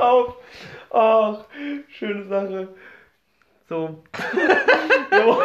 drauf. 0.00 0.36
Ach, 0.92 1.44
schöne 1.88 2.24
Sache. 2.26 2.68
So. 3.68 4.02
Wir 5.10 5.26
wo- 5.26 5.42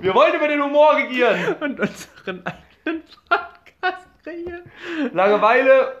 Wir 0.00 0.14
wollen 0.14 0.34
über 0.34 0.48
den 0.48 0.62
Humor 0.62 0.96
regieren. 0.96 1.56
Und 1.60 1.78
unseren 1.80 2.42
eigenen 2.46 3.02
Podcast 3.28 4.06
kreieren. 4.22 4.62
Langeweile. 5.12 6.00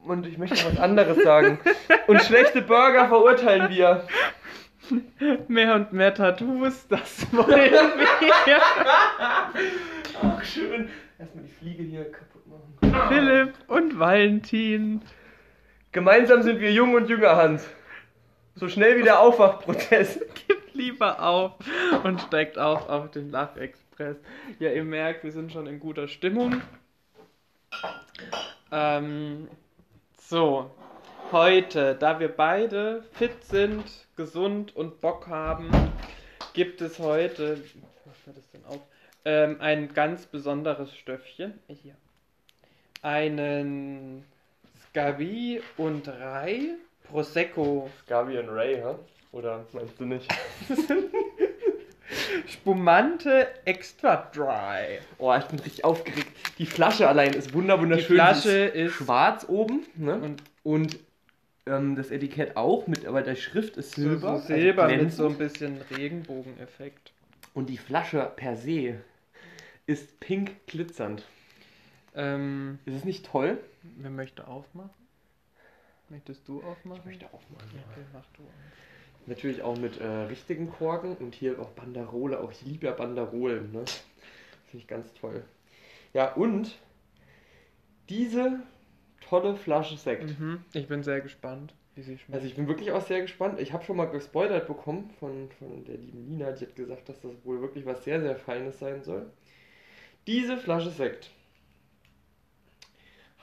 Und 0.00 0.26
ich 0.26 0.36
möchte 0.36 0.56
was 0.66 0.78
anderes 0.78 1.22
sagen. 1.22 1.58
Und 2.08 2.20
schlechte 2.22 2.60
Burger 2.60 3.08
verurteilen 3.08 3.70
wir. 3.70 4.06
Mehr 5.48 5.76
und 5.76 5.94
mehr 5.94 6.12
Tattoos, 6.12 6.86
das 6.88 7.26
wollen 7.32 7.48
wir. 7.48 8.60
Ach, 10.22 10.44
schön. 10.44 10.90
Erstmal 11.18 11.44
die 11.44 11.50
Fliege 11.52 11.82
hier 11.84 12.12
kaputt 12.12 12.42
machen. 12.46 13.08
Philipp 13.08 13.54
und 13.68 13.98
Valentin. 13.98 15.00
Gemeinsam 15.94 16.42
sind 16.42 16.60
wir 16.60 16.72
jung 16.72 16.94
und 16.94 17.08
jünger, 17.08 17.36
Hans. 17.36 17.68
So 18.56 18.68
schnell 18.68 18.98
wie 18.98 19.04
der 19.04 19.20
Aufwachprozess. 19.20 20.18
Gibt 20.48 20.74
lieber 20.74 21.22
auf 21.22 21.52
und 22.02 22.20
steigt 22.20 22.58
auf 22.58 22.88
auf 22.88 23.12
den 23.12 23.30
Lachexpress. 23.30 24.16
Ja, 24.58 24.72
ihr 24.72 24.82
merkt, 24.82 25.22
wir 25.22 25.30
sind 25.30 25.52
schon 25.52 25.68
in 25.68 25.78
guter 25.78 26.08
Stimmung. 26.08 26.60
Ähm, 28.72 29.46
so, 30.18 30.72
heute, 31.30 31.94
da 31.94 32.18
wir 32.18 32.28
beide 32.28 33.04
fit 33.12 33.44
sind, 33.44 33.84
gesund 34.16 34.74
und 34.74 35.00
Bock 35.00 35.28
haben, 35.28 35.70
gibt 36.54 36.80
es 36.80 36.98
heute? 36.98 37.62
Ähm, 39.24 39.60
ein 39.60 39.94
ganz 39.94 40.26
besonderes 40.26 40.92
Stöffchen. 40.96 41.60
Hier. 41.68 41.94
Einen 43.00 44.24
Scavi 44.98 45.60
und 45.76 46.06
Rai 46.06 46.76
Prosecco 47.10 47.90
Gabi 48.06 48.38
und 48.38 48.48
Ray, 48.48 48.76
hä? 48.76 48.94
Oder 49.32 49.66
meinst 49.72 49.98
du 49.98 50.04
nicht? 50.04 50.30
Spumante 52.46 53.48
Extra 53.64 54.30
Dry. 54.32 55.00
Oh, 55.18 55.34
ich 55.36 55.44
bin 55.46 55.58
richtig 55.58 55.84
aufgeregt. 55.84 56.28
Die 56.58 56.66
Flasche 56.66 57.08
allein 57.08 57.32
ist 57.34 57.52
wunder 57.52 57.80
wunderschön. 57.80 58.06
Die 58.06 58.14
Flasche 58.14 58.70
Sie 58.72 58.78
ist- 58.82 58.92
schwarz 58.94 59.44
oben, 59.48 59.84
ne? 59.96 60.14
Und 60.14 60.42
Und 60.62 60.98
ähm, 61.66 61.96
das 61.96 62.12
Etikett 62.12 62.56
auch, 62.56 62.86
mit, 62.86 63.04
aber 63.04 63.22
die 63.22 63.34
Schrift 63.34 63.76
ist 63.76 63.92
silber. 63.96 64.38
so 64.38 64.46
Silber 64.46 64.84
also 64.84 64.96
mit 65.02 65.12
so 65.12 65.26
ein 65.26 65.36
bisschen 65.38 65.80
Regenbogeneffekt. 65.96 67.10
Und 67.52 67.68
die 67.68 67.78
Flasche 67.78 68.30
per 68.36 68.56
se 68.56 68.94
ist 69.86 70.20
pink 70.20 70.52
glitzernd. 70.68 71.24
Ähm, 72.14 72.78
Ist 72.84 72.96
es 72.96 73.04
nicht 73.04 73.26
toll? 73.26 73.58
wer 73.82 74.10
möchte 74.10 74.46
aufmachen? 74.46 74.90
Möchtest 76.08 76.46
du 76.48 76.62
aufmachen? 76.62 77.02
aufmachen. 77.32 77.66
Okay, 77.90 78.04
mach 78.12 78.26
du. 78.36 78.42
Natürlich 79.26 79.62
auch 79.62 79.76
mit 79.76 80.00
äh, 80.00 80.06
richtigen 80.06 80.70
Korken 80.70 81.16
und 81.16 81.34
hier 81.34 81.58
auch 81.58 81.70
Banderole. 81.70 82.40
Auch 82.40 82.52
ich 82.52 82.62
liebe 82.62 82.86
ja 82.86 82.92
Banderolen. 82.92 83.72
Ne? 83.72 83.84
Finde 84.66 84.82
ich 84.82 84.86
ganz 84.86 85.12
toll. 85.14 85.44
Ja, 86.12 86.32
und 86.34 86.78
diese 88.10 88.60
tolle 89.20 89.56
Flasche 89.56 89.96
Sekt. 89.96 90.38
Mhm. 90.38 90.62
Ich 90.74 90.86
bin 90.88 91.02
sehr 91.02 91.22
gespannt, 91.22 91.74
wie 91.94 92.02
sie 92.02 92.18
schmeckt. 92.18 92.34
Also 92.34 92.46
ich 92.46 92.54
bin 92.54 92.68
wirklich 92.68 92.92
auch 92.92 93.04
sehr 93.04 93.22
gespannt. 93.22 93.58
Ich 93.58 93.72
habe 93.72 93.82
schon 93.84 93.96
mal 93.96 94.04
gespoilert 94.04 94.66
bekommen 94.66 95.10
von, 95.18 95.50
von 95.58 95.84
der 95.86 95.96
lieben 95.96 96.26
Nina. 96.26 96.52
Die 96.52 96.66
hat 96.66 96.76
gesagt, 96.76 97.08
dass 97.08 97.20
das 97.20 97.32
wohl 97.44 97.62
wirklich 97.62 97.86
was 97.86 98.04
sehr, 98.04 98.20
sehr 98.20 98.36
Feines 98.36 98.78
sein 98.78 99.02
soll. 99.02 99.26
Diese 100.26 100.58
Flasche 100.58 100.90
Sekt 100.90 101.30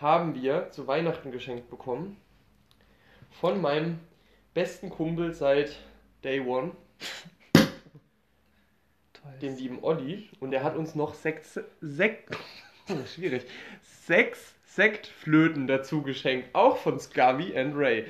haben 0.02 0.36
wir 0.42 0.70
zu 0.72 0.88
Weihnachten 0.88 1.32
geschenkt 1.32 1.70
bekommen 1.70 2.18
von 3.30 3.62
meinem 3.62 4.00
besten 4.54 4.90
Kumpel 4.90 5.34
seit 5.34 5.78
Day 6.24 6.40
One, 6.42 6.72
dem 9.42 9.56
lieben 9.56 9.80
Olli. 9.84 10.30
Und 10.40 10.54
er 10.54 10.64
hat 10.64 10.76
uns 10.76 10.96
noch 10.96 11.14
sechs, 11.14 11.60
Sekt, 11.82 12.36
oh, 12.90 12.96
schwierig, 13.16 13.44
sechs 13.82 14.56
Sektflöten 14.66 15.68
dazu 15.68 16.02
geschenkt. 16.02 16.50
Auch 16.54 16.78
von 16.78 16.98
Scavi 17.00 17.58
and 17.58 17.76
Ray. 17.76 18.06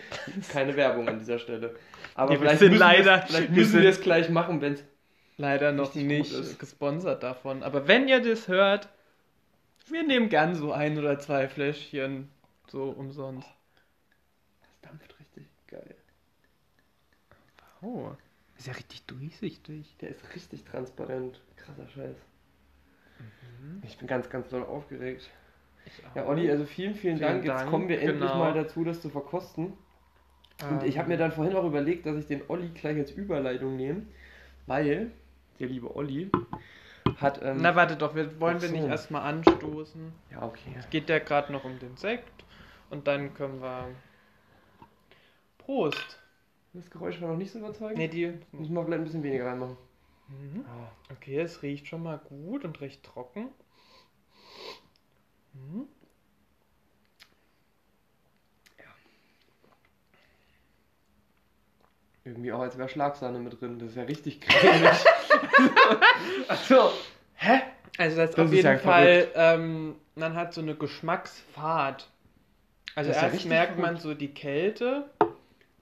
Keine 0.51 0.75
Werbung 0.75 1.07
an 1.09 1.17
dieser 1.17 1.39
Stelle. 1.39 1.75
Aber 2.13 2.31
wir 2.33 2.39
vielleicht 2.39 2.61
müssen, 2.61 2.73
wir 2.73 2.79
leider- 2.79 3.23
es, 3.23 3.31
vielleicht 3.31 3.49
müssen 3.51 3.81
wir 3.81 3.89
es 3.89 4.01
gleich 4.01 4.29
machen, 4.29 4.61
wenn 4.61 4.73
es 4.73 4.83
Leider 5.37 5.71
noch 5.71 5.95
nicht 5.95 6.31
ist. 6.31 6.59
gesponsert 6.59 7.23
davon. 7.23 7.63
Aber 7.63 7.87
wenn 7.87 8.07
ihr 8.07 8.21
das 8.21 8.47
hört, 8.47 8.89
wir 9.89 10.03
nehmen 10.03 10.29
gern 10.29 10.55
so 10.55 10.71
ein 10.71 10.97
oder 10.97 11.19
zwei 11.19 11.47
Fläschchen 11.47 12.29
so 12.67 12.89
umsonst. 12.89 13.47
Das 14.61 14.81
dampft 14.81 15.19
richtig 15.19 15.47
geil. 15.67 15.95
Oh, 17.81 18.11
ist 18.57 18.67
ja 18.67 18.73
richtig 18.73 19.05
durchsichtig. 19.05 19.95
Der 20.01 20.09
ist 20.09 20.35
richtig 20.35 20.63
transparent. 20.65 21.41
Krasser 21.55 21.87
Scheiß. 21.87 22.15
Ich 23.83 23.97
bin 23.97 24.07
ganz, 24.07 24.29
ganz 24.29 24.49
doll 24.49 24.63
aufgeregt. 24.63 25.29
Ja, 26.15 26.27
Olli, 26.27 26.49
also 26.49 26.65
vielen, 26.65 26.93
vielen, 26.93 27.17
Vielen 27.17 27.29
Dank. 27.29 27.45
Jetzt 27.45 27.57
Dank, 27.57 27.69
kommen 27.69 27.89
wir 27.89 27.99
endlich 27.99 28.19
genau. 28.19 28.37
mal 28.37 28.53
dazu, 28.53 28.83
das 28.83 29.01
zu 29.01 29.09
verkosten. 29.09 29.73
Und 30.69 30.83
ich 30.83 30.99
habe 30.99 31.07
mir 31.07 31.17
dann 31.17 31.31
vorhin 31.31 31.55
auch 31.55 31.65
überlegt, 31.65 32.05
dass 32.05 32.17
ich 32.17 32.27
den 32.27 32.43
Olli 32.47 32.69
gleich 32.69 32.97
als 32.97 33.11
Überleitung 33.11 33.77
nehme, 33.77 34.03
weil 34.67 35.11
der 35.59 35.67
liebe 35.67 35.95
Olli 35.95 36.29
hat. 37.19 37.41
Ähm, 37.43 37.57
Na, 37.61 37.75
warte 37.75 37.95
doch, 37.97 38.15
wir, 38.15 38.39
wollen 38.39 38.57
Ach 38.57 38.61
wir 38.61 38.69
so. 38.69 38.75
nicht 38.75 38.85
erstmal 38.85 39.23
anstoßen? 39.23 40.13
ja, 40.31 40.43
okay. 40.43 40.75
Geht 40.89 41.09
ja 41.09 41.19
gerade 41.19 41.51
noch 41.51 41.63
um 41.63 41.79
den 41.79 41.97
Sekt 41.97 42.43
und 42.89 43.07
dann 43.07 43.33
können 43.33 43.61
wir. 43.61 43.89
Prost! 45.57 46.19
Das 46.73 46.89
Geräusch 46.89 47.19
war 47.21 47.29
noch 47.29 47.37
nicht 47.37 47.51
so 47.51 47.59
überzeugend. 47.59 47.97
Ne, 47.97 48.07
die. 48.07 48.33
Müssen 48.51 48.73
wir 48.73 48.83
vielleicht 48.85 49.01
ein 49.01 49.03
bisschen 49.03 49.23
weniger 49.23 49.47
reinmachen. 49.47 49.77
Mhm. 50.29 50.65
Okay, 51.11 51.39
es 51.39 51.61
riecht 51.61 51.87
schon 51.87 52.03
mal 52.03 52.17
gut 52.17 52.63
und 52.63 52.79
recht 52.79 53.03
trocken. 53.03 53.49
Mhm. 55.53 55.87
Irgendwie 62.23 62.51
auch, 62.51 62.59
als 62.59 62.77
wäre 62.77 62.87
Schlagsahne 62.89 63.39
mit 63.39 63.59
drin. 63.59 63.79
Das 63.79 63.89
ist 63.89 63.95
ja 63.95 64.03
richtig 64.03 64.41
cremig. 64.41 64.91
also, 66.47 66.91
hä? 67.35 67.61
Also 67.97 68.17
das, 68.17 68.31
Das 68.31 68.39
auf 68.39 68.45
ist 68.51 68.53
jeden 68.53 68.67
ja 68.67 68.77
Fall, 68.77 69.27
ähm, 69.35 69.95
man 70.15 70.35
hat 70.35 70.53
so 70.53 70.61
eine 70.61 70.75
Geschmacksfahrt. 70.75 72.09
Also 72.95 73.11
ist 73.11 73.21
ja 73.21 73.23
erst 73.23 73.33
richtig 73.33 73.49
merkt 73.49 73.79
man 73.79 73.97
so 73.97 74.13
die 74.13 74.33
Kälte 74.33 75.09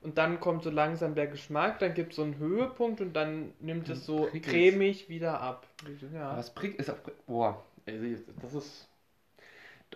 und 0.02 0.18
dann 0.18 0.40
kommt 0.40 0.64
so 0.64 0.70
langsam 0.70 1.16
der 1.16 1.28
Geschmack, 1.28 1.80
dann 1.80 1.94
gibt 1.94 2.12
es 2.12 2.16
so 2.18 2.24
einen 2.24 2.38
Höhepunkt 2.38 3.02
und 3.02 3.14
dann 3.14 3.54
nimmt 3.60 3.90
es 3.90 4.06
so 4.06 4.26
prickelt's. 4.26 4.48
cremig 4.48 5.10
wieder 5.10 5.42
ab. 5.42 5.68
Ja. 6.14 6.38
Was 6.38 6.54
prick 6.54 6.80
ist 6.80 6.90
auch. 6.90 6.98
Boah, 7.28 7.64
ey, 7.86 8.18
das 8.42 8.54
ist. 8.54 8.88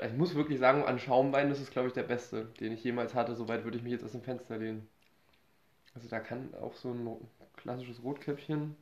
Ich 0.04 0.14
muss 0.14 0.34
wirklich 0.36 0.60
sagen, 0.60 0.84
an 0.84 0.98
Schaumwein, 1.00 1.50
das 1.50 1.62
ist, 1.62 1.72
glaube 1.72 1.88
ich, 1.88 1.94
der 1.94 2.04
beste, 2.04 2.46
den 2.60 2.72
ich 2.74 2.84
jemals 2.84 3.14
hatte. 3.14 3.36
Soweit 3.36 3.64
würde 3.64 3.78
ich 3.78 3.84
mich 3.84 3.92
jetzt 3.92 4.04
aus 4.04 4.12
dem 4.12 4.24
Fenster 4.24 4.58
lehnen. 4.58 4.90
Also 5.96 6.08
da 6.10 6.20
kann 6.20 6.54
auch 6.56 6.76
so 6.76 6.92
ein 6.92 7.18
klassisches 7.56 8.04
Rotkäppchen 8.04 8.76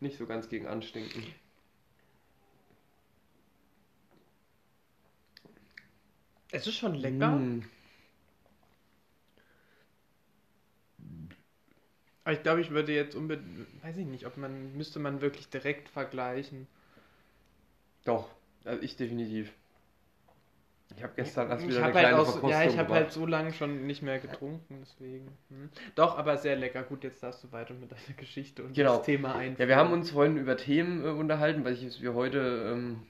nicht 0.00 0.18
so 0.18 0.26
ganz 0.26 0.48
gegen 0.48 0.66
anstinken. 0.66 1.24
Es 6.50 6.66
ist 6.66 6.76
schon 6.76 6.94
lecker. 6.94 7.30
Mm. 7.30 7.64
Aber 12.24 12.34
ich 12.34 12.42
glaube, 12.42 12.60
ich 12.60 12.70
würde 12.70 12.94
jetzt 12.94 13.16
unbedingt, 13.16 13.66
weiß 13.82 13.96
ich 13.96 14.06
nicht, 14.06 14.26
ob 14.26 14.36
man, 14.36 14.76
müsste 14.76 15.00
man 15.00 15.20
wirklich 15.20 15.48
direkt 15.48 15.88
vergleichen. 15.88 16.68
Doch, 18.04 18.30
also 18.64 18.82
ich 18.82 18.96
definitiv. 18.96 19.52
Ich 20.96 21.02
habe 21.02 21.12
gestern 21.16 21.48
erst 21.50 21.62
ich 21.64 21.70
wieder 21.70 21.78
eine 21.78 21.86
habe 21.88 21.94
halt, 21.98 22.06
kleine 22.08 22.18
so- 22.24 22.32
Verkostung 22.32 22.50
ja, 22.50 22.64
ich 22.70 22.78
habe 22.78 22.94
halt 22.94 23.12
so 23.12 23.26
lange 23.26 23.52
schon 23.52 23.86
nicht 23.86 24.02
mehr 24.02 24.18
getrunken, 24.18 24.78
deswegen. 24.82 25.26
Hm. 25.48 25.70
Doch, 25.94 26.18
aber 26.18 26.36
sehr 26.36 26.56
lecker. 26.56 26.82
Gut, 26.82 27.02
jetzt 27.04 27.22
darfst 27.22 27.42
du 27.44 27.52
weiter 27.52 27.74
mit 27.74 27.90
deiner 27.90 28.16
Geschichte 28.16 28.62
und 28.62 28.74
Genau. 28.74 28.96
das 28.98 29.06
Thema 29.06 29.34
ein. 29.34 29.56
Ja, 29.58 29.68
wir 29.68 29.76
haben 29.76 29.92
uns 29.92 30.10
vorhin 30.10 30.36
über 30.36 30.56
Themen 30.56 31.04
äh, 31.04 31.08
unterhalten, 31.08 31.64
weil 31.64 31.76
wir 31.80 32.14
heute 32.14 32.70
ähm, 32.72 33.02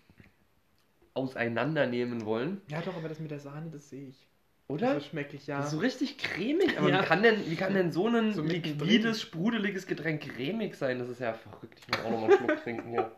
auseinandernehmen 1.14 2.24
wollen. 2.24 2.60
Ja, 2.68 2.80
doch, 2.80 2.96
aber 2.96 3.08
das 3.08 3.20
mit 3.20 3.30
der 3.30 3.40
Sahne, 3.40 3.70
das 3.70 3.90
sehe 3.90 4.08
ich. 4.08 4.28
Oder? 4.68 4.94
Das 4.94 5.06
schmecke 5.06 5.36
ich 5.36 5.46
ja. 5.46 5.56
Das 5.58 5.66
ist 5.66 5.72
so 5.72 5.78
richtig 5.78 6.16
cremig, 6.18 6.78
aber 6.78 6.88
Ja. 6.88 7.02
wie, 7.02 7.04
kann 7.06 7.22
denn, 7.22 7.44
wie 7.50 7.56
kann 7.56 7.74
denn 7.74 7.92
so 7.92 8.06
ein 8.08 8.32
So 8.32 8.42
liquides, 8.42 9.20
sprudeliges 9.20 9.86
Getränk 9.86 10.22
cremig 10.22 10.76
sein? 10.76 10.98
Das 10.98 11.08
ist 11.08 11.20
ja 11.20 11.34
verrückt. 11.34 11.78
Ich 11.78 11.88
muss 11.88 12.06
auch 12.06 12.10
nochmal 12.10 12.30
einen 12.30 12.38
Schluck 12.38 12.62
trinken 12.62 12.88
hier. 12.90 13.10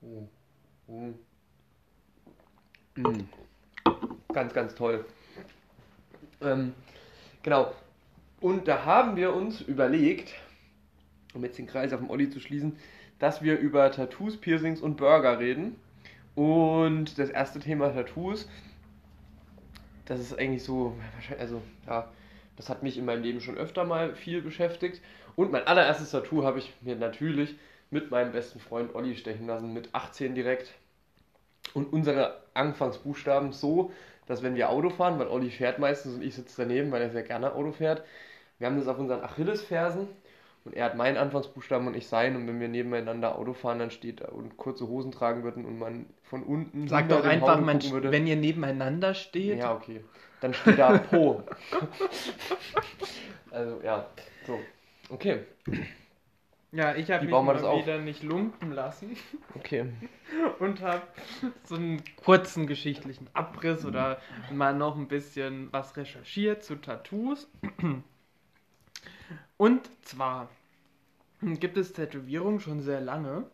Mm. 0.00 0.28
Mm. 0.92 1.14
Mm. 2.96 3.20
Ganz, 4.32 4.54
ganz 4.54 4.74
toll. 4.74 5.04
Ähm, 6.40 6.74
genau. 7.42 7.72
Und 8.40 8.66
da 8.66 8.84
haben 8.84 9.16
wir 9.16 9.34
uns 9.34 9.60
überlegt, 9.60 10.34
um 11.34 11.44
jetzt 11.44 11.58
den 11.58 11.66
Kreis 11.66 11.92
auf 11.92 12.00
den 12.00 12.10
Olli 12.10 12.30
zu 12.30 12.40
schließen, 12.40 12.76
dass 13.18 13.42
wir 13.42 13.58
über 13.58 13.90
Tattoos, 13.92 14.36
Piercings 14.36 14.80
und 14.80 14.96
Burger 14.96 15.38
reden. 15.38 15.76
Und 16.34 17.18
das 17.18 17.30
erste 17.30 17.60
Thema 17.60 17.90
Tattoos 17.90 18.48
das 20.12 20.20
ist 20.20 20.38
eigentlich 20.38 20.62
so, 20.62 20.96
also 21.38 21.62
ja, 21.86 22.08
das 22.56 22.68
hat 22.68 22.82
mich 22.82 22.98
in 22.98 23.04
meinem 23.04 23.22
Leben 23.22 23.40
schon 23.40 23.56
öfter 23.56 23.84
mal 23.84 24.14
viel 24.14 24.42
beschäftigt. 24.42 25.00
Und 25.36 25.50
mein 25.50 25.66
allererstes 25.66 26.10
Tattoo 26.10 26.44
habe 26.44 26.58
ich 26.58 26.72
mir 26.82 26.96
natürlich 26.96 27.56
mit 27.90 28.10
meinem 28.10 28.32
besten 28.32 28.60
Freund 28.60 28.94
Olli 28.94 29.16
stechen 29.16 29.46
lassen, 29.46 29.72
mit 29.72 29.94
18 29.94 30.34
direkt. 30.34 30.74
Und 31.74 31.92
unsere 31.92 32.42
Anfangsbuchstaben 32.54 33.52
so, 33.52 33.92
dass 34.26 34.42
wenn 34.42 34.54
wir 34.54 34.70
Auto 34.70 34.90
fahren, 34.90 35.18
weil 35.18 35.28
Olli 35.28 35.50
fährt 35.50 35.78
meistens 35.78 36.14
und 36.14 36.22
ich 36.22 36.34
sitze 36.34 36.62
daneben, 36.62 36.92
weil 36.92 37.02
er 37.02 37.10
sehr 37.10 37.22
gerne 37.22 37.54
Auto 37.54 37.72
fährt, 37.72 38.04
wir 38.58 38.66
haben 38.66 38.78
das 38.78 38.88
auf 38.88 38.98
unseren 38.98 39.22
Achillesfersen 39.22 40.08
und 40.64 40.76
er 40.76 40.84
hat 40.84 40.96
meinen 40.96 41.16
Anfangsbuchstaben 41.16 41.88
und 41.88 41.96
ich 41.96 42.06
seinen 42.06 42.36
und 42.36 42.46
wenn 42.46 42.60
wir 42.60 42.68
nebeneinander 42.68 43.36
Auto 43.36 43.52
fahren, 43.52 43.80
dann 43.80 43.90
steht 43.90 44.20
und 44.22 44.56
kurze 44.56 44.86
Hosen 44.86 45.10
tragen 45.10 45.42
würden 45.42 45.64
und 45.64 45.78
man 45.78 46.06
von 46.22 46.42
unten 46.44 46.86
Sag 46.86 47.08
hinter 47.08 47.18
doch 47.18 47.24
einfach, 47.24 47.60
man, 47.60 47.82
würde. 47.90 48.12
wenn 48.12 48.26
ihr 48.26 48.36
nebeneinander 48.36 49.14
steht. 49.14 49.58
Ja, 49.58 49.74
okay. 49.74 50.04
Dann 50.40 50.54
steht 50.54 50.78
da 50.78 50.98
Po. 50.98 51.42
also 53.50 53.80
ja, 53.82 54.06
so. 54.46 54.58
Okay, 55.08 55.40
Ja, 56.72 56.94
ich 56.94 57.10
habe 57.10 57.26
mich 57.26 57.32
mal 57.32 57.52
das 57.52 57.64
auf? 57.64 57.82
wieder 57.82 57.98
nicht 57.98 58.22
lumpen 58.22 58.72
lassen 58.72 59.14
okay. 59.54 59.92
und 60.58 60.80
habe 60.80 61.02
so 61.64 61.74
einen 61.74 62.02
kurzen 62.16 62.66
geschichtlichen 62.66 63.28
Abriss 63.34 63.84
oder 63.84 64.18
mal 64.50 64.74
noch 64.74 64.96
ein 64.96 65.06
bisschen 65.06 65.70
was 65.70 65.98
recherchiert 65.98 66.64
zu 66.64 66.76
Tattoos. 66.76 67.50
Und 69.58 69.88
zwar 70.04 70.48
gibt 71.40 71.76
es 71.76 71.92
Tätowierungen 71.92 72.58
schon 72.58 72.80
sehr 72.80 73.00
lange. 73.00 73.44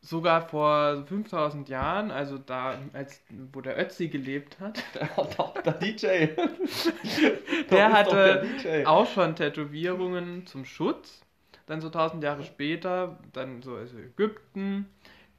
Sogar 0.00 0.48
vor 0.48 1.04
5000 1.06 1.68
Jahren, 1.68 2.12
also 2.12 2.38
da, 2.38 2.78
als, 2.92 3.22
wo 3.52 3.60
der 3.60 3.76
Ötzi 3.76 4.06
gelebt 4.08 4.60
hat, 4.60 4.80
der 5.64 5.72
DJ. 5.72 6.06
Der 6.06 6.36
ist 6.36 7.72
doch 7.72 7.80
hatte 7.92 8.16
der 8.62 8.82
DJ. 8.82 8.86
auch 8.86 9.08
schon 9.08 9.34
Tätowierungen 9.34 10.46
zum 10.46 10.64
Schutz. 10.64 11.25
Dann 11.66 11.80
so 11.80 11.88
1000 11.88 12.22
Jahre 12.22 12.44
später, 12.44 13.18
dann 13.32 13.62
so 13.62 13.74
also 13.74 13.98
Ägypten, 13.98 14.88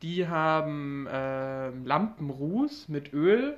die 0.02 0.28
haben 0.28 1.08
ähm, 1.10 1.86
Lampenruß 1.86 2.90
mit 2.90 3.14
Öl 3.14 3.58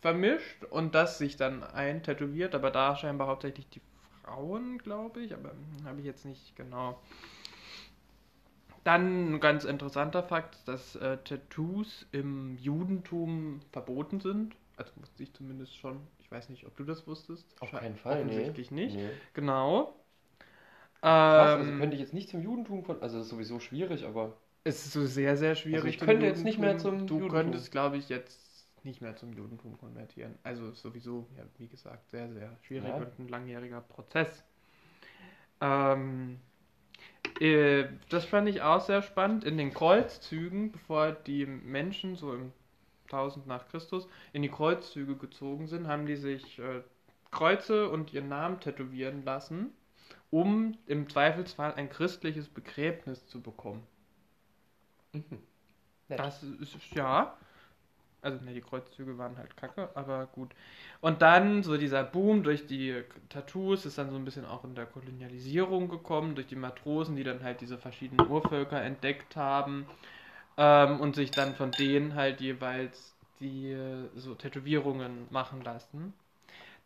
vermischt 0.00 0.64
und 0.64 0.94
das 0.94 1.18
sich 1.18 1.36
dann 1.36 1.64
eintätowiert, 1.64 2.54
aber 2.54 2.70
da 2.70 2.96
scheinbar 2.96 3.26
hauptsächlich 3.28 3.68
die 3.70 3.80
Frauen, 4.22 4.78
glaube 4.78 5.20
ich, 5.20 5.34
aber 5.34 5.52
habe 5.84 6.00
ich 6.00 6.06
jetzt 6.06 6.24
nicht 6.24 6.54
genau. 6.54 7.00
Dann 8.84 9.34
ein 9.34 9.40
ganz 9.40 9.64
interessanter 9.64 10.22
Fakt, 10.22 10.68
dass 10.68 10.94
äh, 10.94 11.18
Tattoos 11.24 12.06
im 12.12 12.56
Judentum 12.56 13.60
verboten 13.72 14.20
sind. 14.20 14.54
Also 14.76 14.92
wusste 14.96 15.24
ich 15.24 15.32
zumindest 15.32 15.76
schon. 15.76 16.06
Ich 16.20 16.30
weiß 16.30 16.50
nicht, 16.50 16.66
ob 16.66 16.76
du 16.76 16.84
das 16.84 17.06
wusstest. 17.08 17.60
Auf 17.60 17.72
keinen 17.72 17.96
Fall, 17.96 18.24
nee. 18.24 18.30
Offensichtlich 18.30 18.70
nicht. 18.70 18.94
Nee. 18.94 19.10
Genau. 19.34 19.96
Krass, 21.30 21.54
also 21.54 21.70
Ähm, 21.70 21.78
könnte 21.78 21.94
ich 21.94 22.00
jetzt 22.00 22.14
nicht 22.14 22.28
zum 22.28 22.42
Judentum 22.42 22.82
kon- 22.84 23.00
also 23.02 23.18
das 23.18 23.26
ist 23.26 23.30
sowieso 23.30 23.60
schwierig, 23.60 24.04
aber 24.04 24.36
es 24.64 24.84
ist 24.86 24.92
so 24.92 25.06
sehr, 25.06 25.36
sehr 25.36 25.54
schwierig. 25.54 25.76
Also 25.76 25.88
ich 25.88 25.98
könnte 25.98 26.26
jetzt 26.26 26.44
nicht 26.44 26.58
mehr 26.58 26.76
zum 26.78 27.06
Du 27.06 27.20
Judentum. 27.20 27.28
könntest, 27.28 27.70
glaube 27.72 27.96
ich, 27.96 28.08
jetzt 28.08 28.68
nicht 28.84 29.00
mehr 29.00 29.16
zum 29.16 29.32
Judentum 29.32 29.78
konvertieren. 29.78 30.38
Also 30.42 30.68
ist 30.70 30.82
sowieso, 30.82 31.26
ja, 31.36 31.44
wie 31.58 31.68
gesagt, 31.68 32.10
sehr, 32.10 32.30
sehr 32.32 32.56
schwierig 32.62 32.88
Ja. 32.88 32.96
und 32.98 33.18
ein 33.18 33.28
langjähriger 33.28 33.80
Prozess. 33.80 34.44
Ähm, 35.60 36.40
äh, 37.40 37.86
das 38.08 38.24
fand 38.24 38.48
ich 38.48 38.62
auch 38.62 38.80
sehr 38.80 39.02
spannend. 39.02 39.44
In 39.44 39.56
den 39.58 39.72
Kreuzzügen, 39.72 40.72
bevor 40.72 41.12
die 41.12 41.46
Menschen 41.46 42.16
so 42.16 42.32
im 42.34 42.52
1000 43.08 43.46
nach 43.46 43.68
Christus 43.68 44.08
in 44.32 44.42
die 44.42 44.48
Kreuzzüge 44.50 45.16
gezogen 45.16 45.66
sind, 45.68 45.86
haben 45.88 46.06
die 46.06 46.16
sich 46.16 46.58
äh, 46.58 46.82
Kreuze 47.30 47.88
und 47.90 48.12
ihren 48.12 48.28
Namen 48.28 48.60
tätowieren 48.60 49.24
lassen, 49.24 49.72
um 50.30 50.76
im 50.86 51.08
Zweifelsfall 51.08 51.74
ein 51.74 51.90
christliches 51.90 52.48
Begräbnis 52.48 53.26
zu 53.26 53.40
bekommen. 53.42 53.86
mhm. 55.12 55.38
Das 56.16 56.42
ist 56.42 56.76
ja. 56.94 57.36
Also, 58.22 58.44
ne, 58.44 58.54
die 58.54 58.60
Kreuzzüge 58.62 59.18
waren 59.18 59.38
halt 59.38 59.56
kacke, 59.56 59.90
aber 59.94 60.26
gut. 60.26 60.54
Und 61.00 61.22
dann 61.22 61.62
so 61.62 61.76
dieser 61.78 62.04
Boom 62.04 62.42
durch 62.42 62.66
die 62.66 63.02
Tattoos 63.30 63.86
ist 63.86 63.98
dann 63.98 64.10
so 64.10 64.16
ein 64.16 64.24
bisschen 64.24 64.44
auch 64.46 64.64
in 64.64 64.74
der 64.74 64.86
Kolonialisierung 64.86 65.88
gekommen, 65.88 66.34
durch 66.34 66.48
die 66.48 66.56
Matrosen, 66.56 67.16
die 67.16 67.24
dann 67.24 67.42
halt 67.44 67.60
diese 67.62 67.78
verschiedenen 67.78 68.28
Urvölker 68.28 68.82
entdeckt 68.82 69.36
haben 69.36 69.86
ähm, 70.58 71.00
und 71.00 71.16
sich 71.16 71.32
dann 71.34 71.54
von 71.56 71.74
denen 71.74 72.14
halt 72.16 72.40
jeweils 72.40 73.16
die 73.40 73.72
äh, 73.72 74.08
so 74.16 74.34
Tätowierungen 74.34 75.28
machen 75.30 75.62
lassen. 75.62 76.14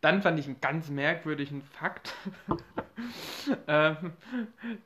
Dann 0.01 0.23
fand 0.23 0.39
ich 0.39 0.47
einen 0.47 0.59
ganz 0.61 0.89
merkwürdigen 0.89 1.61
Fakt, 1.61 2.15
ähm, 3.67 4.13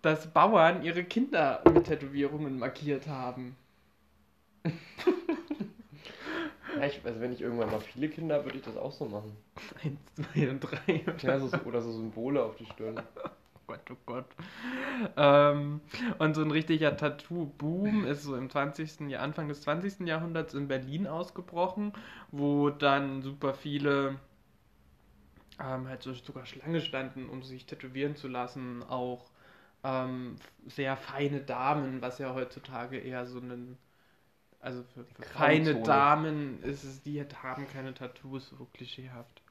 dass 0.02 0.28
Bauern 0.28 0.84
ihre 0.84 1.06
Kinder 1.06 1.64
mit 1.74 1.86
Tätowierungen 1.86 2.60
markiert 2.60 3.08
haben. 3.08 3.56
Ja, 6.78 6.86
ich, 6.86 7.00
also 7.06 7.22
wenn 7.22 7.32
ich 7.32 7.42
irgendwann 7.42 7.72
mal 7.72 7.80
viele 7.80 8.10
Kinder 8.10 8.36
habe, 8.36 8.46
würde 8.46 8.58
ich 8.58 8.64
das 8.64 8.76
auch 8.76 8.92
so 8.92 9.06
machen. 9.06 9.38
Eins, 9.84 10.00
zwei 10.16 10.50
und 10.50 10.60
drei. 10.60 11.06
Ja, 11.22 11.40
so, 11.40 11.50
oder 11.66 11.82
so 11.82 11.92
Symbole 11.92 12.44
auf 12.44 12.56
die 12.58 12.66
Stirn. 12.66 13.00
Oh 13.24 13.60
Gott, 13.68 13.92
oh 13.92 13.98
Gott. 14.06 14.26
Ähm, 15.16 15.82
und 16.20 16.36
so 16.36 16.42
ein 16.42 16.52
richtiger 16.52 16.96
Tattoo-Boom 16.98 18.06
ist 18.06 18.24
so 18.24 18.36
im 18.36 18.50
20. 18.50 19.10
Jahr, 19.10 19.24
Anfang 19.24 19.48
des 19.48 19.62
20. 19.62 20.02
Jahrhunderts 20.08 20.54
in 20.54 20.68
Berlin 20.68 21.08
ausgebrochen, 21.08 21.94
wo 22.32 22.70
dann 22.70 23.22
super 23.22 23.54
viele 23.54 24.20
ähm, 25.60 25.88
halt 25.88 26.04
so 26.04 26.14
sogar 26.14 26.46
Schlange 26.46 26.82
standen, 26.82 27.30
um 27.30 27.44
sich 27.44 27.66
tätowieren 27.66 28.16
zu 28.16 28.28
lassen. 28.28 28.84
Auch 28.84 29.30
ähm, 29.84 30.36
sehr 30.66 30.98
feine 30.98 31.42
Damen, 31.42 32.02
was 32.02 32.20
ja 32.20 32.34
heutzutage 32.34 32.98
eher 32.98 33.26
so 33.26 33.40
ein 33.40 33.78
also 34.66 34.84
für, 34.84 35.06
für 35.06 35.24
feine. 35.24 35.76
Damen 35.76 36.64
ist 36.64 36.84
es, 36.84 37.04
die 37.04 37.24
haben 37.44 37.68
keine 37.68 37.94
Tattoos, 37.94 38.50
so 38.50 38.68
klischeehaft. 38.74 39.44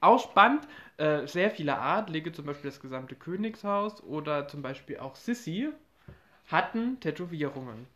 Auch 0.00 0.18
spannend, 0.22 0.66
äh, 0.96 1.26
sehr 1.26 1.50
viele 1.50 1.78
Adlige, 1.78 2.32
zum 2.32 2.46
Beispiel 2.46 2.70
das 2.70 2.80
gesamte 2.80 3.14
Königshaus 3.16 4.02
oder 4.02 4.48
zum 4.48 4.62
Beispiel 4.62 4.98
auch 4.98 5.14
Sissi, 5.14 5.68
hatten 6.46 6.98
Tätowierungen. 7.00 7.86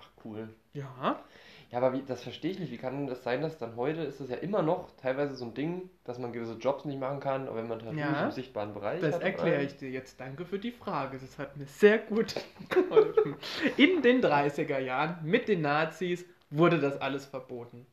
Ach, 0.00 0.08
cool. 0.24 0.48
Ja, 0.72 1.22
Ja, 1.70 1.78
aber 1.78 1.92
wie, 1.92 2.02
das 2.02 2.22
verstehe 2.24 2.50
ich 2.50 2.58
nicht. 2.58 2.72
Wie 2.72 2.78
kann 2.78 3.06
das 3.06 3.22
sein, 3.22 3.42
dass 3.42 3.56
dann 3.58 3.76
heute 3.76 4.00
ist 4.02 4.18
es 4.18 4.28
ja 4.28 4.36
immer 4.36 4.60
noch 4.60 4.90
teilweise 4.96 5.34
so 5.36 5.44
ein 5.44 5.54
Ding, 5.54 5.88
dass 6.02 6.18
man 6.18 6.32
gewisse 6.32 6.54
Jobs 6.54 6.84
nicht 6.84 6.98
machen 6.98 7.20
kann, 7.20 7.46
aber 7.46 7.58
wenn 7.58 7.68
man 7.68 7.78
Tattoos 7.78 7.96
Ja. 7.98 8.24
im 8.24 8.30
sichtbaren 8.32 8.74
Bereich 8.74 9.00
das 9.00 9.14
hat. 9.14 9.22
erkläre 9.22 9.62
ich 9.62 9.76
dir 9.76 9.88
jetzt. 9.88 10.18
Danke 10.18 10.44
für 10.44 10.58
die 10.58 10.72
Frage. 10.72 11.18
Das 11.18 11.38
hat 11.38 11.56
mir 11.56 11.66
sehr 11.66 11.98
gut 11.98 12.34
geholfen. 12.68 13.36
In 13.76 14.02
den 14.02 14.20
30er 14.20 14.78
Jahren 14.80 15.18
mit 15.22 15.46
den 15.46 15.60
Nazis 15.62 16.24
wurde 16.50 16.80
das 16.80 17.00
alles 17.00 17.26
verboten. 17.26 17.86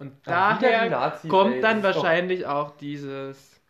Und 0.00 0.10
die 0.10 0.30
daher 0.30 0.90
Nazis, 0.90 1.30
kommt 1.30 1.54
ey, 1.54 1.60
dann 1.60 1.82
das 1.82 1.90
ist 1.90 1.96
doch- 1.98 2.02
wahrscheinlich 2.04 2.46
auch 2.46 2.76
dieses. 2.78 3.60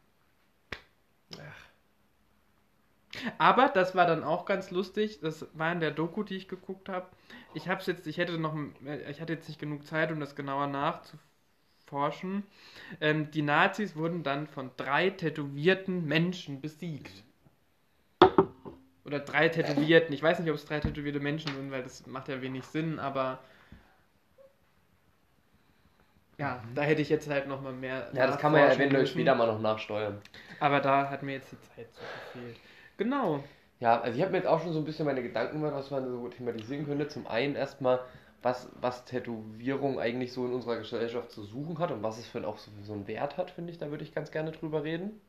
Aber 3.38 3.68
das 3.68 3.94
war 3.94 4.06
dann 4.06 4.22
auch 4.24 4.44
ganz 4.46 4.70
lustig. 4.70 5.20
Das 5.20 5.46
war 5.52 5.72
in 5.72 5.80
der 5.80 5.90
Doku, 5.90 6.22
die 6.22 6.36
ich 6.36 6.48
geguckt 6.48 6.88
habe. 6.88 7.06
Ich 7.52 7.68
hab's 7.68 7.86
jetzt, 7.86 8.06
ich 8.06 8.18
hätte 8.18 8.38
noch, 8.38 8.56
ich 9.08 9.20
hatte 9.20 9.32
jetzt 9.32 9.48
nicht 9.48 9.60
genug 9.60 9.86
Zeit, 9.86 10.12
um 10.12 10.20
das 10.20 10.36
genauer 10.36 10.68
nachzuforschen. 10.68 12.44
Ähm, 13.00 13.30
die 13.30 13.42
Nazis 13.42 13.96
wurden 13.96 14.22
dann 14.22 14.46
von 14.46 14.70
drei 14.76 15.10
tätowierten 15.10 16.06
Menschen 16.06 16.60
besiegt. 16.60 17.24
Oder 19.04 19.18
drei 19.18 19.48
tätowierten. 19.48 20.14
Ich 20.14 20.22
weiß 20.22 20.38
nicht, 20.38 20.50
ob 20.50 20.56
es 20.56 20.64
drei 20.64 20.78
tätowierte 20.78 21.18
Menschen 21.18 21.52
sind, 21.52 21.72
weil 21.72 21.82
das 21.82 22.06
macht 22.06 22.28
ja 22.28 22.40
wenig 22.40 22.64
Sinn, 22.64 23.00
aber 23.00 23.40
ja, 26.38 26.62
da 26.74 26.82
hätte 26.82 27.02
ich 27.02 27.10
jetzt 27.10 27.28
halt 27.28 27.48
noch 27.48 27.60
mal 27.60 27.72
mehr. 27.72 28.08
Ja, 28.14 28.26
das 28.26 28.38
kann 28.38 28.52
man 28.52 28.62
ja 28.62 28.72
eventuell 28.72 29.06
später 29.06 29.34
mal 29.34 29.46
noch 29.46 29.60
nachsteuern. 29.60 30.22
Aber 30.58 30.80
da 30.80 31.10
hat 31.10 31.22
mir 31.22 31.32
jetzt 31.32 31.52
die 31.52 31.60
Zeit 31.60 31.88
so 31.92 32.00
gefehlt. 32.34 32.58
Genau. 32.96 33.44
Ja, 33.80 34.00
also 34.00 34.16
ich 34.16 34.22
habe 34.22 34.30
mir 34.32 34.38
jetzt 34.38 34.46
auch 34.46 34.62
schon 34.62 34.72
so 34.72 34.78
ein 34.78 34.84
bisschen 34.84 35.06
meine 35.06 35.22
Gedanken 35.24 35.54
gemacht, 35.60 35.74
was 35.74 35.90
man 35.90 36.08
so 36.08 36.28
thematisieren 36.28 36.86
könnte. 36.86 37.08
Zum 37.08 37.26
einen 37.26 37.56
erstmal, 37.56 38.00
was, 38.42 38.68
was 38.80 39.04
Tätowierung 39.06 39.98
eigentlich 39.98 40.32
so 40.32 40.46
in 40.46 40.52
unserer 40.52 40.76
Gesellschaft 40.78 41.30
zu 41.32 41.42
suchen 41.44 41.78
hat 41.80 41.90
und 41.90 42.02
was 42.02 42.18
es 42.18 42.26
für, 42.28 42.46
auch 42.46 42.58
so, 42.58 42.70
für 42.70 42.84
so 42.84 42.92
einen 42.92 43.08
Wert 43.08 43.36
hat, 43.38 43.50
finde 43.50 43.72
ich. 43.72 43.78
Da 43.78 43.90
würde 43.90 44.04
ich 44.04 44.14
ganz 44.14 44.30
gerne 44.30 44.52
drüber 44.52 44.84
reden. 44.84 45.20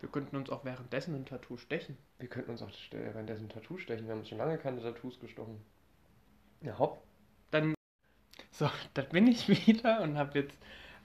Wir 0.00 0.10
könnten 0.10 0.36
uns 0.36 0.50
auch 0.50 0.66
währenddessen 0.66 1.14
ein 1.14 1.24
Tattoo 1.24 1.56
stechen. 1.56 1.96
Wir 2.18 2.28
könnten 2.28 2.50
uns 2.50 2.60
auch 2.60 2.68
st- 2.68 2.92
währenddessen 2.92 3.46
ein 3.46 3.48
Tattoo 3.48 3.78
stechen. 3.78 4.04
Wir 4.04 4.12
haben 4.12 4.18
uns 4.20 4.28
schon 4.28 4.36
lange 4.36 4.58
keine 4.58 4.82
Tattoos 4.82 5.18
gestochen. 5.18 5.64
Ja, 6.62 6.78
hopp. 6.78 7.02
Dann. 7.50 7.74
So, 8.52 8.70
da 8.94 9.02
bin 9.02 9.26
ich 9.28 9.48
wieder 9.68 10.02
und 10.02 10.18
habe 10.18 10.38
jetzt 10.40 10.58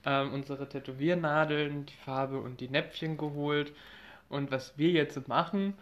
ähm, 0.06 0.34
unsere 0.34 0.68
Tätowiernadeln, 0.68 1.86
die 1.86 1.94
Farbe 1.96 2.40
und 2.40 2.60
die 2.60 2.68
Näpfchen 2.70 3.16
geholt. 3.18 3.74
Und 4.30 4.50
was 4.52 4.78
wir 4.78 4.90
jetzt 4.90 5.28
machen, 5.28 5.74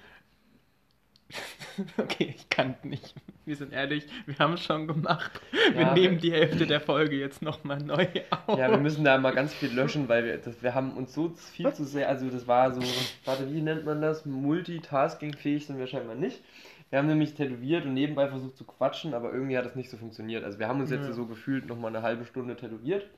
okay, 1.99 2.35
ich 2.37 2.49
kann 2.49 2.77
nicht. 2.83 3.15
Wir 3.45 3.55
sind 3.57 3.73
ehrlich, 3.73 4.07
wir 4.27 4.39
haben 4.39 4.55
es 4.55 4.65
schon 4.65 4.87
gemacht. 4.89 5.41
Wir 5.73 5.83
Ja, 5.83 5.95
nehmen 5.95 6.19
die 6.19 6.33
Hälfte 6.33 6.67
der 6.67 6.81
Folge 6.81 7.17
jetzt 7.17 7.43
nochmal 7.43 7.79
neu 7.79 8.07
auf. 8.47 8.59
Ja, 8.59 8.71
wir 8.71 8.79
müssen 8.79 9.05
da 9.05 9.19
mal 9.19 9.33
ganz 9.35 9.55
viel 9.55 9.73
löschen, 9.73 10.09
weil 10.09 10.25
wir, 10.25 10.39
das, 10.39 10.63
wir 10.63 10.75
haben 10.75 10.97
uns 10.97 11.15
so 11.15 11.31
viel 11.53 11.73
zu 11.73 11.85
sehr, 11.85 12.09
also 12.09 12.29
das 12.29 12.47
war 12.49 12.73
so, 12.73 12.81
warte, 13.25 13.53
wie 13.53 13.63
nennt 13.63 13.85
man 13.85 14.01
das? 14.01 14.25
Multitasking-fähig 14.27 15.67
sind 15.67 15.79
wir 15.79 15.87
scheinbar 15.87 16.17
nicht. 16.17 16.43
Wir 16.91 16.99
haben 16.99 17.09
nämlich 17.09 17.35
tätowiert 17.35 17.85
und 17.85 17.95
nebenbei 17.95 18.29
versucht 18.29 18.57
zu 18.57 18.65
quatschen, 18.65 19.13
aber 19.15 19.33
irgendwie 19.33 19.59
hat 19.59 19.65
das 19.67 19.75
nicht 19.77 19.91
so 19.91 19.97
funktioniert. 19.97 20.45
Also 20.45 20.59
wir 20.59 20.69
haben 20.69 20.81
uns 20.81 20.91
jetzt 20.91 21.07
Ja. 21.07 21.13
so 21.13 21.27
gefühlt 21.27 21.67
nochmal 21.67 21.95
eine 21.95 22.03
halbe 22.03 22.25
Stunde 22.25 22.57
tätowiert 22.57 23.09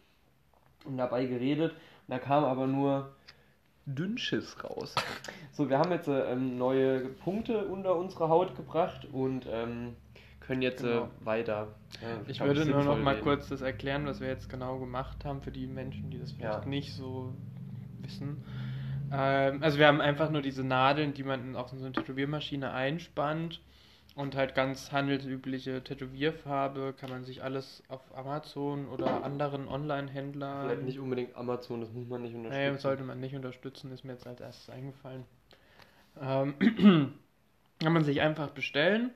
und 0.84 0.96
dabei 0.96 1.26
geredet 1.26 1.72
und 1.72 1.78
da 2.08 2.18
kam 2.18 2.44
aber 2.44 2.66
nur 2.66 3.14
Dünnschiss 3.94 4.62
raus. 4.64 4.94
So, 5.52 5.68
wir 5.70 5.78
haben 5.78 5.90
jetzt 5.92 6.08
äh, 6.08 6.32
ähm, 6.32 6.58
neue 6.58 7.00
Punkte 7.00 7.64
unter 7.66 7.96
unsere 7.96 8.28
Haut 8.28 8.54
gebracht 8.56 9.06
und 9.12 9.46
ähm, 9.50 9.96
können 10.40 10.62
jetzt 10.62 10.82
Genau. 10.82 11.04
äh, 11.04 11.26
weiter. 11.26 11.68
äh, 12.02 12.30
Ich 12.30 12.40
würde 12.40 12.64
nur 12.66 12.84
noch 12.84 12.98
mal 12.98 13.14
reden. 13.14 13.24
kurz 13.24 13.48
das 13.48 13.60
erklären, 13.60 14.06
was 14.06 14.20
wir 14.20 14.28
jetzt 14.28 14.48
genau 14.48 14.78
gemacht 14.78 15.24
haben 15.24 15.42
für 15.42 15.50
die 15.50 15.66
Menschen, 15.66 16.10
die 16.10 16.18
das 16.18 16.32
vielleicht 16.32 16.64
Ja. 16.64 16.68
nicht 16.68 16.94
so 16.94 17.32
wissen. 18.02 18.42
Ähm, 19.12 19.62
also 19.62 19.78
wir 19.78 19.86
haben 19.86 20.00
einfach 20.00 20.30
nur 20.30 20.42
diese 20.42 20.64
Nadeln, 20.64 21.14
die 21.14 21.22
man 21.24 21.56
auf 21.56 21.70
so 21.70 21.76
eine 21.76 21.92
Tätowiermaschine 21.92 22.72
einspannt 22.72 23.60
und 24.18 24.34
halt 24.34 24.56
ganz 24.56 24.90
handelsübliche 24.90 25.84
Tätowierfarbe 25.84 26.92
kann 26.98 27.08
man 27.08 27.24
sich 27.24 27.44
alles 27.44 27.84
auf 27.86 28.00
Amazon 28.16 28.88
oder 28.88 29.22
anderen 29.22 29.68
Online-Händlern 29.68 30.66
Vielleicht 30.66 30.82
nicht 30.82 30.98
unbedingt 30.98 31.36
Amazon, 31.36 31.80
das 31.80 31.92
muss 31.92 32.08
man 32.08 32.22
nicht 32.22 32.34
unterstützen. 32.34 32.72
Nee, 32.72 32.78
sollte 32.78 33.04
man 33.04 33.20
nicht 33.20 33.36
unterstützen, 33.36 33.92
ist 33.92 34.04
mir 34.04 34.14
jetzt 34.14 34.26
als 34.26 34.40
erstes 34.40 34.70
eingefallen. 34.70 35.24
Ähm, 36.20 36.54
kann 37.80 37.92
man 37.92 38.02
sich 38.02 38.20
einfach 38.20 38.50
bestellen 38.50 39.12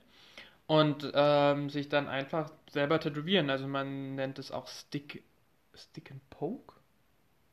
und 0.69 1.11
ähm, 1.13 1.69
sich 1.69 1.89
dann 1.89 2.07
einfach 2.07 2.53
selber 2.71 3.01
tätowieren. 3.01 3.51
Also 3.51 3.67
man 3.67 4.15
nennt 4.15 4.39
es 4.39 4.53
auch 4.53 4.69
Stick, 4.69 5.25
Stick 5.75 6.13
and 6.13 6.31
Poke 6.31 6.75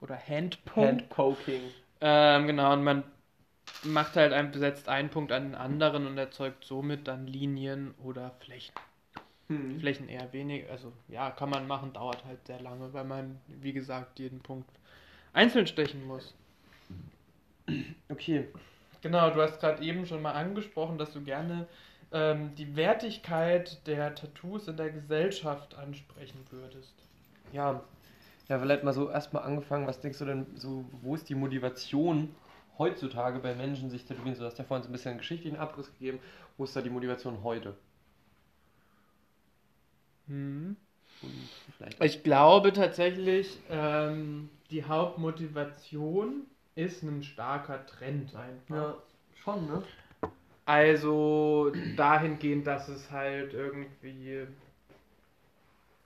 oder 0.01 0.15
Hand 0.15 0.63
Poke. 0.65 0.87
Handpoking. 0.87 1.61
Ähm, 1.99 2.45
genau, 2.45 2.73
und 2.73 2.83
man 2.83 3.03
macht 3.83 4.15
halt 4.15 4.33
ein, 4.33 4.53
setzt 4.53 4.89
einen 4.89 5.09
Punkt 5.09 5.31
an 5.31 5.43
den 5.43 5.55
anderen 5.55 6.07
und 6.07 6.17
erzeugt 6.17 6.65
somit 6.65 7.07
dann 7.07 7.27
Linien 7.27 7.93
oder 8.03 8.31
Flächen. 8.39 8.73
Hm. 9.47 9.79
Flächen 9.79 10.09
eher 10.09 10.31
wenig, 10.31 10.69
also 10.69 10.93
ja, 11.07 11.31
kann 11.31 11.49
man 11.49 11.67
machen, 11.67 11.93
dauert 11.93 12.23
halt 12.25 12.45
sehr 12.45 12.59
lange, 12.61 12.93
weil 12.93 13.03
man, 13.05 13.39
wie 13.47 13.73
gesagt, 13.73 14.19
jeden 14.19 14.39
Punkt 14.39 14.69
einzeln 15.33 15.67
stechen 15.67 16.05
muss. 16.05 16.35
Okay. 18.09 18.47
Genau, 19.01 19.29
du 19.29 19.41
hast 19.41 19.59
gerade 19.59 19.83
eben 19.83 20.05
schon 20.05 20.21
mal 20.21 20.33
angesprochen, 20.33 20.97
dass 20.97 21.13
du 21.13 21.21
gerne 21.21 21.67
ähm, 22.11 22.53
die 22.55 22.75
Wertigkeit 22.75 23.85
der 23.87 24.13
Tattoos 24.13 24.67
in 24.67 24.77
der 24.77 24.89
Gesellschaft 24.89 25.75
ansprechen 25.75 26.39
würdest. 26.51 26.93
Ja. 27.53 27.81
Ja, 28.49 28.59
vielleicht 28.59 28.83
mal 28.83 28.93
so 28.93 29.09
erstmal 29.09 29.43
angefangen, 29.43 29.87
was 29.87 30.01
denkst 30.01 30.17
du 30.19 30.25
denn, 30.25 30.47
so, 30.55 30.83
wo 31.01 31.13
ist 31.13 31.29
die 31.29 31.35
Motivation 31.35 32.35
heutzutage 32.79 33.39
bei 33.39 33.53
Menschen, 33.53 33.89
sich 33.89 34.05
tätowieren 34.05 34.35
zu 34.35 34.41
lassen? 34.41 34.55
Du 34.55 34.57
hast 34.57 34.57
ja 34.59 34.63
vorhin 34.65 34.83
so 34.83 34.89
ein 34.89 34.93
bisschen 34.93 35.11
einen 35.11 35.19
geschichtlichen 35.19 35.57
Abriss 35.57 35.91
gegeben. 35.93 36.19
Wo 36.57 36.63
ist 36.63 36.75
da 36.75 36.81
die 36.81 36.89
Motivation 36.89 37.43
heute? 37.43 37.75
Vielleicht 41.77 42.03
Ich 42.03 42.23
glaube 42.23 42.71
tatsächlich, 42.73 43.59
ähm, 43.69 44.49
die 44.71 44.83
Hauptmotivation 44.83 46.45
ist 46.75 47.03
ein 47.03 47.23
starker 47.23 47.85
Trend 47.85 48.35
einfach. 48.35 48.75
ja, 48.75 48.95
schon, 49.43 49.67
ne? 49.67 49.83
Also 50.65 51.71
dahingehend, 51.97 52.67
dass 52.67 52.87
es 52.89 53.09
halt 53.09 53.53
irgendwie 53.53 54.45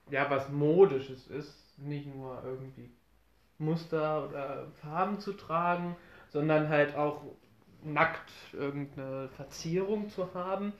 ja 0.10 0.30
was 0.30 0.50
Modisches 0.50 1.28
ist, 1.28 1.78
nicht 1.78 2.08
nur 2.16 2.42
irgendwie 2.46 2.90
Muster 3.58 4.30
oder 4.30 4.68
Farben 4.82 5.20
zu 5.20 5.34
tragen, 5.34 5.98
sondern 6.34 6.70
halt 6.70 6.96
auch 6.98 7.24
nackt 7.84 8.32
irgendeine 8.54 9.30
Verzierung 9.38 10.10
zu 10.10 10.34
haben. 10.36 10.74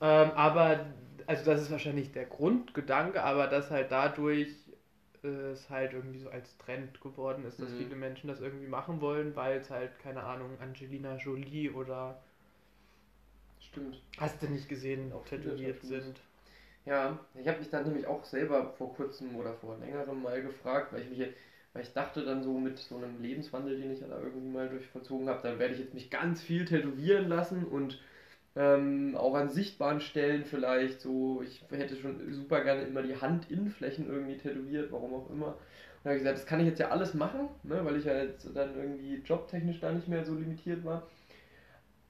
Ähm, 0.00 0.30
aber, 0.32 0.86
also 1.26 1.44
das 1.44 1.62
ist 1.62 1.70
wahrscheinlich 1.70 2.12
der 2.12 2.26
Grundgedanke, 2.26 3.22
aber 3.22 3.46
dass 3.48 3.70
halt 3.70 3.92
dadurch 3.92 4.50
äh, 5.24 5.28
es 5.52 5.70
halt 5.70 5.92
irgendwie 5.94 6.20
so 6.20 6.30
als 6.30 6.56
Trend 6.58 7.00
geworden 7.00 7.44
ist, 7.46 7.62
dass 7.62 7.72
Mhm. 7.72 7.74
viele 7.74 7.96
Menschen 7.96 8.28
das 8.28 8.40
irgendwie 8.40 8.68
machen 8.68 9.00
wollen, 9.00 9.36
weil 9.36 9.58
es 9.58 9.70
halt, 9.70 9.98
keine 10.00 10.22
Ahnung, 10.24 10.58
Angelina 10.60 11.16
Jolie 11.16 11.70
oder 11.72 12.20
Stimmt. 13.60 14.02
Hast 14.18 14.42
du 14.42 14.48
nicht 14.48 14.68
gesehen, 14.68 15.12
auch 15.12 15.24
tätowiert 15.24 15.82
sind? 15.82 16.20
Ja, 16.84 17.18
ich 17.34 17.46
habe 17.46 17.58
mich 17.58 17.70
dann 17.70 17.84
nämlich 17.84 18.06
auch 18.06 18.24
selber 18.24 18.72
vor 18.78 18.94
kurzem 18.94 19.36
oder 19.36 19.54
vor 19.54 19.76
längerem 19.78 20.22
mal 20.22 20.42
gefragt, 20.42 20.92
weil 20.92 21.02
ich 21.02 21.10
mich, 21.10 21.28
weil 21.72 21.82
ich 21.82 21.92
dachte 21.92 22.24
dann 22.24 22.42
so 22.42 22.58
mit 22.58 22.78
so 22.78 22.96
einem 22.96 23.22
Lebenswandel, 23.22 23.78
den 23.80 23.92
ich 23.92 24.00
da 24.00 24.18
irgendwie 24.18 24.48
mal 24.48 24.68
durchvollzogen 24.68 25.28
habe, 25.28 25.40
dann 25.42 25.58
werde 25.58 25.74
ich 25.74 25.80
jetzt 25.80 25.94
mich 25.94 26.10
ganz 26.10 26.40
viel 26.42 26.64
tätowieren 26.64 27.28
lassen 27.28 27.64
und 27.64 28.00
ähm, 28.56 29.16
auch 29.16 29.34
an 29.34 29.50
sichtbaren 29.50 30.00
Stellen 30.00 30.44
vielleicht 30.44 31.00
so, 31.00 31.42
ich 31.42 31.62
hätte 31.70 31.96
schon 31.96 32.32
super 32.32 32.62
gerne 32.64 32.82
immer 32.82 33.02
die 33.02 33.20
Handinnenflächen 33.20 34.08
irgendwie 34.08 34.36
tätowiert, 34.38 34.90
warum 34.92 35.14
auch 35.14 35.30
immer. 35.30 35.48
Und 35.48 36.04
habe 36.04 36.14
ich 36.16 36.22
gesagt, 36.22 36.38
das 36.38 36.46
kann 36.46 36.60
ich 36.60 36.66
jetzt 36.66 36.80
ja 36.80 36.88
alles 36.90 37.14
machen, 37.14 37.48
ne, 37.64 37.84
weil 37.84 37.96
ich 37.96 38.04
ja 38.04 38.16
jetzt 38.22 38.48
dann 38.54 38.76
irgendwie 38.76 39.16
jobtechnisch 39.24 39.80
da 39.80 39.92
nicht 39.92 40.08
mehr 40.08 40.24
so 40.24 40.34
limitiert 40.34 40.84
war. 40.84 41.06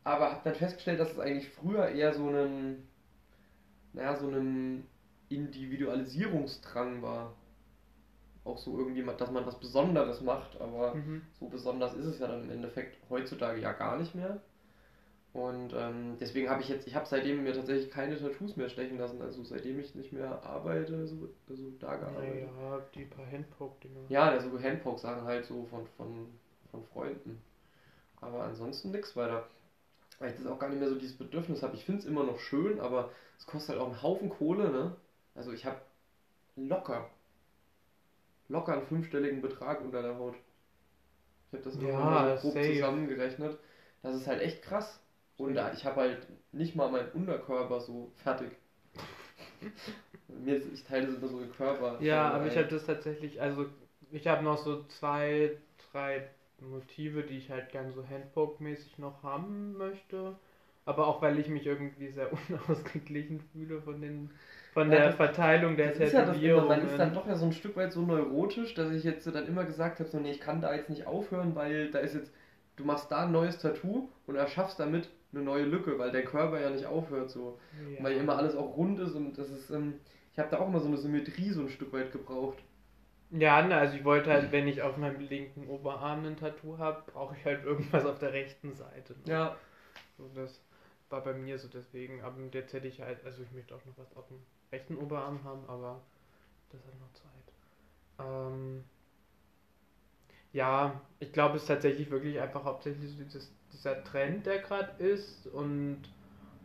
Aber 0.05 0.33
habe 0.33 0.41
dann 0.45 0.55
festgestellt, 0.55 1.01
dass 1.01 1.13
es 1.13 1.19
eigentlich 1.19 1.49
früher 1.51 1.89
eher 1.89 2.13
so 2.15 2.29
ein 2.29 2.89
naja, 3.93 4.17
so 4.17 4.29
einem 4.29 4.85
Individualisierungsdrang 5.29 7.03
war. 7.03 7.35
Auch 8.49 8.59
so 8.59 8.79
irgendwie, 8.79 9.05
dass 9.05 9.31
man 9.31 9.47
was 9.47 9.61
Besonderes 9.61 10.23
macht, 10.23 10.61
aber 10.61 10.95
Mhm. 10.95 11.23
so 11.39 11.47
besonders 11.49 11.95
ist 11.95 12.07
es 12.07 12.19
ja 12.19 12.27
dann 12.29 12.45
im 12.45 12.51
Endeffekt 12.51 12.97
heutzutage 13.11 13.61
ja 13.61 13.73
gar 13.73 13.99
nicht 13.99 14.15
mehr. 14.15 14.41
Und 15.35 15.75
ähm, 15.77 16.17
deswegen 16.19 16.49
habe 16.49 16.63
ich 16.63 16.69
jetzt, 16.69 16.87
ich 16.87 16.95
habe 16.95 17.07
seitdem 17.07 17.45
mir 17.45 17.53
tatsächlich 17.53 17.91
keine 17.91 18.19
Tattoos 18.19 18.57
mehr 18.57 18.71
stechen 18.71 18.99
lassen, 18.99 19.21
also 19.21 19.45
seitdem 19.45 19.79
ich 19.79 19.95
nicht 19.95 20.13
mehr 20.13 20.43
arbeite, 20.43 21.07
so, 21.07 21.29
also 21.49 21.71
da 21.79 21.97
gearbeitet. 21.97 22.49
Naja, 22.57 22.81
die 22.95 23.05
paar 23.05 23.27
Handpoke-Dinger. 23.27 24.01
Ja, 24.09 24.33
ja 24.33 24.41
so 24.41 24.59
Handpoke-Sachen 24.59 25.25
halt 25.25 25.45
so 25.45 25.67
von, 25.67 25.87
von, 25.99 26.27
von 26.71 26.83
Freunden. 26.85 27.41
Aber 28.21 28.45
ansonsten 28.45 28.91
nichts 28.91 29.15
weiter. 29.15 29.45
Weil 30.19 30.31
ich 30.31 30.37
das 30.37 30.47
auch 30.47 30.59
gar 30.59 30.71
nicht 30.71 30.81
mehr 30.81 30.89
so 30.89 30.97
dieses 30.97 31.17
Bedürfnis 31.17 31.63
habe. 31.63 31.77
Ich 31.77 31.85
finde 31.85 32.01
es 32.01 32.07
immer 32.07 32.25
noch 32.25 32.41
schön, 32.41 32.81
aber 32.81 33.11
es 33.39 33.47
kostet 33.47 33.77
halt 33.77 33.81
auch 33.81 33.87
einen 33.93 34.03
Haufen 34.03 34.31
Kohle, 34.31 34.71
ne? 34.71 34.97
Also 35.35 35.53
ich 35.53 35.65
habe 35.65 35.79
locker, 36.57 37.09
locker 38.49 38.75
einen 38.75 38.87
fünfstelligen 38.87 39.43
Betrag 39.43 39.81
unter 39.83 40.03
der 40.03 40.17
Haut. 40.19 40.37
Ich 41.49 41.59
habe 41.59 41.65
das 41.65 41.79
Ja, 41.81 41.99
mal 41.99 42.39
grob 42.41 42.63
safe. 42.63 42.63
zusammengerechnet. 42.63 43.59
Das 44.03 44.15
ist 44.15 44.27
halt 44.27 44.41
echt 44.43 44.63
krass. 44.63 45.01
Und 45.37 45.55
da, 45.55 45.73
ich 45.73 45.85
habe 45.85 46.01
halt 46.01 46.27
nicht 46.53 46.75
mal 46.75 46.91
meinen 46.91 47.11
Unterkörper 47.13 47.81
so 47.81 48.11
fertig. 48.17 48.51
Mir 50.29 50.57
ist, 50.57 50.73
ich 50.73 50.85
teile 50.85 51.07
immer 51.15 51.29
so 51.29 51.39
Körper. 51.57 51.99
Ja, 51.99 52.31
aber 52.31 52.47
ich 52.47 52.57
ein. 52.57 52.59
habe 52.59 52.69
das 52.69 52.87
tatsächlich, 52.87 53.41
also 53.41 53.67
ich 54.11 54.27
habe 54.27 54.45
noch 54.45 54.59
so 54.59 54.85
zwei, 54.85 55.57
drei 55.93 56.29
Motive, 56.61 57.23
die 57.23 57.37
ich 57.39 57.51
halt 57.51 57.71
gern 57.71 57.93
so 57.93 58.03
Handpoke-mäßig 58.07 58.99
noch 58.99 59.23
haben 59.23 59.77
möchte. 59.77 60.37
Aber 60.85 61.07
auch 61.07 61.21
weil 61.23 61.39
ich 61.39 61.49
mich 61.49 61.67
irgendwie 61.67 62.09
sehr 62.11 62.31
unausgeglichen 62.49 63.41
fühle 63.53 63.83
von 63.83 64.01
den 64.01 64.31
von 64.79 64.93
Ja, 64.93 64.99
der 64.99 65.13
Verteilung 65.13 65.77
der 65.77 65.93
ist 65.93 66.13
ja 66.13 66.25
man 66.25 66.35
ist 66.35 66.99
dann 66.99 67.13
Tätowierungen. 67.13 67.15
doch 67.15 67.27
ja 67.27 67.35
so 67.37 67.47
ein 67.47 67.53
Stück 67.53 67.77
weit 67.77 67.93
so 67.93 68.03
neurotisch, 68.03 68.75
dass 68.75 68.91
ich 68.93 69.05
jetzt 69.05 69.27
dann 69.27 69.47
immer 69.47 69.65
gesagt 69.65 70.01
habe, 70.01 70.09
so 70.09 70.19
nee, 70.19 70.31
ich 70.31 70.41
kann 70.41 70.61
da 70.61 70.75
jetzt 70.75 70.91
nicht 70.91 71.07
aufhören, 71.07 71.55
weil 71.55 71.91
da 71.91 71.99
ist 71.99 72.15
jetzt, 72.15 72.33
du 72.77 72.85
machst 72.85 73.11
da 73.11 73.25
ein 73.25 73.33
neues 73.33 73.59
Tattoo 73.59 74.09
und 74.27 74.37
erschaffst 74.37 74.79
damit 74.79 75.09
eine 75.33 75.43
neue 75.43 75.65
Lücke, 75.65 75.99
weil 75.99 76.11
der 76.13 76.25
Körper 76.25 76.61
ja 76.61 76.71
nicht 76.71 76.87
aufhört 76.87 77.31
so. 77.31 77.59
Ja. 77.97 78.05
Weil 78.05 78.17
immer 78.17 78.37
alles 78.37 78.57
auch 78.57 78.77
rund 78.77 78.99
ist 79.01 79.15
und 79.15 79.37
das 79.37 79.51
ist, 79.51 79.71
ähm, 79.71 79.95
ich 80.33 80.39
habe 80.39 80.49
da 80.51 80.59
auch 80.59 80.69
immer 80.69 80.81
so 80.81 80.89
eine 80.89 80.97
Symmetrie 80.97 81.51
so 81.51 81.63
ein 81.63 81.69
Stück 81.69 81.93
weit 81.93 82.13
gebraucht. 82.13 82.59
Ja, 83.31 83.61
ne, 83.61 83.77
also 83.77 83.95
ich 83.97 84.05
wollte 84.05 84.31
halt, 84.33 84.53
wenn 84.53 84.67
ich 84.69 84.81
auf 84.81 84.97
meinem 84.97 85.21
linken 85.21 85.69
Oberarm 85.69 86.25
ein 86.25 86.37
Tattoo 86.37 86.79
habe, 86.79 87.03
brauche 87.13 87.37
ich 87.37 87.45
halt 87.45 87.63
irgendwas 87.65 88.07
auf 88.07 88.19
der 88.19 88.33
rechten 88.33 88.73
Seite. 88.73 89.13
ne? 89.27 89.33
Ja. 89.33 89.57
So, 90.17 90.31
das 90.35 90.63
war 91.11 91.23
bei 91.23 91.35
mir 91.35 91.59
so 91.59 91.69
deswegen. 91.69 92.23
Aber 92.23 92.37
jetzt 92.53 92.73
hätte 92.73 92.89
ich 92.89 93.03
halt, 93.03 93.25
also 93.25 93.43
ich 93.43 93.51
möchte 93.53 93.75
auch 93.75 93.85
noch 93.85 93.99
was 93.99 94.17
auf 94.17 94.27
dem 94.29 94.39
rechten 94.73 94.97
Oberarm 94.97 95.43
haben, 95.45 95.65
aber 95.69 96.01
das 96.71 96.81
hat 96.87 97.01
noch 97.01 97.13
Zeit. 97.13 97.53
Ähm, 98.19 98.85
ja, 100.53 101.01
ich 101.21 101.33
glaube, 101.33 101.57
es 101.57 101.63
ist 101.63 101.69
tatsächlich 101.69 102.11
wirklich 102.11 102.41
einfach 102.41 102.65
hauptsächlich 102.65 103.11
so 103.11 103.23
dieses, 103.23 103.53
dieser 103.73 104.03
Trend, 104.05 104.47
der 104.47 104.59
gerade 104.61 105.03
ist 105.03 105.47
und 105.49 106.03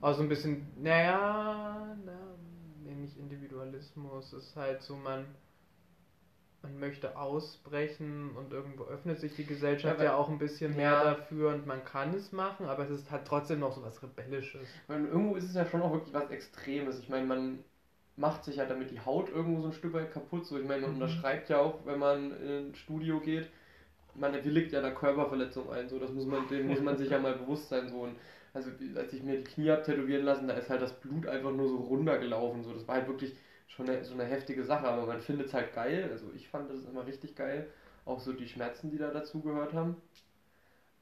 auch 0.02 0.14
so 0.14 0.22
ein 0.24 0.30
bisschen, 0.30 0.66
naja, 0.82 1.96
na, 2.06 2.36
nee, 2.84 2.94
nicht 2.96 3.18
Individualismus, 3.18 4.34
ist 4.34 4.56
halt 4.56 4.82
so, 4.82 4.96
man 4.96 5.26
man 6.62 6.80
möchte 6.80 7.18
ausbrechen 7.18 8.32
und 8.38 8.54
irgendwo 8.54 8.86
öffnet 8.86 9.20
sich 9.20 9.36
die 9.36 9.46
Gesellschaft 9.46 10.00
Ja, 10.00 10.06
ja, 10.06 10.16
auch 10.16 10.30
ein 10.30 10.38
bisschen 10.38 10.76
mehr 10.78 10.92
Ja. 10.92 11.04
dafür 11.04 11.50
und 11.50 11.68
man 11.68 11.84
kann 11.84 12.14
es 12.14 12.32
machen, 12.32 12.68
aber 12.68 12.84
es 12.84 12.90
ist 12.90 13.12
halt 13.12 13.28
trotzdem 13.28 13.60
noch 13.60 13.74
so 13.74 13.84
was 13.84 14.02
Rebellisches. 14.02 14.68
Weil 14.88 15.06
irgendwo 15.06 15.36
ist 15.36 15.44
es 15.44 15.56
ja 15.56 15.66
schon 15.66 15.82
auch 15.82 15.92
wirklich 15.92 16.14
was 16.14 16.30
Extremes. 16.32 17.00
Ich 17.00 17.10
meine, 17.10 17.26
man 17.26 17.60
macht 18.16 18.44
sich 18.44 18.58
ja 18.58 18.66
damit 18.66 18.92
die 18.92 19.00
Haut 19.02 19.30
irgendwo 19.30 19.62
so 19.62 19.68
ein 19.68 19.74
Stück 19.74 19.94
weit 19.94 20.12
kaputt. 20.12 20.46
So, 20.46 20.58
ich 20.60 20.66
meine, 20.66 20.82
man 20.82 20.92
Mhm. 20.92 20.96
unterschreibt 20.96 21.50
ja 21.50 21.60
auch, 21.60 21.86
wenn 21.86 22.00
man 22.00 22.32
in 22.42 22.70
ein 22.72 22.76
Studio 22.76 23.20
geht, 23.20 23.50
man 24.16 24.34
willigt 24.44 24.72
ja 24.72 24.80
einer 24.80 24.92
Körperverletzung 24.92 25.72
ein. 25.72 25.90
So, 25.90 26.00
das 26.00 26.12
muss 26.12 26.26
man, 26.26 26.48
dem 26.48 26.68
muss 26.68 26.82
man 26.82 26.98
sich 26.98 27.10
ja 27.10 27.20
mal 27.20 27.36
bewusst 27.36 27.70
sein. 27.70 27.90
So. 27.90 28.02
Und 28.02 28.16
also 28.54 28.70
als 28.98 29.14
ich 29.14 29.24
mir 29.24 29.38
die 29.38 29.44
Knie 29.44 29.72
hab 29.72 29.84
tätowieren 29.84 30.26
lassen, 30.26 30.48
da 30.48 30.54
ist 30.56 30.70
halt 30.70 30.82
das 30.82 31.00
Blut 31.00 31.28
einfach 31.28 31.52
nur 31.52 31.70
so 31.70 31.78
runtergelaufen. 31.78 32.64
So, 32.64 32.74
das 32.74 32.88
war 32.88 32.96
halt 32.96 33.08
wirklich 33.08 33.36
schon 33.68 33.90
eine, 33.90 34.04
so 34.06 34.14
eine 34.14 34.26
heftige 34.26 34.64
Sache, 34.64 34.88
aber 34.88 35.06
man 35.08 35.22
findet 35.22 35.48
es 35.48 35.54
halt 35.54 35.74
geil. 35.74 36.10
Also 36.12 36.28
ich 36.36 36.48
fand 36.50 36.70
das 36.72 36.86
immer 36.86 37.06
richtig 37.08 37.36
geil. 37.36 37.68
Auch 38.06 38.20
so 38.20 38.34
die 38.34 38.48
Schmerzen, 38.48 38.92
die 38.92 38.98
da 38.98 39.12
dazu 39.12 39.42
gehört 39.42 39.74
haben. 39.74 39.96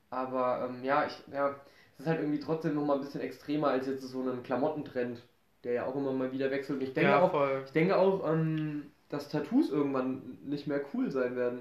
Aber 0.09 0.67
ähm, 0.69 0.83
ja, 0.83 1.05
ich, 1.07 1.23
ja, 1.33 1.55
es 1.93 2.01
ist 2.01 2.07
halt 2.07 2.19
irgendwie 2.19 2.39
trotzdem 2.39 2.75
nochmal 2.75 2.97
ein 2.97 3.01
bisschen 3.01 3.21
extremer 3.21 3.69
als 3.69 3.87
jetzt 3.87 4.01
so 4.03 4.21
ein 4.21 4.43
Klamottentrend, 4.43 5.23
der 5.63 5.73
ja 5.73 5.85
auch 5.85 5.95
immer 5.95 6.11
mal 6.13 6.31
wieder 6.31 6.51
wechselt. 6.51 6.81
Ich 6.81 6.93
denke 6.93 7.11
ja, 7.11 7.21
auch, 7.21 7.31
voll. 7.31 7.61
ich 7.65 7.71
denke 7.71 7.97
auch, 7.97 8.27
ähm, 8.31 8.91
dass 9.09 9.29
Tattoos 9.29 9.69
irgendwann 9.69 10.37
nicht 10.43 10.67
mehr 10.67 10.81
cool 10.93 11.11
sein 11.11 11.35
werden. 11.35 11.59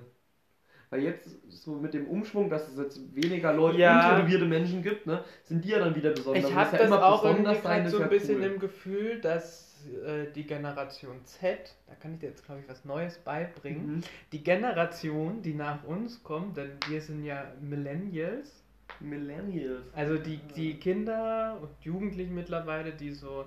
Weil 0.90 1.02
jetzt 1.04 1.28
so 1.49 1.76
mit 1.76 1.95
dem 1.95 2.09
Umschwung, 2.09 2.50
dass 2.50 2.69
es 2.69 2.76
jetzt 2.76 3.14
weniger 3.14 3.52
Leute 3.52 3.78
Ja. 3.78 4.11
untätowierte 4.11 4.45
Menschen 4.47 4.83
gibt, 4.83 5.07
ne, 5.07 5.23
sind 5.45 5.64
die 5.64 5.69
ja 5.69 5.78
dann 5.78 5.95
wieder 5.95 6.11
besonders. 6.11 6.45
Ich 6.49 6.54
habe 6.54 6.73
ja 6.73 6.78
das 6.78 6.87
immer 6.88 7.04
auch 7.07 7.23
besonders 7.23 7.59
irgendwie 7.59 7.62
sein, 7.69 7.88
so 7.88 8.02
ein 8.02 8.09
bisschen 8.09 8.38
cool. 8.38 8.45
im 8.45 8.59
Gefühl, 8.59 9.21
dass 9.21 9.76
äh, 10.04 10.26
die 10.35 10.45
Generation 10.45 11.25
Z, 11.25 11.76
da 11.87 11.95
kann 11.95 12.14
ich 12.14 12.19
dir 12.21 12.26
jetzt 12.30 12.45
glaube 12.45 12.61
ich 12.62 12.69
was 12.69 12.85
Neues 12.85 13.19
beibringen, 13.19 13.97
Mhm. 13.97 14.00
die 14.33 14.42
Generation, 14.42 15.42
die 15.42 15.54
nach 15.54 15.85
uns 15.85 16.25
kommt, 16.25 16.57
denn 16.57 16.73
wir 16.88 17.00
sind 17.00 17.25
ja 17.25 17.52
Millennials, 17.61 18.64
Millennials. 18.99 19.83
also 19.95 20.16
die, 20.19 20.38
die 20.57 20.75
Kinder 20.75 21.57
und 21.62 21.71
Jugendlichen 21.85 22.35
mittlerweile, 22.35 22.90
die 22.92 23.12
so 23.12 23.45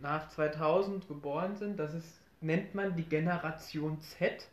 nach 0.00 0.28
2000 0.28 1.08
geboren 1.08 1.56
sind, 1.56 1.78
das 1.78 1.94
ist, 1.94 2.20
nennt 2.40 2.74
man 2.74 2.96
die 2.96 3.04
Generation 3.04 4.00
Z. 4.00 4.48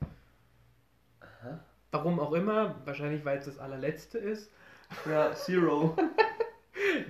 Aha. 1.19 1.59
Warum 1.91 2.19
auch 2.19 2.33
immer, 2.33 2.75
wahrscheinlich 2.85 3.23
weil 3.25 3.37
es 3.37 3.45
das 3.45 3.59
allerletzte 3.59 4.17
ist. 4.17 4.51
Ja, 5.05 5.33
Zero. 5.33 5.95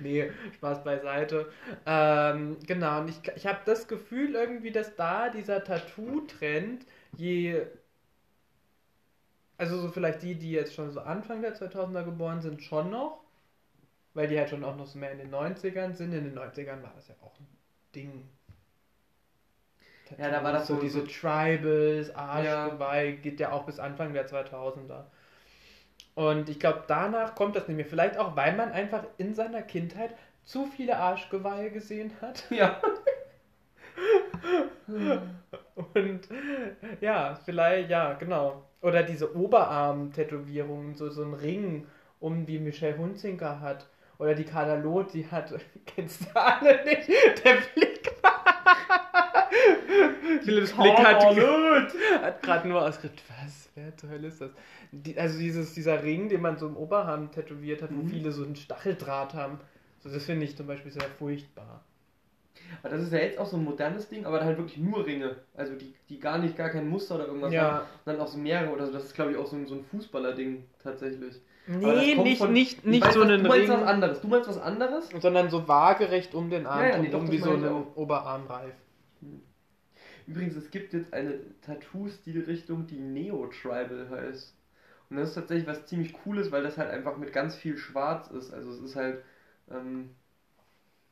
Nee, 0.02 0.30
Spaß 0.54 0.84
beiseite. 0.84 1.50
Ähm, 1.86 2.58
genau, 2.66 3.00
und 3.00 3.08
ich, 3.08 3.20
ich 3.34 3.46
habe 3.46 3.60
das 3.64 3.88
Gefühl 3.88 4.34
irgendwie, 4.34 4.70
dass 4.70 4.94
da 4.96 5.30
dieser 5.30 5.64
Tattoo-Trend 5.64 6.86
je. 7.16 7.66
Also 9.56 9.78
so 9.78 9.88
vielleicht 9.88 10.22
die, 10.22 10.34
die 10.34 10.52
jetzt 10.52 10.74
schon 10.74 10.90
so 10.90 11.00
Anfang 11.00 11.40
der 11.42 11.56
2000er 11.56 12.04
geboren 12.04 12.40
sind, 12.40 12.62
schon 12.62 12.90
noch. 12.90 13.20
Weil 14.14 14.28
die 14.28 14.38
halt 14.38 14.50
schon 14.50 14.64
auch 14.64 14.76
noch 14.76 14.86
so 14.86 14.98
mehr 14.98 15.12
in 15.12 15.18
den 15.18 15.34
90ern 15.34 15.92
sind. 15.94 16.12
In 16.12 16.24
den 16.24 16.38
90ern 16.38 16.82
war 16.82 16.92
das 16.94 17.08
ja 17.08 17.14
auch 17.20 17.38
ein 17.40 17.46
Ding. 17.94 18.28
Ja, 20.18 20.30
da 20.30 20.44
war 20.44 20.52
das 20.52 20.66
so 20.66 20.74
so- 20.76 20.80
diese 20.80 21.00
so- 21.00 21.06
Tribals, 21.06 22.14
Arschgeweih, 22.14 23.12
geht 23.12 23.40
ja 23.40 23.52
auch 23.52 23.64
bis 23.64 23.78
Anfang 23.78 24.12
der 24.12 24.26
2000er. 24.26 25.10
Und 26.14 26.48
ich 26.48 26.60
glaube, 26.60 26.84
danach 26.86 27.34
kommt 27.34 27.56
das 27.56 27.66
nicht 27.66 27.76
mehr. 27.76 27.86
Vielleicht 27.86 28.18
auch, 28.18 28.36
weil 28.36 28.54
man 28.56 28.70
einfach 28.70 29.04
in 29.18 29.34
seiner 29.34 29.62
Kindheit 29.62 30.14
zu 30.44 30.66
viele 30.66 30.96
Arschgeweihe 30.98 31.70
gesehen 31.70 32.12
hat. 32.20 32.44
Ja. 32.50 32.80
Und 35.94 36.28
ja, 37.00 37.34
vielleicht, 37.44 37.90
ja, 37.90 38.12
genau. 38.14 38.62
Oder 38.80 39.02
diese 39.02 39.34
Oberarm-Tätowierungen, 39.36 40.94
so, 40.94 41.08
so 41.10 41.22
ein 41.22 41.34
Ring, 41.34 41.86
um 42.20 42.46
die 42.46 42.58
Michelle 42.58 42.98
Hunziker 42.98 43.60
hat. 43.60 43.86
Oder 44.18 44.34
die 44.34 44.44
Carla 44.44 44.74
Loth, 44.76 45.12
die 45.14 45.26
hat, 45.30 45.52
kennst 45.86 46.22
du 46.22 46.26
alle 46.40 46.84
nicht, 46.84 47.08
der 47.44 47.56
Blick. 47.74 48.12
Philipps 50.42 50.72
Blick 50.72 50.98
hat, 50.98 51.24
hat 52.22 52.42
gerade 52.42 52.68
nur 52.68 52.82
ausgedrückt, 52.82 53.22
was, 53.28 53.70
wer 53.74 53.96
zur 53.96 54.10
Hölle 54.10 54.28
ist 54.28 54.40
das? 54.40 54.50
Die, 54.92 55.18
also 55.18 55.38
dieses, 55.38 55.74
dieser 55.74 56.02
Ring, 56.02 56.28
den 56.28 56.40
man 56.40 56.58
so 56.58 56.66
im 56.66 56.76
Oberarm 56.76 57.30
tätowiert 57.30 57.82
hat, 57.82 57.90
wo 57.90 58.02
Mhm. 58.02 58.08
viele 58.08 58.32
so 58.32 58.44
einen 58.44 58.56
Stacheldraht 58.56 59.34
haben. 59.34 59.58
So, 60.00 60.10
das 60.10 60.24
finde 60.24 60.44
ich 60.44 60.56
zum 60.56 60.66
Beispiel 60.66 60.92
sehr 60.92 61.08
furchtbar. 61.18 61.82
Aber 62.82 62.90
das 62.94 63.02
ist 63.02 63.12
ja 63.12 63.18
jetzt 63.20 63.38
auch 63.38 63.46
so 63.46 63.56
ein 63.56 63.64
modernes 63.64 64.08
Ding, 64.08 64.26
aber 64.26 64.42
halt 64.44 64.58
wirklich 64.58 64.78
nur 64.78 65.04
Ringe. 65.06 65.36
Also 65.54 65.74
die, 65.74 65.94
die 66.08 66.18
gar 66.18 66.38
nicht, 66.38 66.56
gar 66.56 66.70
kein 66.70 66.88
Muster 66.88 67.16
oder 67.16 67.26
irgendwas 67.26 67.48
haben. 67.48 67.54
Ja. 67.54 67.78
Und 67.80 67.86
dann 68.06 68.20
auch 68.20 68.28
so 68.28 68.38
mehrere 68.38 68.70
oder 68.72 68.86
so. 68.86 68.92
Das 68.92 69.04
ist 69.04 69.14
glaube 69.14 69.32
ich 69.32 69.36
auch 69.36 69.46
so 69.46 69.56
ein, 69.56 69.66
so 69.66 69.74
ein 69.74 69.84
Fußballer-Ding 69.84 70.64
tatsächlich. 70.82 71.36
Nee, 71.66 72.14
nicht, 72.16 72.38
von- 72.38 72.52
nicht, 72.52 72.78
Ich 72.78 72.84
nicht 72.84 73.12
so 73.12 73.20
was- 73.20 73.28
einen 73.28 73.42
Du 73.42 73.48
meinst 73.48 73.70
Ring, 73.70 73.80
was 73.80 73.86
anderes. 73.86 74.20
Du 74.20 74.28
meinst 74.28 74.48
was 74.48 74.58
anderes? 74.60 75.08
sondern 75.20 75.48
so 75.50 75.66
waagerecht 75.66 76.34
um 76.34 76.50
den 76.50 76.66
Arm, 76.66 76.80
Ja, 76.80 76.88
ja, 76.90 76.96
und 76.96 77.02
nee, 77.02 77.08
irgendwie 77.10 77.38
so 77.38 77.50
einen 77.52 77.86
Oberarmreif. 77.94 78.74
Übrigens, 80.26 80.56
es 80.56 80.70
gibt 80.70 80.92
jetzt 80.94 81.12
eine 81.12 81.38
Tattoo-Stilrichtung, 81.62 82.86
die 82.86 82.98
Neo-Tribal 82.98 84.08
heißt. 84.10 84.54
Und 85.10 85.16
das 85.18 85.30
ist 85.30 85.34
tatsächlich 85.34 85.66
was 85.66 85.86
ziemlich 85.86 86.12
cooles, 86.14 86.50
weil 86.50 86.62
das 86.62 86.78
halt 86.78 86.90
einfach 86.90 87.16
mit 87.18 87.32
ganz 87.32 87.54
viel 87.54 87.76
Schwarz 87.76 88.28
ist. 88.30 88.52
Also 88.52 88.70
es 88.70 88.80
ist 88.80 88.96
halt 88.96 89.22
ähm, 89.70 90.10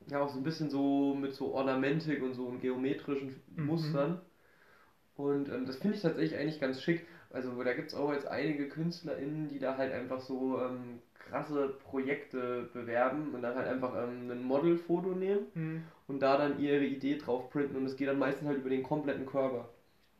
ja 0.09 0.21
auch 0.21 0.31
so 0.31 0.39
ein 0.39 0.43
bisschen 0.43 0.71
so 0.71 1.15
mit 1.15 1.35
so 1.35 1.55
Ornamentik 1.55 2.23
und 2.23 2.35
so 2.35 2.49
geometrischen 2.61 3.41
Mhm. 3.55 3.67
Und 5.17 5.49
ähm, 5.51 5.67
das 5.67 5.77
finde 5.77 5.97
ich 5.97 6.03
tatsächlich 6.03 6.39
eigentlich 6.39 6.61
ganz 6.61 6.81
schick. 6.83 7.07
Also 7.31 7.63
da 7.63 7.73
gibt 7.75 7.89
es 7.89 7.95
auch 7.95 8.13
jetzt 8.13 8.27
einige 8.29 8.69
KünstlerInnen, 8.69 9.49
die 9.49 9.59
da 9.59 9.77
halt 9.77 9.93
einfach 9.93 10.21
so 10.21 10.59
ähm, 10.61 11.01
krasse 11.15 11.69
Projekte 11.69 12.69
bewerben 12.73 13.35
und 13.35 13.43
dann 13.43 13.55
halt 13.57 13.69
einfach 13.69 13.95
ähm, 13.95 14.31
ein 14.31 14.43
Modelfoto 14.43 15.15
nehmen 15.15 15.47
Hm, 15.55 15.83
und 16.09 16.21
da 16.23 16.37
dann 16.37 16.59
ihre 16.59 16.85
Idee 16.85 17.17
drauf 17.17 17.49
printen 17.51 17.77
und 17.77 17.87
es 17.87 17.97
geht 17.97 18.09
dann 18.09 18.19
meistens 18.19 18.49
halt 18.49 18.59
über 18.59 18.71
den 18.71 18.83
kompletten 18.83 19.27
Körper. 19.27 19.69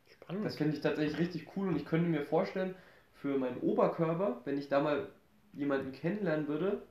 spannend. 0.07 0.45
Das 0.45 0.55
finde 0.57 0.73
ich 0.75 0.81
tatsächlich 0.81 1.19
richtig 1.19 1.47
cool 1.57 1.69
und 1.69 1.75
ich 1.75 1.85
könnte 1.85 2.09
mir 2.09 2.21
vorstellen, 2.21 2.75
für 3.13 3.37
meinen 3.37 3.57
Oberkörper, 3.57 4.41
wenn 4.45 4.57
ich 4.57 4.67
da 4.69 4.79
mal 4.81 5.07
jemanden 5.53 5.91
kennenlernen 5.91 6.47
würde, 6.47 6.81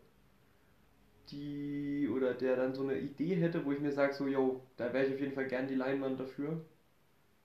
die 1.31 2.09
oder 2.13 2.33
der 2.35 2.55
dann 2.57 2.75
so 2.75 2.83
eine 2.83 2.97
Idee 2.99 3.35
hätte, 3.37 3.65
wo 3.65 3.73
ich 3.73 3.81
mir 3.81 3.91
sage, 3.93 4.13
so, 4.13 4.27
yo, 4.29 4.61
da 4.77 4.93
wäre 4.93 5.05
ich 5.07 5.13
auf 5.13 5.21
jeden 5.21 5.33
Fall 5.35 5.47
gern 5.47 5.67
die 5.67 5.75
Leinwand 5.75 6.21
dafür. 6.21 6.61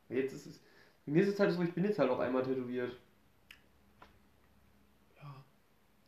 Jetzt 0.09 0.33
ist 0.33 0.45
es, 0.45 0.61
mir 1.05 1.23
ist 1.23 1.29
es 1.29 1.39
halt 1.39 1.51
so, 1.51 1.61
ich 1.61 1.73
bin 1.73 1.83
jetzt 1.83 1.99
halt 1.99 2.09
auch 2.09 2.19
einmal 2.19 2.43
tätowiert. 2.43 2.95
Ja. 5.21 5.35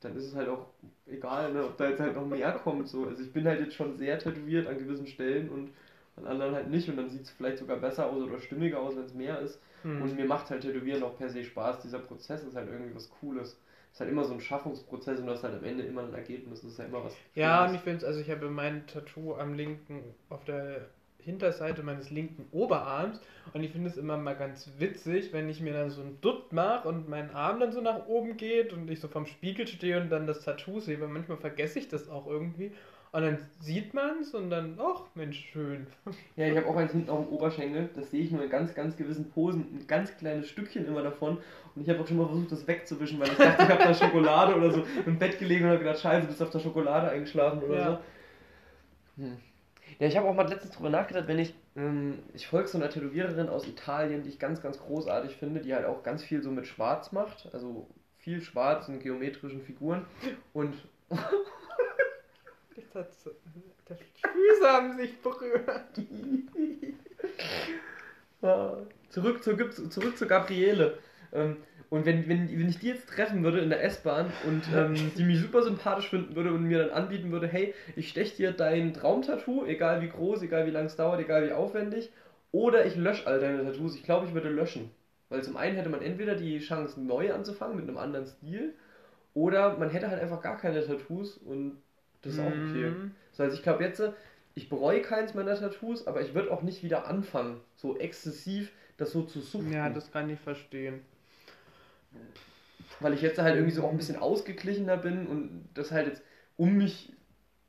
Dann 0.02 0.16
ist 0.16 0.26
es 0.26 0.36
halt 0.36 0.50
auch 0.50 0.68
egal, 1.08 1.54
ne, 1.54 1.64
ob 1.66 1.78
da 1.78 1.90
jetzt 1.90 2.00
halt 2.00 2.16
noch 2.16 2.26
mehr 2.26 2.52
kommt. 2.54 2.88
So. 2.88 3.06
Also 3.06 3.24
ich 3.24 3.32
bin 3.32 3.46
halt 3.46 3.60
jetzt 3.60 3.76
schon 3.76 3.98
sehr 3.98 4.20
tätowiert 4.20 4.68
an 4.68 4.78
gewissen 4.78 5.08
Stellen 5.08 5.50
und 5.50 5.72
an 6.16 6.28
anderen 6.28 6.56
halt 6.56 6.70
nicht 6.70 6.90
und 6.90 6.98
dann 6.98 7.10
sieht 7.10 7.24
es 7.24 7.30
vielleicht 7.32 7.58
sogar 7.58 7.78
besser 7.78 8.08
aus 8.08 8.22
oder 8.22 8.40
stimmiger 8.40 8.80
aus, 8.80 8.96
wenn 8.96 9.06
es 9.06 9.14
mehr 9.14 9.40
ist. 9.40 9.60
Hm. 9.84 10.02
Und 10.02 10.16
mir 10.16 10.26
macht 10.26 10.50
halt 10.50 10.62
Tätowieren 10.62 11.04
auch 11.04 11.18
per 11.18 11.30
se 11.30 11.44
Spaß. 11.44 11.82
Dieser 11.82 12.00
Prozess 12.00 12.44
ist 12.44 12.56
halt 12.56 12.70
irgendwie 12.70 12.96
was 12.96 13.10
Cooles. 13.10 13.58
Es 13.92 13.96
ist 13.96 14.00
halt 14.02 14.12
immer 14.12 14.26
so 14.26 14.34
ein 14.34 14.42
Schaffungsprozess 14.42 15.20
und 15.20 15.26
du 15.26 15.32
hast 15.32 15.44
halt 15.44 15.56
am 15.56 15.64
Ende 15.64 15.84
immer 15.84 16.04
ein 16.04 16.14
Ergebnis. 16.14 16.62
Das 16.62 16.72
ist 16.72 16.80
ja 16.80 16.86
immer 16.86 17.04
was. 17.04 17.16
Ja, 17.36 17.62
und 17.62 17.68
Schönes. 17.68 17.78
ich 17.78 17.84
finde 17.84 17.98
es, 17.98 18.04
also 18.04 18.20
ich 18.20 18.30
habe 18.30 18.50
mein 18.50 18.86
Tattoo 18.88 19.36
am 19.36 19.54
linken, 19.54 20.04
auf 20.30 20.44
der 20.44 20.90
Hinterseite 21.20 21.84
meines 21.84 22.10
linken 22.10 22.48
Oberarms 22.52 23.20
und 23.54 23.64
ich 23.64 23.72
finde 23.72 23.90
es 23.90 23.98
immer 23.98 24.18
mal 24.18 24.36
ganz 24.36 24.70
witzig, 24.78 25.34
wenn 25.34 25.50
ich 25.50 25.62
mir 25.62 25.74
dann 25.74 25.90
so 25.90 26.02
ein 26.02 26.18
Dutt 26.22 26.54
mache 26.54 26.88
und 26.88 27.10
mein 27.10 27.34
Arm 27.34 27.60
dann 27.60 27.72
so 27.72 27.82
nach 27.82 28.08
oben 28.08 28.38
geht 28.38 28.74
und 28.74 28.90
ich 28.90 29.00
so 29.00 29.08
vorm 29.08 29.26
Spiegel 29.26 29.68
stehe 29.68 30.02
und 30.02 30.10
dann 30.10 30.28
das 30.28 30.44
Tattoo 30.44 30.80
sehe, 30.80 31.00
weil 31.02 31.08
manchmal 31.08 31.38
vergesse 31.38 31.80
ich 31.80 31.88
das 31.88 32.10
auch 32.10 32.28
irgendwie 32.28 32.72
und 33.12 33.24
dann 33.24 33.40
sieht 33.60 33.96
man 33.96 34.20
es 34.22 34.36
und 34.36 34.52
dann, 34.52 34.78
ach 34.80 35.02
Mensch, 35.16 35.50
schön. 35.52 35.88
Ja, 36.36 36.48
ich 36.48 36.56
habe 36.56 36.68
auch 36.68 36.76
eins 36.76 36.92
hinten 36.92 37.10
auf 37.10 37.26
dem 37.26 37.34
Oberschenkel. 37.34 37.90
Das 37.96 38.12
sehe 38.12 38.22
ich 38.22 38.32
nur 38.32 38.44
in 38.44 38.50
ganz, 38.50 38.74
ganz 38.76 38.96
gewissen 38.96 39.30
Posen. 39.32 39.62
Ein 39.74 39.88
ganz 39.88 40.16
kleines 40.16 40.48
Stückchen 40.48 40.86
immer 40.88 41.02
davon. 41.02 41.38
Und 41.76 41.82
ich 41.82 41.90
habe 41.90 42.00
auch 42.02 42.08
schon 42.08 42.18
mal 42.18 42.28
versucht, 42.28 42.52
das 42.52 42.68
wegzuwischen, 42.68 43.20
weil 43.20 43.30
ich 43.30 43.38
dachte, 43.38 43.64
ich 43.64 43.70
habe 43.70 43.84
da 43.84 43.94
Schokolade 43.94 44.56
oder 44.56 44.72
so 44.72 44.84
im 45.06 45.18
Bett 45.18 45.40
gelegen 45.40 45.66
und 45.66 45.72
habe 45.72 45.80
gedacht, 45.80 46.00
scheiße, 46.00 46.22
du 46.22 46.28
bist 46.28 46.42
auf 46.42 46.52
der 46.52 46.60
Schokolade 46.60 47.10
eingeschlafen 47.10 47.64
oder 47.64 47.76
Ja. 47.78 48.02
so. 49.18 49.24
Hm. 49.24 49.38
Ja, 49.98 50.08
ich 50.08 50.16
habe 50.16 50.28
auch 50.28 50.36
mal 50.36 50.48
letztens 50.48 50.76
drüber 50.76 50.90
nachgedacht, 50.90 51.28
wenn 51.28 51.40
ich, 51.40 51.54
ähm, 51.76 52.20
ich 52.34 52.48
folge 52.48 52.68
so 52.68 52.78
einer 52.78 52.90
Tätowiererin 52.90 53.50
aus 53.50 53.68
Italien, 53.68 54.24
die 54.24 54.30
ich 54.30 54.40
ganz, 54.40 54.62
ganz 54.62 54.80
großartig 54.80 55.36
finde, 55.36 55.62
die 55.62 55.74
halt 55.74 55.86
auch 55.86 56.04
ganz 56.04 56.24
viel 56.24 56.44
so 56.44 56.52
mit 56.52 56.68
Schwarz 56.68 57.12
macht, 57.12 57.50
also 57.54 57.88
viel 58.18 58.42
Schwarz 58.42 58.88
und 58.88 59.00
geometrischen 59.00 59.62
Figuren 59.62 60.06
und 60.54 60.76
Jetzt 62.76 62.96
hat's, 62.96 63.30
die 63.90 64.28
Füße 64.28 64.68
haben 64.68 64.98
sich 64.98 65.20
berührt. 65.22 65.66
Ja. 68.42 68.78
Zurück, 69.10 69.44
zur, 69.44 69.70
zurück 69.90 70.18
zu 70.18 70.26
Gabriele. 70.26 70.98
Ähm, 71.34 71.58
und 71.90 72.06
wenn, 72.06 72.30
wenn, 72.30 72.50
wenn 72.50 72.70
ich 72.70 72.80
die 72.80 72.88
jetzt 72.90 73.10
treffen 73.10 73.44
würde 73.44 73.60
in 73.60 73.70
der 73.70 73.84
S-Bahn 73.84 74.32
und 74.46 74.64
ähm, 74.76 75.12
die 75.18 75.24
mich 75.24 75.40
super 75.40 75.64
sympathisch 75.64 76.10
finden 76.10 76.36
würde 76.36 76.54
und 76.54 76.64
mir 76.64 76.80
dann 76.80 76.92
anbieten 76.92 77.32
würde, 77.32 77.48
hey, 77.48 77.74
ich 77.96 78.10
stech 78.10 78.36
dir 78.36 78.52
dein 78.52 78.94
Traumtattoo, 78.94 79.66
egal 79.66 80.02
wie 80.02 80.10
groß, 80.10 80.44
egal 80.44 80.68
wie 80.68 80.72
lang 80.72 80.86
es 80.86 80.96
dauert, 80.96 81.20
egal 81.20 81.48
wie 81.48 81.52
aufwendig, 81.52 82.12
oder 82.52 82.86
ich 82.86 82.96
lösche 82.96 83.26
all 83.28 83.40
deine 83.40 83.64
Tattoos, 83.64 83.96
ich 83.96 84.04
glaube, 84.04 84.28
ich 84.28 84.34
würde 84.34 84.50
löschen. 84.50 84.92
Weil 85.30 85.44
zum 85.44 85.58
einen 85.58 85.76
hätte 85.76 85.90
man 85.90 86.02
entweder 86.02 86.36
die 86.36 86.60
Chance, 86.60 87.02
neu 87.02 87.34
anzufangen 87.34 87.76
mit 87.76 87.88
einem 87.88 87.98
anderen 87.98 88.28
Stil, 88.28 88.74
oder 89.34 89.78
man 89.78 89.90
hätte 89.90 90.10
halt 90.10 90.22
einfach 90.22 90.42
gar 90.42 90.58
keine 90.58 90.86
Tattoos 90.86 91.38
und 91.38 91.78
das 92.22 92.34
ist 92.34 92.40
auch 92.40 92.48
okay. 92.48 92.90
Mhm. 92.90 93.12
So, 93.32 93.44
also 93.44 93.56
ich 93.56 93.64
glaube 93.64 93.84
jetzt, 93.84 94.02
ich 94.54 94.70
bereue 94.70 95.02
keins 95.02 95.34
meiner 95.34 95.56
Tattoos, 95.56 96.06
aber 96.06 96.22
ich 96.22 96.34
würde 96.34 96.52
auch 96.52 96.62
nicht 96.62 96.84
wieder 96.84 97.08
anfangen, 97.08 97.62
so 97.76 97.98
exzessiv 97.98 98.72
das 98.98 99.12
so 99.12 99.24
zu 99.24 99.40
suchen. 99.40 99.72
Ja, 99.72 99.90
das 99.90 100.12
kann 100.12 100.30
ich 100.30 100.40
verstehen. 100.40 101.02
Weil 103.00 103.14
ich 103.14 103.22
jetzt 103.22 103.40
halt 103.40 103.56
irgendwie 103.56 103.74
so 103.76 103.84
auch 103.86 103.92
ein 103.92 103.98
bisschen 103.98 104.18
ausgeglichener 104.18 104.98
bin 104.98 105.28
und 105.28 105.70
das 105.74 105.92
halt 105.92 106.08
jetzt, 106.08 106.22
um 106.58 106.76
mich 106.78 107.14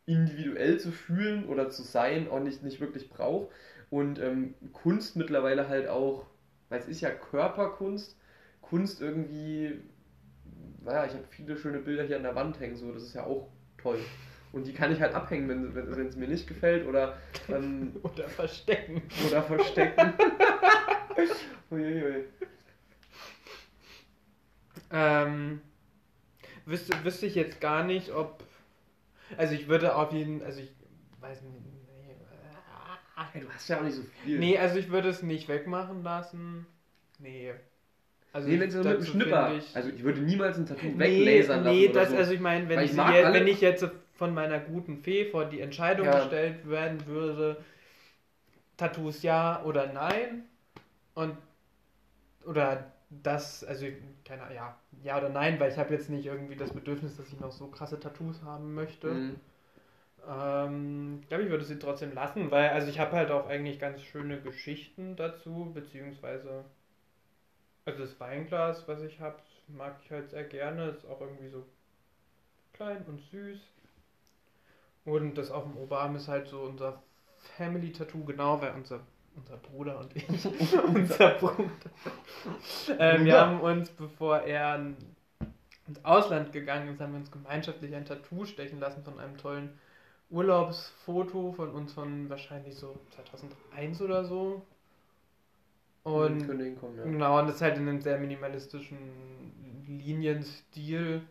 individuell 0.07 0.79
zu 0.79 0.91
fühlen 0.91 1.47
oder 1.47 1.69
zu 1.71 1.83
sein, 1.83 2.29
auch 2.29 2.41
nicht, 2.41 2.63
nicht 2.63 2.81
wirklich 2.81 3.09
brauche. 3.11 3.49
Und 3.91 4.19
ähm, 4.19 4.55
Kunst 4.73 5.17
mittlerweile 5.17 5.69
halt 5.69 5.89
auch, 5.89 6.27
weil 6.69 6.81
es 6.81 6.89
ist 6.89 7.01
ja 7.01 7.11
Körperkunst, 7.11 8.17
Kunst 8.61 9.01
irgendwie, 9.01 9.81
naja, 10.85 11.07
ich 11.07 11.13
habe 11.13 11.25
viele 11.29 11.57
schöne 11.57 11.79
Bilder 11.79 12.05
hier 12.05 12.17
an 12.17 12.23
der 12.23 12.35
Wand 12.35 12.59
hängen, 12.61 12.77
so, 12.77 12.93
das 12.93 13.03
ist 13.03 13.15
ja 13.15 13.25
auch 13.25 13.49
toll. 13.79 13.99
Und 14.53 14.67
die 14.67 14.73
kann 14.73 14.93
ich 14.93 15.01
halt 15.01 15.15
abhängen, 15.15 15.49
wenn 15.49 16.07
es 16.07 16.17
mir 16.17 16.27
nicht 16.27 16.49
gefällt 16.49 16.87
oder, 16.87 17.17
ähm, 17.49 17.93
Oder 18.03 18.29
verstecken. 18.29 19.03
oder 19.29 19.43
verstecken. 19.43 20.13
Uiuiui. 21.71 22.25
Ähm, 24.91 25.61
wüsste, 26.67 27.05
wüsste 27.05 27.27
ich 27.27 27.35
jetzt 27.35 27.61
gar 27.61 27.85
nicht, 27.85 28.11
ob. 28.11 28.43
Also 29.37 29.55
ich 29.55 29.69
würde 29.69 29.95
auf 29.95 30.13
jeden 30.13 30.43
also 30.43 30.61
ich 30.61 30.73
weiß 31.21 31.43
nicht. 31.43 31.61
Nee, 33.35 33.41
du 33.41 33.49
hast 33.53 33.69
ja 33.69 33.79
auch 33.79 33.83
nicht 33.83 33.95
so 33.97 34.03
viel. 34.25 34.39
nee, 34.39 34.59
also 34.59 34.79
ich 34.79 34.91
würde 34.91 35.09
es 35.09 35.23
nicht 35.23 35.49
wegmachen 35.49 36.03
lassen. 36.03 36.67
Nee. 37.19 37.53
Also 38.33 38.49
nee, 38.49 38.59
wenn 38.61 38.71
so 38.71 38.79
mit 38.79 38.87
dazu 38.87 39.05
Schnipper. 39.05 39.55
ich- 39.55 39.75
also 39.77 39.91
ich 39.91 40.03
würde 40.03 40.21
niemals 40.21 40.57
ein 40.57 40.67
Tattoo 40.67 40.87
nee, 40.87 40.99
weglasern 41.27 41.65
lassen. 41.65 41.77
nee, 41.77 41.89
oder 41.89 42.01
das, 42.01 42.11
so. 42.11 42.17
also 42.17 42.33
ich 42.33 42.41
meine, 42.41 42.69
wenn, 42.69 42.81
ich 42.81 42.93
jetzt, 42.93 43.33
wenn 43.33 43.47
ich 43.47 43.61
jetzt 43.61 43.89
von 44.15 44.35
meiner 44.35 44.59
guten 44.61 44.99
Fee 44.99 45.27
vor 45.27 45.45
die 45.45 45.61
Entscheidung 45.61 46.07
Ja. 46.07 46.21
gestellt 46.21 46.69
werden 46.69 47.07
würde, 47.07 47.57
Tattoos 48.77 49.23
ja 49.23 49.63
oder 49.65 49.93
nein 49.93 50.45
und 51.15 51.37
oder 52.45 52.90
das, 53.11 53.65
also 53.65 53.87
keine 54.25 54.43
Ahnung, 54.43 54.55
ja, 54.55 54.77
ja 55.03 55.19
oder 55.19 55.29
nein, 55.29 55.59
weil 55.59 55.73
ich 55.73 55.79
habe 55.79 55.93
jetzt 55.93 56.11
nicht 56.11 56.27
irgendwie 56.27 56.57
das 56.57 56.73
Bedürfnis, 56.73 57.17
dass 57.17 57.29
ich 57.29 57.41
noch 57.41 57.53
so 57.53 57.67
krasse 57.67 57.99
Tattoos 57.99 58.43
haben 58.43 58.75
möchte. 58.75 59.09
Mhm. 59.09 59.41
Ähm, 60.29 61.19
ich 61.23 61.29
glaube, 61.29 61.45
ich 61.45 61.51
würde 61.51 61.65
sie 61.65 61.79
trotzdem 61.79 62.13
lassen, 62.13 62.51
weil 62.51 62.71
also 62.71 62.89
ich 62.89 63.01
habe 63.01 63.17
halt 63.17 63.31
auch 63.31 63.49
eigentlich 63.49 63.81
ganz 63.81 64.03
schöne 64.03 64.41
Geschichten 64.41 65.17
dazu, 65.17 65.71
beziehungsweise 65.75 66.65
also 67.85 67.99
das 68.01 68.21
Weinglas, 68.21 68.87
was 68.87 69.03
ich 69.03 69.21
habe, 69.21 69.39
mag 69.69 69.97
ich 70.05 70.11
halt 70.11 70.31
sehr 70.31 70.45
gerne, 70.45 70.91
ist 70.91 71.07
auch 71.07 71.21
irgendwie 71.21 71.49
so 71.49 71.65
klein 72.73 73.05
und 73.09 73.21
süß. 73.31 73.59
Und 75.05 75.37
das 75.37 75.51
auf 75.51 75.65
dem 75.65 75.77
Oberarm 75.77 76.15
ist 76.15 76.29
halt 76.29 76.47
so 76.47 76.61
unser 76.63 77.03
Family 77.57 77.91
Tattoo, 77.93 78.25
genau, 78.25 78.61
weil 78.61 78.75
unser 78.75 79.01
unser 79.41 79.57
Bruder 79.57 79.99
und 79.99 80.15
ich, 80.17 80.25
unser 80.95 81.31
Bruder, 81.35 81.71
ähm, 82.99 83.25
wir 83.25 83.41
haben 83.41 83.61
uns, 83.61 83.91
bevor 83.91 84.41
er 84.41 84.77
ins 84.77 86.05
Ausland 86.05 86.53
gegangen 86.53 86.89
ist, 86.89 87.01
haben 87.01 87.13
wir 87.13 87.21
uns 87.21 87.31
gemeinschaftlich 87.31 87.95
ein 87.95 88.05
Tattoo 88.05 88.45
stechen 88.45 88.81
lassen 88.81 89.03
von 89.03 89.19
einem 89.19 89.37
tollen 89.37 89.71
Urlaubsfoto 90.31 91.53
von 91.53 91.71
uns 91.71 91.93
von 91.93 92.31
wahrscheinlich 92.31 92.77
so 92.77 92.97
2001 93.17 94.01
oder 94.01 94.25
so. 94.25 94.63
Und 96.03 96.47
könnte 96.47 96.65
hinkommen, 96.65 96.97
ja. 96.97 97.05
genau, 97.05 97.41
und 97.41 97.47
das 97.47 97.57
ist 97.57 97.63
halt 97.63 97.77
in 97.77 97.89
einem 97.89 98.01
sehr 98.01 98.19
minimalistischen 98.19 98.99
Linienstil. 99.87 101.23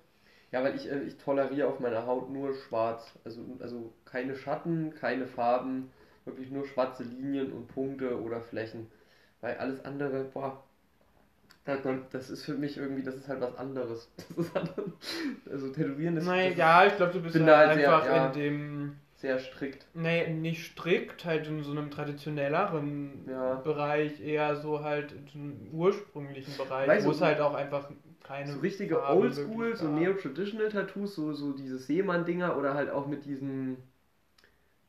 Ja, 0.51 0.63
weil 0.63 0.75
ich, 0.75 0.91
äh, 0.91 1.01
ich 1.03 1.17
toleriere 1.17 1.67
auf 1.67 1.79
meiner 1.79 2.05
Haut 2.05 2.29
nur 2.29 2.53
schwarz. 2.53 3.13
Also, 3.23 3.41
also 3.59 3.93
keine 4.05 4.35
Schatten, 4.35 4.93
keine 4.93 5.27
Farben, 5.27 5.91
wirklich 6.25 6.51
nur 6.51 6.65
schwarze 6.65 7.03
Linien 7.03 7.51
und 7.53 7.67
Punkte 7.67 8.21
oder 8.21 8.41
Flächen. 8.41 8.87
Weil 9.41 9.57
alles 9.57 9.83
andere, 9.85 10.25
boah, 10.25 10.63
da- 11.65 11.77
da- 11.77 11.99
das 12.11 12.29
ist 12.29 12.45
für 12.45 12.53
mich 12.55 12.77
irgendwie, 12.77 13.03
das 13.03 13.15
ist 13.15 13.27
halt 13.27 13.41
was 13.41 13.55
anderes. 13.57 14.09
Das 14.35 14.45
ist 14.47 14.55
halt, 14.55 14.71
also 15.49 15.69
Tätowieren 15.69 16.17
ist, 16.17 16.25
Nein, 16.25 16.55
ja, 16.57 16.85
ich 16.85 16.95
glaube, 16.97 17.13
du 17.13 17.21
bist 17.21 17.35
halt 17.35 17.47
da 17.47 17.57
halt 17.57 17.73
sehr- 17.79 17.93
einfach 17.95 18.05
ja. 18.07 18.27
in 18.27 18.33
dem, 18.33 18.95
sehr 19.15 19.39
strikt. 19.39 19.85
nee, 19.93 20.27
nicht 20.31 20.65
strikt, 20.71 21.25
halt 21.25 21.47
in 21.47 21.63
so 21.63 21.71
einem 21.71 21.91
traditionelleren 21.91 23.25
Ja. 23.29 23.55
Bereich, 23.55 24.21
eher 24.21 24.55
so 24.55 24.81
halt 24.83 25.11
in 25.11 25.27
so 25.27 25.37
einem 25.39 25.67
ursprünglichen 25.73 26.55
Bereich, 26.57 26.87
Weißt 26.87 27.05
wo 27.07 27.11
es 27.11 27.21
halt 27.21 27.39
auch 27.41 27.53
einfach 27.53 27.89
keine 28.23 28.51
So 28.53 28.59
richtige 28.59 29.03
Oldschool, 29.03 29.75
so. 29.75 29.87
Neo-Traditional-Tattoos, 29.89 31.15
so, 31.15 31.33
so 31.33 31.51
diese 31.53 31.77
Seemann-Dinger 31.79 32.55
oder 32.57 32.75
halt 32.75 32.89
auch 32.91 33.07
mit 33.07 33.25
diesen 33.25 33.77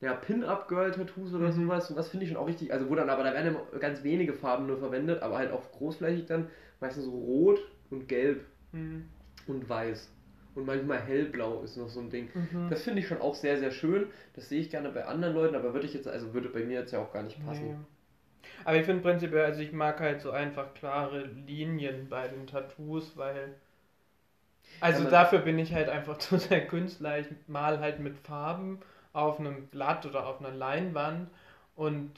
ja, 0.00 0.14
Pin-Up-Girl-Tattoos 0.14 1.34
oder 1.34 1.48
Mhm. 1.48 1.52
sowas. 1.52 1.90
Und 1.90 1.96
das 1.96 2.08
finde 2.08 2.24
ich 2.24 2.32
schon 2.32 2.40
auch 2.40 2.46
richtig. 2.46 2.72
Also, 2.72 2.88
wo 2.88 2.94
dann 2.94 3.10
aber, 3.10 3.22
da 3.24 3.34
werden 3.34 3.56
ganz 3.80 4.02
wenige 4.02 4.32
Farben 4.32 4.66
nur 4.66 4.78
verwendet, 4.78 5.22
aber 5.22 5.38
halt 5.38 5.52
auch 5.52 5.70
großflächig 5.72 6.26
dann 6.26 6.48
meistens 6.80 7.04
so 7.04 7.10
rot 7.12 7.60
und 7.90 8.08
gelb 8.08 8.44
Hm. 8.72 9.04
und 9.46 9.68
weiß. 9.68 10.10
Und 10.54 10.66
manchmal 10.66 11.00
hellblau 11.00 11.62
ist 11.62 11.76
noch 11.76 11.88
so 11.88 12.00
ein 12.00 12.10
Ding. 12.10 12.28
Mhm. 12.34 12.68
Das 12.70 12.82
finde 12.82 13.00
ich 13.00 13.08
schon 13.08 13.20
auch 13.20 13.34
sehr, 13.34 13.58
sehr 13.58 13.70
schön. 13.70 14.06
Das 14.34 14.48
sehe 14.48 14.60
ich 14.60 14.70
gerne 14.70 14.88
bei 14.90 15.04
anderen 15.04 15.34
Leuten, 15.34 15.54
aber 15.54 15.74
würde 15.74 15.86
ich 15.86 15.94
jetzt, 15.94 16.08
also 16.08 16.34
würde 16.34 16.48
bei 16.48 16.60
mir 16.60 16.80
jetzt 16.80 16.92
ja 16.92 16.98
auch 17.00 17.12
gar 17.12 17.22
nicht 17.22 17.44
passen. 17.44 17.68
Nee. 17.68 17.74
Aber 18.64 18.76
ich 18.76 18.84
finde 18.84 19.02
prinzipiell, 19.02 19.44
also 19.44 19.60
ich 19.60 19.72
mag 19.72 20.00
halt 20.00 20.20
so 20.20 20.30
einfach 20.30 20.74
klare 20.74 21.24
Linien 21.46 22.08
bei 22.08 22.28
den 22.28 22.46
Tattoos, 22.46 23.16
weil. 23.16 23.54
Also 24.80 25.04
Ja, 25.04 25.10
dafür 25.10 25.40
bin 25.40 25.58
ich 25.58 25.74
halt 25.74 25.88
einfach 25.88 26.18
zu 26.18 26.38
sehr 26.38 26.66
Künstler. 26.66 27.18
Ich 27.18 27.26
mal 27.46 27.80
halt 27.80 28.00
mit 28.00 28.16
Farben 28.18 28.80
auf 29.12 29.38
einem 29.40 29.66
Blatt 29.68 30.06
oder 30.06 30.26
auf 30.26 30.40
einer 30.40 30.52
Leinwand 30.54 31.28
und 31.76 32.10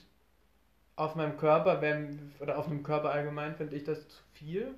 auf 0.96 1.14
meinem 1.14 1.36
Körper, 1.36 1.80
wenn, 1.80 2.32
oder 2.40 2.58
auf 2.58 2.66
einem 2.66 2.82
Körper 2.82 3.10
allgemein, 3.12 3.54
finde 3.54 3.76
ich 3.76 3.84
das 3.84 4.06
zu 4.08 4.22
viel. 4.34 4.74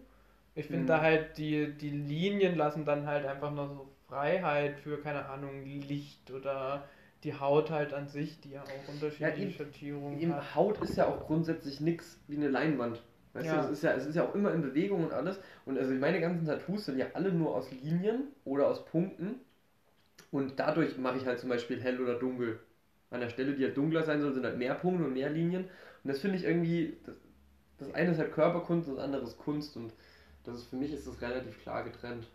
Ich 0.54 0.66
finde 0.66 0.82
Mhm. 0.84 0.86
da 0.86 1.00
halt, 1.00 1.36
die, 1.38 1.72
die 1.72 1.90
Linien 1.90 2.56
lassen 2.56 2.84
dann 2.84 3.06
halt 3.06 3.26
einfach 3.26 3.50
noch 3.50 3.68
so 3.68 3.88
Freiheit 4.08 4.78
für, 4.78 5.00
keine 5.02 5.26
Ahnung, 5.26 5.64
Licht 5.64 6.30
oder 6.30 6.84
die 7.24 7.34
Haut 7.34 7.70
halt 7.70 7.92
an 7.92 8.06
sich, 8.06 8.38
die 8.40 8.50
ja 8.52 8.62
auch 8.62 8.88
unterschiedliche 8.92 9.42
eben- 9.42 9.50
Schattierungen 9.52 10.20
Eben, 10.20 10.36
hat. 10.36 10.54
Haut 10.54 10.80
ist 10.82 10.96
ja 10.96 11.06
auch 11.06 11.26
grundsätzlich 11.26 11.80
nichts 11.80 12.20
wie 12.28 12.36
eine 12.36 12.48
Leinwand. 12.48 13.02
Weißt 13.32 13.46
Ja. 13.46 13.54
du, 13.54 13.60
es 13.64 13.70
ist, 13.70 13.82
ja, 13.82 13.92
es 13.94 14.06
ist 14.06 14.14
ja 14.14 14.24
auch 14.24 14.34
immer 14.36 14.52
in 14.52 14.62
Bewegung 14.62 15.04
und 15.04 15.12
alles. 15.12 15.40
Und 15.66 15.76
also 15.76 15.92
meine 15.94 16.20
ganzen 16.20 16.46
Tattoos 16.46 16.84
sind 16.84 16.98
ja 16.98 17.06
alle 17.14 17.32
nur 17.32 17.56
aus 17.56 17.72
Linien 17.72 18.28
oder 18.44 18.68
aus 18.68 18.84
Punkten. 18.84 19.40
Und 20.34 20.58
dadurch 20.58 20.98
mache 20.98 21.18
ich 21.18 21.26
halt 21.26 21.38
zum 21.38 21.48
Beispiel 21.48 21.80
hell 21.80 22.00
oder 22.00 22.18
dunkel. 22.18 22.58
An 23.10 23.20
der 23.20 23.28
Stelle, 23.28 23.54
die 23.54 23.62
halt 23.62 23.76
dunkler 23.76 24.02
sein 24.02 24.20
soll, 24.20 24.34
sind 24.34 24.44
halt 24.44 24.58
mehr 24.58 24.74
Punkte 24.74 25.04
und 25.04 25.12
mehr 25.12 25.30
Linien. 25.30 25.62
Und 25.62 26.10
das 26.10 26.18
finde 26.18 26.36
ich 26.36 26.42
irgendwie, 26.42 26.96
das, 27.06 27.14
das 27.78 27.94
eine 27.94 28.10
ist 28.10 28.18
halt 28.18 28.32
Körperkunst, 28.32 28.88
das 28.88 28.98
andere 28.98 29.22
ist 29.22 29.38
Kunst. 29.38 29.76
Und 29.76 29.92
das 30.42 30.56
ist 30.56 30.64
für 30.64 30.74
mich 30.74 30.92
ist 30.92 31.06
das 31.06 31.22
relativ 31.22 31.62
klar 31.62 31.84
getrennt. 31.84 32.26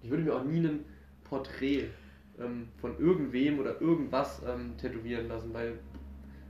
Ich 0.00 0.08
würde 0.08 0.22
mir 0.22 0.34
auch 0.34 0.44
nie 0.44 0.66
ein 0.66 0.86
Porträt 1.24 1.90
ähm, 2.38 2.68
von 2.78 2.98
irgendwem 2.98 3.58
oder 3.58 3.78
irgendwas 3.82 4.40
ähm, 4.48 4.78
tätowieren 4.78 5.28
lassen, 5.28 5.52
weil 5.52 5.80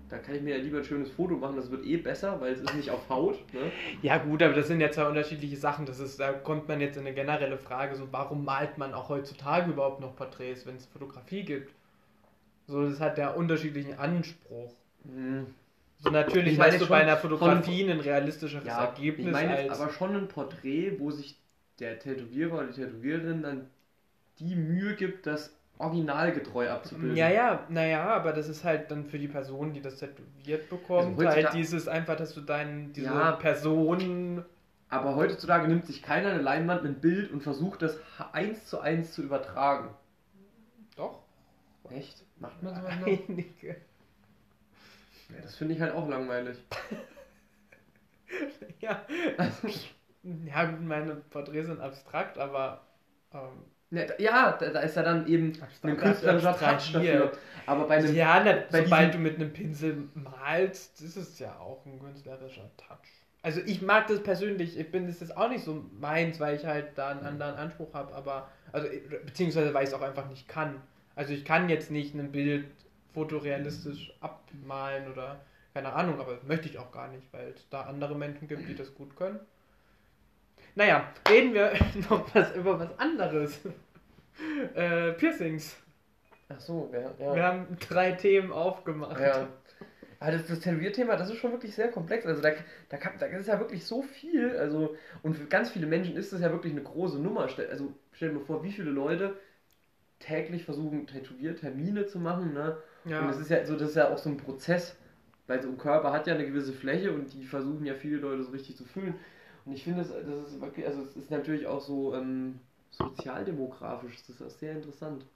da 0.09 0.19
kann 0.19 0.35
ich 0.35 0.43
mir 0.43 0.57
ja 0.57 0.63
lieber 0.63 0.79
ein 0.79 0.85
schönes 0.85 1.11
Foto 1.11 1.37
machen, 1.37 1.57
das 1.57 1.71
wird 1.71 1.85
eh 1.85 1.97
besser, 1.97 2.41
weil 2.41 2.53
es 2.53 2.61
ist 2.61 2.75
nicht 2.75 2.91
auf 2.91 3.09
Haut. 3.09 3.39
Ne? 3.53 3.71
Ja 4.03 4.19
gut, 4.19 4.43
aber 4.43 4.55
das 4.55 4.69
sind 4.69 4.81
ja 4.81 4.91
zwei 4.91 5.07
unterschiedliche 5.07 5.57
Sachen. 5.57 5.87
Das 5.87 5.99
ist, 6.01 6.19
da 6.19 6.33
kommt 6.33 6.69
man 6.69 6.81
jetzt 6.81 6.97
in 6.97 7.07
eine 7.07 7.15
generelle 7.15 7.59
Frage, 7.59 7.95
so 7.95 8.09
warum 8.11 8.45
malt 8.45 8.79
man 8.79 8.95
auch 8.95 9.09
heutzutage 9.09 9.71
überhaupt 9.71 10.01
noch 10.01 10.17
Porträts, 10.17 10.67
wenn 10.67 10.77
es 10.77 10.87
Fotografie 10.87 11.45
gibt? 11.45 11.73
So, 12.67 12.89
das 12.89 13.01
hat 13.01 13.19
ja 13.19 13.31
unterschiedlichen 13.31 13.99
Anspruch. 13.99 14.73
Hm. 15.05 15.47
So 16.01 16.11
natürlich 16.11 16.53
Ich 16.53 16.59
meine 16.59 16.73
hast 16.73 16.83
du 16.83 16.87
bei 16.87 17.01
einer 17.01 17.17
Fotografie 17.17 17.91
ein 17.91 18.01
realistischeres 18.01 18.67
Ja, 18.67 18.85
Ergebnis 18.85 19.27
ich 19.27 19.33
meine 19.33 19.59
jetzt 19.61 19.71
als. 19.71 19.81
aber 19.81 19.91
schon 19.91 20.15
ein 20.15 20.29
Porträt, 20.29 20.99
wo 21.01 21.11
sich 21.11 21.37
der 21.81 21.99
Tätowierer 21.99 22.59
oder 22.59 22.67
die 22.69 22.81
Tätowiererin 22.81 23.43
dann 23.43 23.67
die 24.39 24.55
Mühe 24.55 24.95
gibt, 24.95 25.27
das 25.27 25.58
originalgetreu 25.79 26.69
abzubilden. 26.71 27.17
Ja, 27.17 27.29
ja, 27.29 27.65
naja, 27.69 28.05
aber 28.15 28.33
das 28.33 28.49
ist 28.49 28.65
halt 28.65 28.91
dann 28.91 29.05
für 29.05 29.19
die 29.19 29.29
Person, 29.29 29.73
die 29.73 29.81
das 29.81 29.97
tätowiert 29.97 30.69
bekommt, 30.69 31.19
Also 31.19 31.29
halt 31.29 31.53
dieses 31.55 31.89
einfach, 31.89 32.17
dass 32.17 32.35
du 32.35 32.41
deinen, 32.41 32.93
diese 32.93 33.07
Ja. 33.07 33.33
Person. 33.33 34.45
Aber 34.91 35.17
heutzutage 35.17 35.69
nimmt 35.69 35.85
sich 35.85 36.03
keiner 36.03 36.31
eine 36.31 36.41
Leinwand, 36.43 36.85
ein 36.85 37.01
Bild 37.01 37.31
und 37.31 37.43
versucht 37.43 37.83
das 37.83 37.99
eins 38.33 38.67
zu 38.67 38.81
eins 38.81 39.13
zu 39.13 39.23
übertragen. 39.23 39.91
Doch. 40.97 41.23
Echt? 41.91 42.25
Macht 42.39 42.63
man 42.63 42.75
sowas 42.75 42.95
noch? 43.01 43.07
Einige. 43.07 43.77
Ja, 45.29 45.43
das 45.43 45.57
finde 45.57 45.75
ich 45.75 45.81
halt 45.81 45.95
auch 45.95 46.09
langweilig. 46.09 46.57
Ja. 48.81 49.03
Ja, 50.23 50.65
gut, 50.67 50.83
meine 50.83 51.15
Porträts 51.17 51.67
sind 51.67 51.81
abstrakt, 51.81 52.39
aber. 52.39 52.83
Ähm, 53.33 53.65
Ja, 53.91 54.05
da, 54.05 54.15
ja, 54.19 54.53
da, 54.53 54.81
ist 54.81 54.97
ja 54.97 55.03
dann 55.03 55.27
eben 55.27 55.53
ein 55.83 55.97
künstlerischer 55.97 56.59
Touch 56.59 56.93
dafür. 56.93 57.33
Aber 57.67 57.87
bei 57.87 57.97
einem, 57.97 58.15
ja, 58.15 58.43
na, 58.45 58.65
bei 58.71 58.85
sobald 58.85 59.15
du 59.15 59.19
mit 59.19 59.37
einem 59.37 59.53
Pinsel 59.53 60.09
malst, 60.15 61.01
ist 61.01 61.17
es 61.17 61.39
ja 61.39 61.57
auch 61.59 61.85
ein 61.87 61.99
künstlerischer 61.99 62.71
Touch. 62.77 63.19
Also 63.43 63.61
ich 63.65 63.83
mag 63.83 64.09
das 64.09 64.23
persönlich, 64.23 64.79
ich 64.79 64.91
bin 64.91 65.07
das 65.07 65.23
ist 65.23 65.37
auch 65.37 65.49
nicht 65.49 65.65
so 65.65 65.87
meins, 65.99 66.41
weil 66.41 66.57
ich 66.57 66.67
halt 66.67 66.97
da 66.97 67.11
einen 67.11 67.25
anderen 67.25 67.55
Anspruch 67.55 67.95
habe, 67.95 68.15
aber 68.15 68.49
also 68.73 68.89
beziehungsweise 69.25 69.73
weil 69.73 69.85
ich 69.85 69.91
es 69.91 69.95
auch 69.95 70.03
einfach 70.03 70.29
nicht 70.29 70.49
kann. 70.49 70.83
Also 71.15 71.33
ich 71.33 71.45
kann 71.45 71.69
jetzt 71.69 71.91
nicht 71.91 72.15
ein 72.15 72.33
Bild 72.33 72.67
fotorealistisch 73.15 74.13
abmalen 74.21 75.11
oder 75.11 75.41
keine 75.73 75.93
Ahnung, 75.93 76.21
aber 76.21 76.39
möchte 76.47 76.69
ich 76.69 76.79
auch 76.79 76.91
gar 76.91 77.09
nicht, 77.09 77.33
weil 77.33 77.53
es 77.55 77.69
da 77.71 77.83
andere 77.83 78.17
Menschen 78.17 78.49
gibt, 78.49 78.69
die 78.69 78.75
das 78.75 78.95
gut 78.95 79.17
können. 79.17 79.39
Naja, 80.79 81.13
reden 81.29 81.55
wir 81.55 81.73
noch 82.09 82.33
was 82.37 82.55
über 82.55 82.79
was 82.79 82.97
anderes. 83.01 83.61
äh, 84.77 85.11
Piercings. 85.15 85.77
Ach 86.49 86.61
so, 86.61 86.89
ja. 86.93 87.11
ja. 87.19 87.35
Wir 87.35 87.43
haben 87.43 87.67
drei 87.81 88.13
Themen 88.13 88.53
aufgemacht. 88.53 89.19
Ja. 89.21 89.49
Aber 90.21 90.31
das, 90.33 90.47
das 90.47 90.61
Tätowierthema, 90.61 91.17
das 91.17 91.31
ist 91.31 91.39
schon 91.39 91.51
wirklich 91.51 91.75
sehr 91.75 91.89
komplex. 91.89 92.25
Also 92.27 92.41
da, 92.41 92.51
da, 92.91 92.97
kann, 92.97 93.15
da 93.19 93.27
ist 93.27 93.49
ja 93.49 93.59
wirklich 93.59 93.85
so 93.85 94.03
viel. 94.03 94.57
Also, 94.57 94.95
und 95.23 95.37
für 95.37 95.47
ganz 95.47 95.71
viele 95.71 95.89
Menschen 95.89 96.17
ist 96.17 96.33
das 96.33 96.41
ja 96.41 96.53
wirklich 96.53 96.73
eine 96.73 96.83
große 96.85 97.19
Nummer. 97.19 97.49
Stell- 97.49 97.71
Also 97.71 97.93
stell 98.13 98.29
dir 98.29 98.37
mal 98.37 98.45
vor, 98.45 98.63
wie 98.63 98.71
viele 98.71 98.91
Leute 98.93 99.35
täglich 100.21 100.65
versuchen, 100.65 101.09
Tätowiertermine 101.09 102.07
zu 102.07 102.21
machen. 102.21 102.55
Ne? 102.55 102.77
Ja. 103.05 103.21
Und 103.23 103.29
das 103.29 103.39
ist 103.41 103.51
ja 103.51 103.65
so, 103.67 103.75
das 103.77 103.91
ist 103.91 103.97
ja 103.97 104.11
auch 104.11 104.19
so 104.19 104.31
ein 104.31 104.37
Prozess. 104.37 104.97
Weil 105.49 105.61
so 105.61 105.69
ein 105.71 105.79
Körper 105.79 106.13
hat 106.13 106.29
ja 106.29 106.35
eine 106.35 106.47
gewisse 106.47 106.73
Fläche 106.73 107.11
und 107.11 107.33
die 107.33 107.43
versuchen 107.45 107.85
ja 107.85 107.95
viele 107.95 108.19
Leute 108.19 108.45
so 108.45 108.53
richtig 108.53 108.77
zu 108.77 108.85
füllen. 108.85 109.15
Und 109.69 109.75
ich 109.75 109.85
finde, 109.85 110.03
das, 110.03 110.09
das 110.11 110.49
ist 110.53 110.61
wirklich, 110.63 110.87
also 110.87 111.03
es 111.03 111.15
ist 111.15 111.31
natürlich 111.31 111.67
auch 111.67 111.83
so 111.83 112.15
ähm, 112.15 112.59
sozialdemografisch, 112.91 114.17
das 114.27 114.41
ist 114.41 114.61
sehr 114.61 114.73
interessant. 114.73 115.27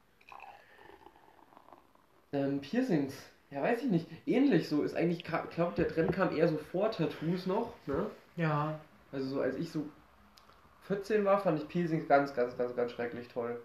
Ähm, 2.33 2.63
Piercings, 2.63 3.13
ja 3.51 3.63
weiß 3.63 3.83
ich 3.83 3.91
nicht, 3.91 4.07
ähnlich 4.27 4.67
so, 4.71 4.83
ist 4.83 4.95
eigentlich, 4.95 5.19
ich 5.19 5.25
glaube 5.51 5.75
der 5.77 5.87
Trend 5.87 6.13
kam 6.13 6.35
eher 6.35 6.49
so 6.49 6.57
vor 6.57 6.91
Tattoos 6.91 7.45
noch, 7.45 7.75
ne? 7.87 8.11
ja. 8.37 8.81
Also 9.11 9.27
so 9.35 9.41
als 9.43 9.57
ich 9.57 9.71
so 9.71 9.85
14 10.81 11.27
war, 11.27 11.39
fand 11.39 11.61
ich 11.63 11.69
Piercings 11.69 12.09
ganz, 12.09 12.35
ganz, 12.35 12.57
ganz, 12.57 12.75
ganz 12.75 12.93
schrecklich 12.93 13.29
toll. 13.29 13.61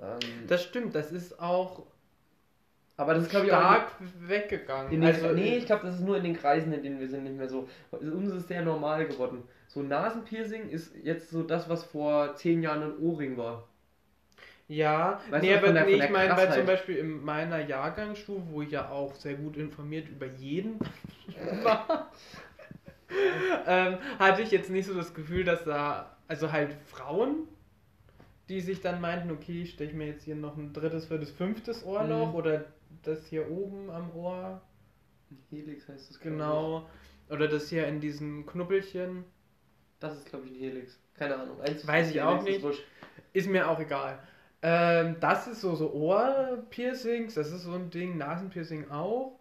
Ähm, 0.00 0.46
Das 0.48 0.62
stimmt, 0.62 0.94
das 0.94 1.12
ist 1.12 1.38
auch 1.38 1.82
aber 2.96 3.14
das 3.14 3.24
ist 3.24 3.30
glaube 3.30 3.46
ich 3.46 3.52
auch 3.52 3.56
stark 3.58 3.92
weggegangen. 4.28 4.90
Den, 4.90 5.04
also, 5.04 5.28
nee, 5.32 5.56
ich 5.56 5.66
glaube, 5.66 5.86
das 5.86 5.96
ist 5.96 6.02
nur 6.02 6.16
in 6.16 6.24
den 6.24 6.36
Kreisen, 6.36 6.72
in 6.72 6.82
denen 6.82 7.00
wir 7.00 7.08
sind, 7.08 7.24
nicht 7.24 7.36
mehr 7.36 7.48
so. 7.48 7.68
Uns 7.90 8.32
ist 8.32 8.48
sehr 8.48 8.62
normal 8.62 9.06
geworden. 9.06 9.42
So 9.68 9.82
Nasenpiercing 9.82 10.68
ist 10.70 10.94
jetzt 11.02 11.30
so 11.30 11.42
das, 11.42 11.68
was 11.68 11.84
vor 11.84 12.34
zehn 12.36 12.62
Jahren 12.62 12.82
ein 12.82 12.98
Ohrring 12.98 13.36
war. 13.36 13.66
Ja, 14.66 15.20
Weißt 15.28 15.44
nee, 15.44 15.54
aber 15.54 15.72
der- 15.72 15.84
nee, 15.84 15.96
ich 15.96 16.10
meine, 16.10 16.36
weil 16.36 16.52
zum 16.52 16.66
Beispiel 16.66 16.96
in 16.96 17.22
meiner 17.22 17.60
Jahrgangsstufe, 17.66 18.42
wo 18.50 18.62
ich 18.62 18.70
ja 18.70 18.88
auch 18.88 19.14
sehr 19.14 19.34
gut 19.34 19.56
informiert 19.56 20.08
über 20.08 20.26
jeden 20.26 20.80
war, 21.62 22.10
ähm, 23.66 23.98
hatte 24.18 24.42
ich 24.42 24.50
jetzt 24.50 24.70
nicht 24.70 24.86
so 24.86 24.94
das 24.94 25.12
Gefühl, 25.12 25.44
dass 25.44 25.64
da, 25.64 26.16
also 26.28 26.50
halt 26.50 26.74
Frauen, 26.86 27.46
die 28.48 28.60
sich 28.60 28.80
dann 28.80 29.00
meinten, 29.00 29.30
okay, 29.30 29.62
ich 29.62 29.72
steche 29.72 29.94
mir 29.94 30.06
jetzt 30.06 30.24
hier 30.24 30.36
noch 30.36 30.56
ein 30.56 30.72
drittes, 30.72 31.06
viertes, 31.06 31.30
fünftes 31.30 31.84
Ohrloch 31.84 32.28
Mhm. 32.30 32.34
oder 32.34 32.64
das 33.04 33.26
hier 33.26 33.50
oben 33.50 33.90
am 33.90 34.14
Ohr, 34.14 34.60
Helix 35.50 35.88
heißt 35.88 36.10
das. 36.10 36.20
genau, 36.20 36.86
oder 37.30 37.48
das 37.48 37.68
hier 37.68 37.86
in 37.86 38.00
diesem 38.00 38.46
Knubbelchen, 38.46 39.24
Das 40.00 40.14
ist, 40.16 40.26
glaube 40.28 40.46
ich, 40.46 40.52
ein 40.52 40.58
Helix. 40.58 40.98
Keine 41.14 41.36
Ahnung. 41.36 41.60
Eins 41.62 41.86
Weiß 41.86 42.10
ich 42.10 42.20
auch 42.20 42.38
ist 42.38 42.44
nicht. 42.44 42.62
wurscht. 42.62 42.84
ist 43.32 43.48
mir 43.48 43.68
auch 43.70 43.78
egal. 43.80 44.18
Ähm, 44.60 45.16
das 45.20 45.46
ist 45.46 45.60
so, 45.60 45.74
so 45.74 45.92
Ohrpiercings, 45.92 47.34
das 47.34 47.52
ist 47.52 47.62
so 47.64 47.72
ein 47.72 47.90
Ding, 47.90 48.16
Nasenpiercing 48.18 48.90
auch. 48.90 49.38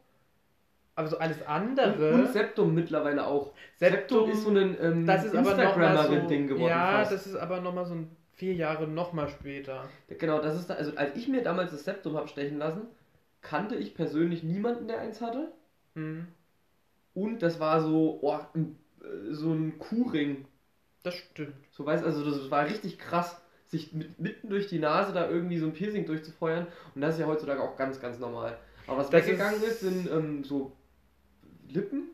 Aber 0.96 1.08
so 1.08 1.18
alles 1.18 1.42
andere. 1.48 2.14
Und, 2.14 2.26
und 2.26 2.34
Septum 2.34 2.74
mittlerweile 2.76 3.26
auch. 3.26 3.52
Septum, 3.78 4.30
ist 4.30 4.44
so 4.44 4.52
ein 4.52 4.78
ähm, 4.80 5.06
das 5.08 5.26
ist 5.26 5.36
aber 5.36 5.50
nochmal 5.52 5.56
so, 5.56 5.62
Instagrammerin-Ding 5.64 6.48
geworden. 6.48 6.70
Ja, 6.70 6.98
fast. 7.00 7.12
das 7.14 7.28
ist 7.28 7.36
aber 7.36 7.62
nochmal 7.62 7.86
so 7.86 7.96
ein 7.96 8.16
vier 8.34 8.54
Jahre 8.54 8.88
nochmal 8.88 9.28
später. 9.30 9.90
Genau, 10.08 10.40
das 10.40 10.56
ist 10.56 10.70
da, 10.70 10.76
also 10.76 10.96
als 10.96 11.16
ich 11.16 11.28
mir 11.28 11.42
damals 11.42 11.72
das 11.72 11.84
Septum 11.84 12.16
habe 12.16 12.28
stechen 12.28 12.58
lassen, 12.60 12.82
kannte 13.44 13.76
ich 13.76 13.94
persönlich 13.94 14.42
niemanden, 14.44 14.88
der 14.88 15.00
eins 15.00 15.22
hatte. 15.22 15.52
Hm, 15.96 16.28
Und 17.14 17.44
das 17.44 17.60
war 17.60 17.82
so, 17.82 18.18
oh, 18.22 18.40
ein, 18.56 18.76
äh, 19.04 19.34
so 19.34 19.52
ein 19.54 19.78
Kuhring. 19.78 20.46
das 21.04 21.14
stimmt. 21.16 21.54
So 21.72 21.86
weißt 21.86 22.04
also 22.04 22.24
das 22.26 22.50
war 22.50 22.66
richtig 22.66 22.98
krass, 22.98 23.40
sich 23.68 23.94
mit, 23.94 24.20
mitten 24.20 24.50
durch 24.50 24.68
die 24.68 24.80
Nase 24.80 25.14
da 25.14 25.30
irgendwie 25.30 25.58
so 25.60 25.66
ein 25.68 25.74
Piercing 25.74 26.06
durchzufeuern. 26.06 26.66
Und 26.96 27.02
das 27.02 27.16
ist 27.16 27.20
ja 27.22 27.28
heutzutage 27.28 27.62
auch 27.62 27.76
ganz, 27.76 28.00
ganz 28.00 28.18
normal. 28.20 28.58
Aber 28.88 28.98
was 28.98 29.10
Das 29.10 29.26
weggegangen 29.26 29.62
ist- 29.62 29.68
ist, 29.68 29.80
sind 29.82 30.10
ähm, 30.12 30.44
so 30.44 30.72
Lippen. 31.70 32.10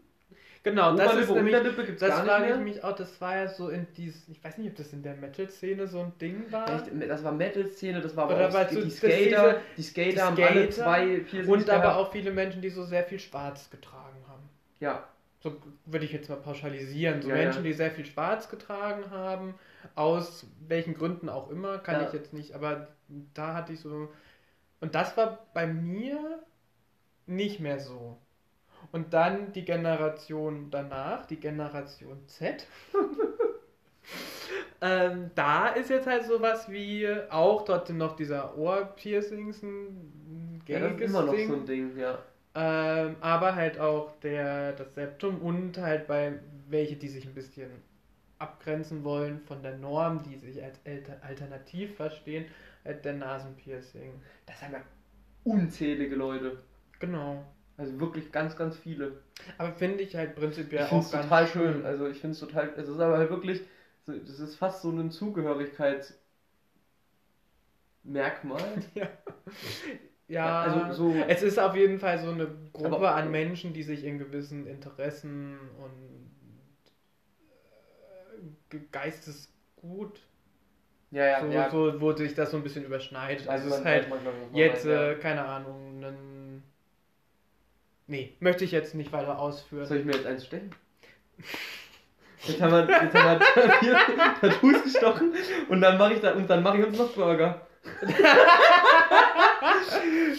Genau, 0.63 0.93
das 0.95 1.05
Oberlippe, 1.07 1.21
ist 1.21 1.35
nämlich, 1.35 1.55
Unterlippe 1.55 1.85
gibt's 1.85 2.01
das 2.01 2.19
frage 2.19 2.53
ich 2.53 2.59
mich 2.59 2.83
auch, 2.83 2.93
das 2.95 3.21
war 3.21 3.35
ja 3.37 3.47
so 3.47 3.69
in 3.69 3.87
dies, 3.95 4.27
ich 4.27 4.43
weiß 4.43 4.57
nicht, 4.57 4.69
ob 4.71 4.75
das 4.75 4.91
in 4.91 5.01
der 5.03 5.15
Metal-Szene 5.15 5.87
so 5.87 6.01
ein 6.01 6.11
Ding 6.19 6.51
war. 6.51 6.69
Echt, 6.69 6.91
das 7.09 7.23
war 7.23 7.31
Metal-Szene, 7.31 8.01
das 8.01 8.15
war 8.17 8.25
aber 8.25 8.35
Oder 8.35 8.49
auch 8.49 8.67
die, 8.67 8.75
so- 8.75 8.81
die 8.81 8.89
Skater. 8.89 9.13
diese- 9.15 9.61
die 9.77 9.83
Skater 9.83 10.09
die 10.11 10.21
haben 10.21 10.37
alle 10.43 10.71
Skater 10.71 10.71
zwei 10.71 11.05
Piercings 11.19 11.47
Und 11.47 11.69
aber 11.69 11.81
gehabt. 11.81 11.97
auch 11.97 12.11
viele 12.11 12.31
Menschen, 12.31 12.61
die 12.61 12.69
so 12.69 12.83
sehr 12.83 13.03
viel 13.05 13.19
Schwarz 13.19 13.69
getragen 13.69 14.17
haben. 14.27 14.43
Ja, 14.79 15.07
So 15.41 15.55
würde 15.85 16.03
ich 16.03 16.11
jetzt 16.11 16.27
mal 16.29 16.35
pauschalisieren. 16.35 17.21
So 17.21 17.29
Ja, 17.29 17.35
Menschen, 17.35 17.63
ja. 17.63 17.69
die 17.69 17.73
sehr 17.73 17.91
viel 17.91 18.05
Schwarz 18.05 18.49
getragen 18.49 19.09
haben, 19.11 19.55
aus 19.95 20.45
welchen 20.67 20.93
Gründen 20.93 21.29
auch 21.29 21.49
immer, 21.49 21.77
kann 21.77 22.01
Ja. 22.01 22.07
ich 22.07 22.13
jetzt 22.13 22.33
nicht, 22.33 22.53
aber 22.53 22.89
da 23.33 23.53
hatte 23.53 23.71
ich 23.71 23.79
so. 23.79 24.09
Und 24.81 24.95
das 24.95 25.15
war 25.15 25.45
bei 25.53 25.65
mir 25.65 26.39
nicht 27.25 27.61
mehr 27.61 27.79
so. 27.79 28.17
Und 28.91 29.13
dann 29.13 29.51
die 29.53 29.65
Generation 29.65 30.69
danach, 30.71 31.25
die 31.25 31.37
Generation 31.39 32.27
Z. 32.27 32.67
ähm, 34.81 35.31
da 35.35 35.67
ist 35.69 35.89
jetzt 35.89 36.07
halt 36.07 36.25
sowas 36.25 36.69
wie 36.69 37.07
auch 37.29 37.63
trotzdem 37.65 37.97
noch 37.97 38.15
dieser 38.15 38.57
Ohrpiercings 38.57 39.61
ein 39.63 40.61
ja, 40.67 40.79
das 40.79 40.93
ist 40.93 41.01
gängiges 41.01 41.01
immer 41.01 41.23
noch 41.25 41.35
Ding. 41.35 41.47
so 41.47 41.53
ein 41.53 41.65
Ding, 41.65 41.97
ja. 41.97 42.23
Ähm, 42.55 43.17
aber 43.21 43.55
halt 43.55 43.79
auch 43.79 44.11
der, 44.21 44.73
das 44.73 44.95
Septum 44.95 45.41
und 45.41 45.77
halt 45.77 46.07
bei 46.07 46.39
welche, 46.69 46.95
die 46.97 47.07
sich 47.07 47.25
ein 47.25 47.33
bisschen 47.35 47.71
abgrenzen 48.39 49.03
wollen 49.03 49.41
von 49.41 49.63
der 49.63 49.77
Norm, 49.77 50.23
die 50.23 50.37
sich 50.37 50.63
als 50.63 50.79
alter- 50.85 51.21
alternativ 51.23 51.95
verstehen, 51.97 52.45
halt 52.85 53.05
der 53.05 53.13
Nasenpiercing. 53.13 54.13
Das 54.45 54.61
haben 54.61 54.73
ja 54.73 54.81
unzählige 55.43 56.15
Leute. 56.15 56.63
Genau. 56.99 57.45
Also 57.79 57.99
wirklich 57.99 58.31
ganz, 58.31 58.55
ganz 58.57 58.75
viele. 58.77 59.21
Aber 59.57 59.71
finde 59.71 60.03
ich 60.03 60.15
halt 60.15 60.35
prinzipiell 60.35 60.81
ich 60.85 60.91
auch 60.91 61.11
ganz 61.11 61.11
total 61.11 61.47
schön. 61.47 61.85
Also 61.85 62.07
ich 62.07 62.19
finde 62.19 62.33
es 62.33 62.39
total. 62.41 62.73
Es 62.75 62.87
ist 62.89 62.99
aber 62.99 63.17
halt 63.17 63.29
wirklich. 63.29 63.61
Das 64.05 64.39
ist 64.39 64.55
fast 64.55 64.81
so 64.81 64.89
ein 64.91 65.09
Zugehörigkeitsmerkmal. 65.11 66.19
Ja, 70.27 70.61
Also 70.61 70.93
so. 71.09 71.15
es 71.27 71.41
ist 71.41 71.57
auf 71.57 71.75
jeden 71.75 71.97
Fall 71.97 72.19
so 72.19 72.29
eine 72.29 72.47
Gruppe 72.71 72.95
Aber- 72.97 73.15
an 73.15 73.31
Menschen, 73.31 73.73
die 73.73 73.81
sich 73.81 74.03
in 74.03 74.19
gewissen 74.19 74.67
Interessen 74.67 75.57
und 75.83 76.29
äh, 78.71 78.79
Geistesgut, 78.91 80.19
Ja, 81.09 81.25
ja, 81.25 81.41
so, 81.41 81.47
ja. 81.47 81.69
so, 81.71 81.99
wo 81.99 82.11
sich 82.13 82.35
das 82.35 82.51
so 82.51 82.57
ein 82.57 82.63
bisschen 82.63 82.85
überschneidet. 82.85 83.47
Also 83.47 83.69
es 83.69 83.77
ist 83.79 83.85
halt 83.85 84.07
Jetzt, 84.53 84.85
ja. 84.85 85.13
äh, 85.13 85.15
keine 85.15 85.43
Ahnung, 85.45 85.97
einen. 86.03 86.61
Nee, 88.09 88.35
möchte 88.39 88.65
ich 88.65 88.71
jetzt 88.71 88.95
nicht 88.95 89.13
weiter 89.13 89.37
ausführen. 89.37 89.85
Soll 89.85 89.97
ich 89.97 90.05
mir 90.05 90.13
jetzt 90.13 90.25
eins 90.25 90.45
stechen? 90.45 90.73
Jetzt 92.41 92.61
haben 92.61 92.71
wir, 92.71 92.87
jetzt 92.87 93.13
haben 93.13 93.41
wir 93.41 93.79
hier 93.81 93.97
Tattoos 94.39 94.83
gestochen 94.83 95.33
und 95.67 95.81
dann 95.81 95.97
mache 95.97 96.13
ich 96.13 96.21
da, 96.21 96.31
und 96.31 96.49
dann 96.49 96.63
mache 96.63 96.77
ich 96.77 96.85
uns 96.85 96.97
noch 96.97 97.09
Burger. 97.09 97.67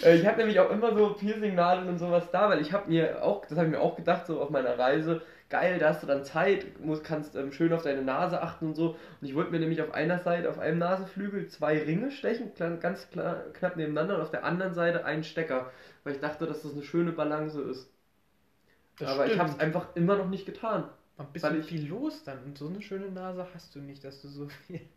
Äh, 0.03 0.15
ich 0.15 0.25
habe 0.25 0.37
nämlich 0.37 0.59
auch 0.59 0.71
immer 0.71 0.95
so 0.95 1.13
Piercing-Nadeln 1.13 1.87
und 1.87 1.99
sowas 1.99 2.31
da, 2.31 2.49
weil 2.49 2.59
ich 2.59 2.73
habe 2.73 2.89
mir 2.89 3.23
auch, 3.23 3.45
das 3.45 3.55
habe 3.55 3.67
ich 3.67 3.73
mir 3.73 3.79
auch 3.79 3.95
gedacht, 3.95 4.25
so 4.25 4.41
auf 4.41 4.49
meiner 4.49 4.79
Reise, 4.79 5.21
geil, 5.51 5.77
da 5.77 5.89
hast 5.89 6.01
du 6.01 6.07
dann 6.07 6.25
Zeit, 6.25 6.79
musst, 6.79 7.03
kannst 7.03 7.35
ähm, 7.35 7.51
schön 7.51 7.71
auf 7.73 7.83
deine 7.83 8.01
Nase 8.01 8.41
achten 8.41 8.65
und 8.67 8.75
so. 8.75 8.91
Und 9.19 9.27
ich 9.27 9.35
wollte 9.35 9.51
mir 9.51 9.59
nämlich 9.59 9.81
auf 9.83 9.93
einer 9.93 10.19
Seite, 10.19 10.49
auf 10.49 10.57
einem 10.57 10.79
Nasenflügel 10.79 11.47
zwei 11.47 11.77
Ringe 11.77 12.09
stechen, 12.09 12.51
ganz 12.79 13.09
klar, 13.11 13.43
knapp 13.53 13.75
nebeneinander 13.75 14.15
und 14.15 14.21
auf 14.21 14.31
der 14.31 14.43
anderen 14.43 14.73
Seite 14.73 15.05
einen 15.05 15.23
Stecker, 15.23 15.71
weil 16.03 16.13
ich 16.15 16.19
dachte, 16.19 16.47
dass 16.47 16.63
das 16.63 16.73
eine 16.73 16.81
schöne 16.83 17.11
Balance 17.11 17.61
ist. 17.61 17.87
Das 18.97 19.09
Aber 19.09 19.25
ich 19.25 19.33
stimmt. 19.33 19.43
habe 19.43 19.51
es 19.53 19.59
einfach 19.59 19.95
immer 19.95 20.15
noch 20.17 20.29
nicht 20.29 20.45
getan. 20.47 20.85
Ein 21.17 21.27
bisschen 21.33 21.59
ich- 21.59 21.65
viel 21.67 21.87
los 21.87 22.23
dann. 22.23 22.39
Und 22.45 22.57
so 22.57 22.67
eine 22.67 22.81
schöne 22.81 23.11
Nase 23.11 23.45
hast 23.53 23.75
du 23.75 23.79
nicht, 23.79 24.03
dass 24.03 24.21
du 24.21 24.27
so 24.29 24.47
viel. 24.47 24.81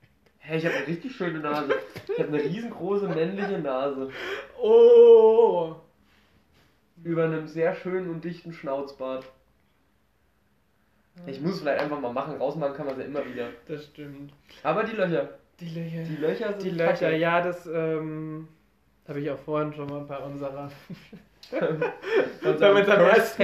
Hey, 0.47 0.59
ich 0.59 0.67
habe 0.67 0.77
eine 0.77 0.87
richtig 0.89 1.17
schöne 1.17 1.39
Nase. 1.39 1.73
Ich 2.13 2.19
habe 2.19 2.29
eine 2.29 2.43
riesengroße 2.45 3.09
männliche 3.09 3.59
Nase. 3.61 4.11
Oh! 4.61 5.77
Über 7.03 7.25
einem 7.25 7.47
sehr 7.49 7.75
schönen 7.75 8.11
und 8.11 8.25
dichten 8.25 8.53
Schnauzbart. 8.53 9.25
Ich 11.27 11.41
muss 11.41 11.61
vielleicht 11.61 11.81
einfach 11.81 12.01
mal 12.01 12.13
machen. 12.13 12.37
Rausmachen 12.37 12.75
kann 12.75 12.87
man 12.87 12.95
es 12.97 13.01
ja 13.01 13.07
immer 13.07 13.25
wieder. 13.25 13.49
Das 13.69 13.85
stimmt. 13.85 14.33
Aber 14.63 14.85
die 14.85 14.97
Löcher. 14.97 15.29
Die 15.61 15.69
Löcher. 15.69 16.03
Die 16.03 16.17
Löcher 16.17 16.49
sind 16.53 16.63
Die 16.63 16.71
Löcher, 16.71 17.07
kacke. 17.07 17.17
ja, 17.17 17.41
das 17.41 17.67
ähm, 17.67 18.49
habe 19.07 19.21
ich 19.21 19.31
auch 19.31 19.39
vorhin 19.39 19.73
schon 19.73 19.89
mal 19.89 20.01
bei 20.01 20.19
unserer, 20.19 20.71
Bei 22.43 22.51
unserem 22.51 22.77
ersten, 22.77 23.39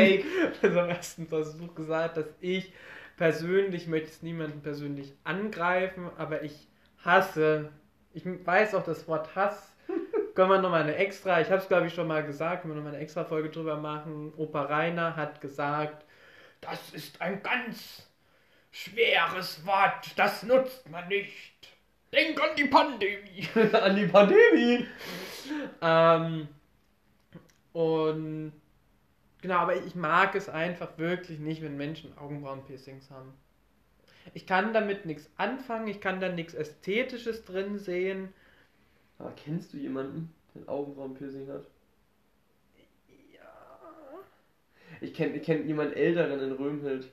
bei 0.60 0.68
unserem 0.68 0.88
ersten 0.88 1.26
Versuch 1.26 1.74
gesagt, 1.74 2.16
dass 2.16 2.26
ich 2.40 2.72
persönlich 3.16 3.86
möchte 3.86 4.08
es 4.08 4.22
niemanden 4.22 4.62
persönlich 4.62 5.12
angreifen, 5.24 6.10
aber 6.16 6.42
ich 6.42 6.66
hasse, 7.04 7.68
ich 8.14 8.24
weiß 8.24 8.74
auch 8.74 8.82
das 8.82 9.06
Wort 9.06 9.36
Hass, 9.36 9.70
können 10.34 10.50
wir 10.50 10.60
nochmal 10.60 10.82
eine 10.82 10.96
extra, 10.96 11.40
ich 11.40 11.48
habe 11.50 11.58
es 11.60 11.68
glaube 11.68 11.86
ich 11.86 11.94
schon 11.94 12.08
mal 12.08 12.24
gesagt, 12.24 12.62
können 12.62 12.74
wir 12.74 12.78
nochmal 12.78 12.94
eine 12.94 13.02
extra 13.02 13.24
Folge 13.24 13.50
drüber 13.50 13.76
machen. 13.76 14.32
Opa 14.36 14.62
Rainer 14.62 15.14
hat 15.16 15.40
gesagt, 15.40 16.04
das 16.60 16.92
ist 16.92 17.20
ein 17.20 17.42
ganz 17.42 18.06
schweres 18.70 19.64
Wort, 19.66 20.12
das 20.16 20.42
nutzt 20.42 20.88
man 20.90 21.08
nicht. 21.08 21.52
Denk 22.12 22.40
an 22.40 22.56
die 22.56 22.64
Pandemie. 22.64 23.48
An 23.72 23.94
die 23.94 24.06
Pandemie. 24.06 24.84
Ähm, 25.80 26.48
und 27.72 28.52
genau, 29.40 29.58
aber 29.58 29.76
ich 29.76 29.94
mag 29.94 30.34
es 30.34 30.48
einfach 30.48 30.98
wirklich 30.98 31.38
nicht, 31.38 31.62
wenn 31.62 31.76
Menschen 31.76 32.16
Augenbrauenpiercings 32.18 33.10
haben. 33.10 33.32
Ich 34.34 34.46
kann 34.46 34.74
damit 34.74 35.06
nichts 35.06 35.30
anfangen, 35.36 35.88
ich 35.88 36.00
kann 36.00 36.20
da 36.20 36.28
nichts 36.28 36.54
Ästhetisches 36.54 37.44
drin 37.44 37.78
sehen. 37.78 38.32
Aber 39.18 39.32
kennst 39.32 39.72
du 39.72 39.76
jemanden, 39.76 40.34
der 40.54 40.62
ein 40.62 40.68
Augenbrauenpiercing 40.68 41.48
hat? 41.48 41.66
Ja. 43.32 44.18
Ich 45.00 45.14
kenne 45.14 45.36
ich 45.36 45.42
kenn 45.42 45.66
jemanden 45.66 45.94
Älteren 45.94 46.40
in 46.40 46.52
Römhild. 46.52 47.10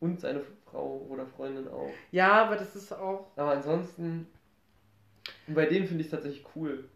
Und 0.00 0.20
seine 0.20 0.40
Frau 0.64 1.06
oder 1.10 1.26
Freundin 1.26 1.68
auch. 1.68 1.90
Ja, 2.10 2.44
aber 2.44 2.56
das 2.56 2.74
ist 2.74 2.92
auch. 2.92 3.30
Aber 3.36 3.52
ansonsten. 3.52 4.26
Und 5.46 5.54
bei 5.54 5.66
denen 5.66 5.86
finde 5.86 6.00
ich 6.00 6.06
es 6.06 6.10
tatsächlich 6.10 6.44
cool. 6.56 6.88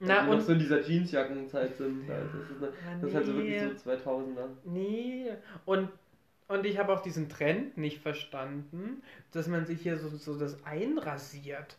Na 0.00 0.22
die 0.22 0.26
noch 0.26 0.34
und. 0.34 0.40
so 0.42 0.52
in 0.52 0.58
dieser 0.58 0.80
Jeansjackenzeit 0.80 1.76
sind. 1.76 2.08
Ja, 2.08 2.14
halt. 2.14 2.26
Das, 2.34 2.50
ist 2.50 2.62
eine, 2.62 2.72
das 3.00 3.10
ist 3.10 3.14
halt 3.14 3.26
so 3.26 3.34
wirklich 3.34 3.62
nee. 3.62 3.68
so 3.76 3.90
2000er. 3.90 4.48
Nee. 4.64 5.32
Und, 5.64 5.88
und 6.48 6.66
ich 6.66 6.78
habe 6.78 6.92
auch 6.92 7.00
diesen 7.00 7.28
Trend 7.28 7.76
nicht 7.76 8.00
verstanden, 8.00 9.02
dass 9.32 9.46
man 9.46 9.66
sich 9.66 9.80
hier 9.80 9.98
so, 9.98 10.08
so 10.08 10.38
das 10.38 10.64
einrasiert. 10.64 11.76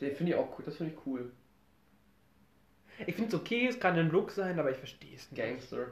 Den 0.00 0.14
finde 0.14 0.32
ich 0.32 0.38
auch 0.38 0.58
cool. 0.58 0.64
Das 0.64 0.76
finde 0.76 0.92
ich 0.92 1.06
cool. 1.06 1.30
Ich 3.06 3.14
finde 3.14 3.28
es 3.28 3.34
okay, 3.34 3.66
es 3.66 3.78
kann 3.78 3.98
ein 3.98 4.10
Look 4.10 4.30
sein, 4.30 4.58
aber 4.58 4.70
ich 4.70 4.78
verstehe 4.78 5.14
es 5.14 5.30
nicht. 5.30 5.42
Gangster. 5.42 5.88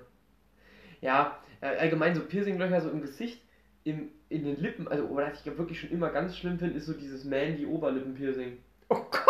Ja, 1.04 1.36
äh, 1.60 1.76
allgemein 1.76 2.14
so 2.14 2.22
Piercinglöcher 2.22 2.80
so 2.80 2.88
im 2.88 3.02
Gesicht, 3.02 3.42
im, 3.84 4.10
in 4.30 4.42
den 4.42 4.58
Lippen, 4.58 4.88
also 4.88 5.06
was 5.14 5.44
ich 5.44 5.58
wirklich 5.58 5.78
schon 5.78 5.90
immer 5.90 6.08
ganz 6.08 6.34
schlimm 6.34 6.58
finde, 6.58 6.78
ist 6.78 6.86
so 6.86 6.94
dieses 6.94 7.24
Mandy-Oberlippen-Piercing. 7.24 8.56
Oh 8.88 9.02
Gott! 9.10 9.20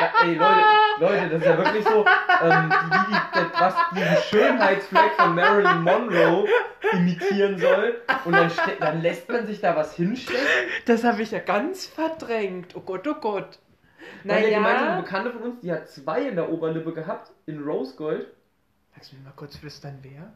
Ja, 0.00 0.12
ey, 0.24 0.34
Leute, 0.34 0.60
Leute, 0.98 1.28
das 1.28 1.40
ist 1.40 1.46
ja 1.46 1.56
wirklich 1.56 1.84
so, 1.84 2.04
ähm, 2.42 2.68
die, 2.68 3.12
die, 3.12 3.16
das, 3.32 3.60
was 3.60 3.74
diesen 3.94 4.16
Schönheitsfleck 4.28 5.12
von 5.12 5.34
Marilyn 5.36 5.82
Monroe 5.82 6.48
imitieren 6.94 7.58
soll. 7.58 8.00
Und 8.24 8.32
dann, 8.32 8.50
dann 8.80 9.02
lässt 9.02 9.28
man 9.28 9.46
sich 9.46 9.60
da 9.60 9.76
was 9.76 9.94
hinstechen. 9.94 10.42
Das 10.86 11.04
habe 11.04 11.22
ich 11.22 11.30
ja 11.30 11.38
ganz 11.38 11.86
verdrängt. 11.86 12.74
Oh 12.74 12.80
Gott, 12.80 13.06
oh 13.06 13.14
Gott. 13.14 13.60
Weil 14.24 14.50
ja 14.50 14.60
Naja. 14.60 15.00
Bekannte 15.00 15.30
von 15.30 15.42
uns, 15.42 15.60
die 15.60 15.70
hat 15.70 15.88
zwei 15.88 16.22
in 16.22 16.34
der 16.34 16.50
Oberlippe 16.50 16.92
gehabt, 16.92 17.30
in 17.46 17.62
Rose 17.62 17.94
Gold. 17.94 18.26
Kannst 18.94 19.12
du 19.12 19.16
mir 19.16 19.22
mal 19.22 19.32
kurz 19.36 19.56
flüstern, 19.56 20.00
wer? 20.02 20.32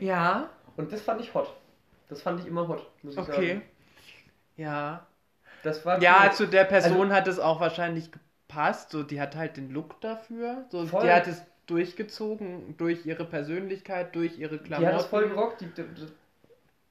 Ja, 0.00 0.50
Und 0.76 0.92
das 0.92 1.02
fand 1.02 1.20
ich 1.20 1.34
hot. 1.34 1.52
Das 2.08 2.22
fand 2.22 2.40
ich 2.40 2.46
immer 2.46 2.68
hot, 2.68 2.86
muss 3.02 3.14
ich 3.14 3.20
okay. 3.20 3.48
sagen. 3.54 3.62
Ja. 4.56 5.06
Das 5.62 5.84
war 5.86 6.00
Ja, 6.02 6.24
cool. 6.26 6.32
zu 6.32 6.46
der 6.46 6.64
Person 6.64 7.12
hat 7.12 7.28
es 7.28 7.38
auch 7.38 7.60
wahrscheinlich 7.60 8.10
gepasst. 8.12 8.90
So, 8.90 9.02
die 9.02 9.20
hat 9.20 9.36
halt 9.36 9.56
den 9.56 9.70
Look 9.70 10.00
dafür. 10.00 10.64
So, 10.70 10.86
Voll. 10.86 11.02
die 11.02 11.10
hat 11.12 11.26
es 11.26 11.42
durchgezogen 11.66 12.76
durch 12.76 13.04
ihre 13.06 13.24
Persönlichkeit, 13.24 14.14
durch 14.14 14.38
ihre 14.38 14.58
Klamotten. 14.58 14.80
Die 14.80 14.86
hat 14.86 14.94
das 14.94 15.06
voll 15.06 15.28
gerockt, 15.28 15.60
die, 15.60 15.66
die, 15.66 15.82
die 15.94 16.06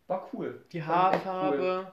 war 0.08 0.30
cool. 0.34 0.62
Die 0.72 0.84
Haarfarbe. 0.84 1.58
Cool. 1.58 1.92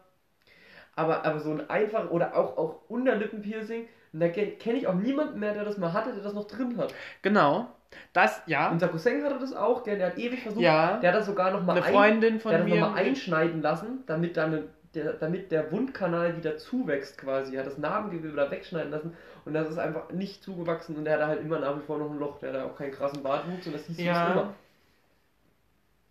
Aber, 0.96 1.24
aber 1.24 1.40
so 1.40 1.50
ein 1.52 1.68
einfach 1.70 2.10
oder 2.10 2.36
auch, 2.36 2.56
auch 2.56 2.80
Unterlippenpiercing, 2.88 3.88
und 4.12 4.20
da 4.20 4.28
kenne 4.28 4.78
ich 4.78 4.86
auch 4.86 4.94
niemanden 4.94 5.40
mehr, 5.40 5.54
der 5.54 5.64
das 5.64 5.76
mal 5.78 5.92
hatte, 5.92 6.12
der 6.14 6.22
das 6.22 6.34
noch 6.34 6.46
drin 6.46 6.76
hat. 6.78 6.94
Genau. 7.22 7.68
Das, 8.12 8.42
ja. 8.46 8.70
Unser 8.70 8.88
Cousin 8.88 9.22
hatte 9.24 9.38
das 9.38 9.52
auch, 9.54 9.82
gell, 9.84 9.98
der 9.98 10.08
hat 10.08 10.18
ewig 10.18 10.42
versucht. 10.42 10.62
Ja. 10.62 10.98
Der 10.98 11.12
hat 11.12 11.18
das 11.20 11.26
sogar 11.26 11.50
noch 11.50 11.62
mal 11.62 11.72
Eine 11.76 11.84
ein, 11.86 11.92
Freundin 11.92 12.40
von 12.40 12.50
der 12.52 12.60
hat 12.60 12.66
das 12.68 12.74
mir. 12.74 12.80
noch 12.80 12.90
mal 12.92 12.96
einschneiden 12.96 13.62
lassen, 13.62 14.02
damit 14.06 14.36
dann 14.36 14.52
eine, 14.54 14.64
der, 14.94 15.12
damit 15.14 15.50
der 15.50 15.70
Wundkanal 15.72 16.36
wieder 16.36 16.56
zuwächst 16.56 17.18
quasi. 17.18 17.54
Er 17.54 17.60
hat 17.60 17.66
das 17.66 17.78
Narbengewebe 17.78 18.36
da 18.36 18.50
wegschneiden 18.50 18.90
lassen 18.92 19.16
und 19.44 19.54
das 19.54 19.68
ist 19.68 19.78
einfach 19.78 20.10
nicht 20.10 20.42
zugewachsen 20.42 20.96
und 20.96 21.04
der 21.04 21.18
hat 21.18 21.26
halt 21.26 21.40
immer 21.42 21.58
nach 21.58 21.76
wie 21.76 21.82
vor 21.82 21.98
noch 21.98 22.10
ein 22.10 22.18
Loch. 22.18 22.38
Der 22.38 22.50
hat 22.52 22.56
da 22.56 22.64
auch 22.66 22.76
keinen 22.76 22.92
krassen 22.92 23.22
Bartwuchs 23.22 23.66
und 23.66 23.72
das 23.74 23.86
hieß 23.86 23.98
Ja. 24.00 24.32
immer. 24.32 24.54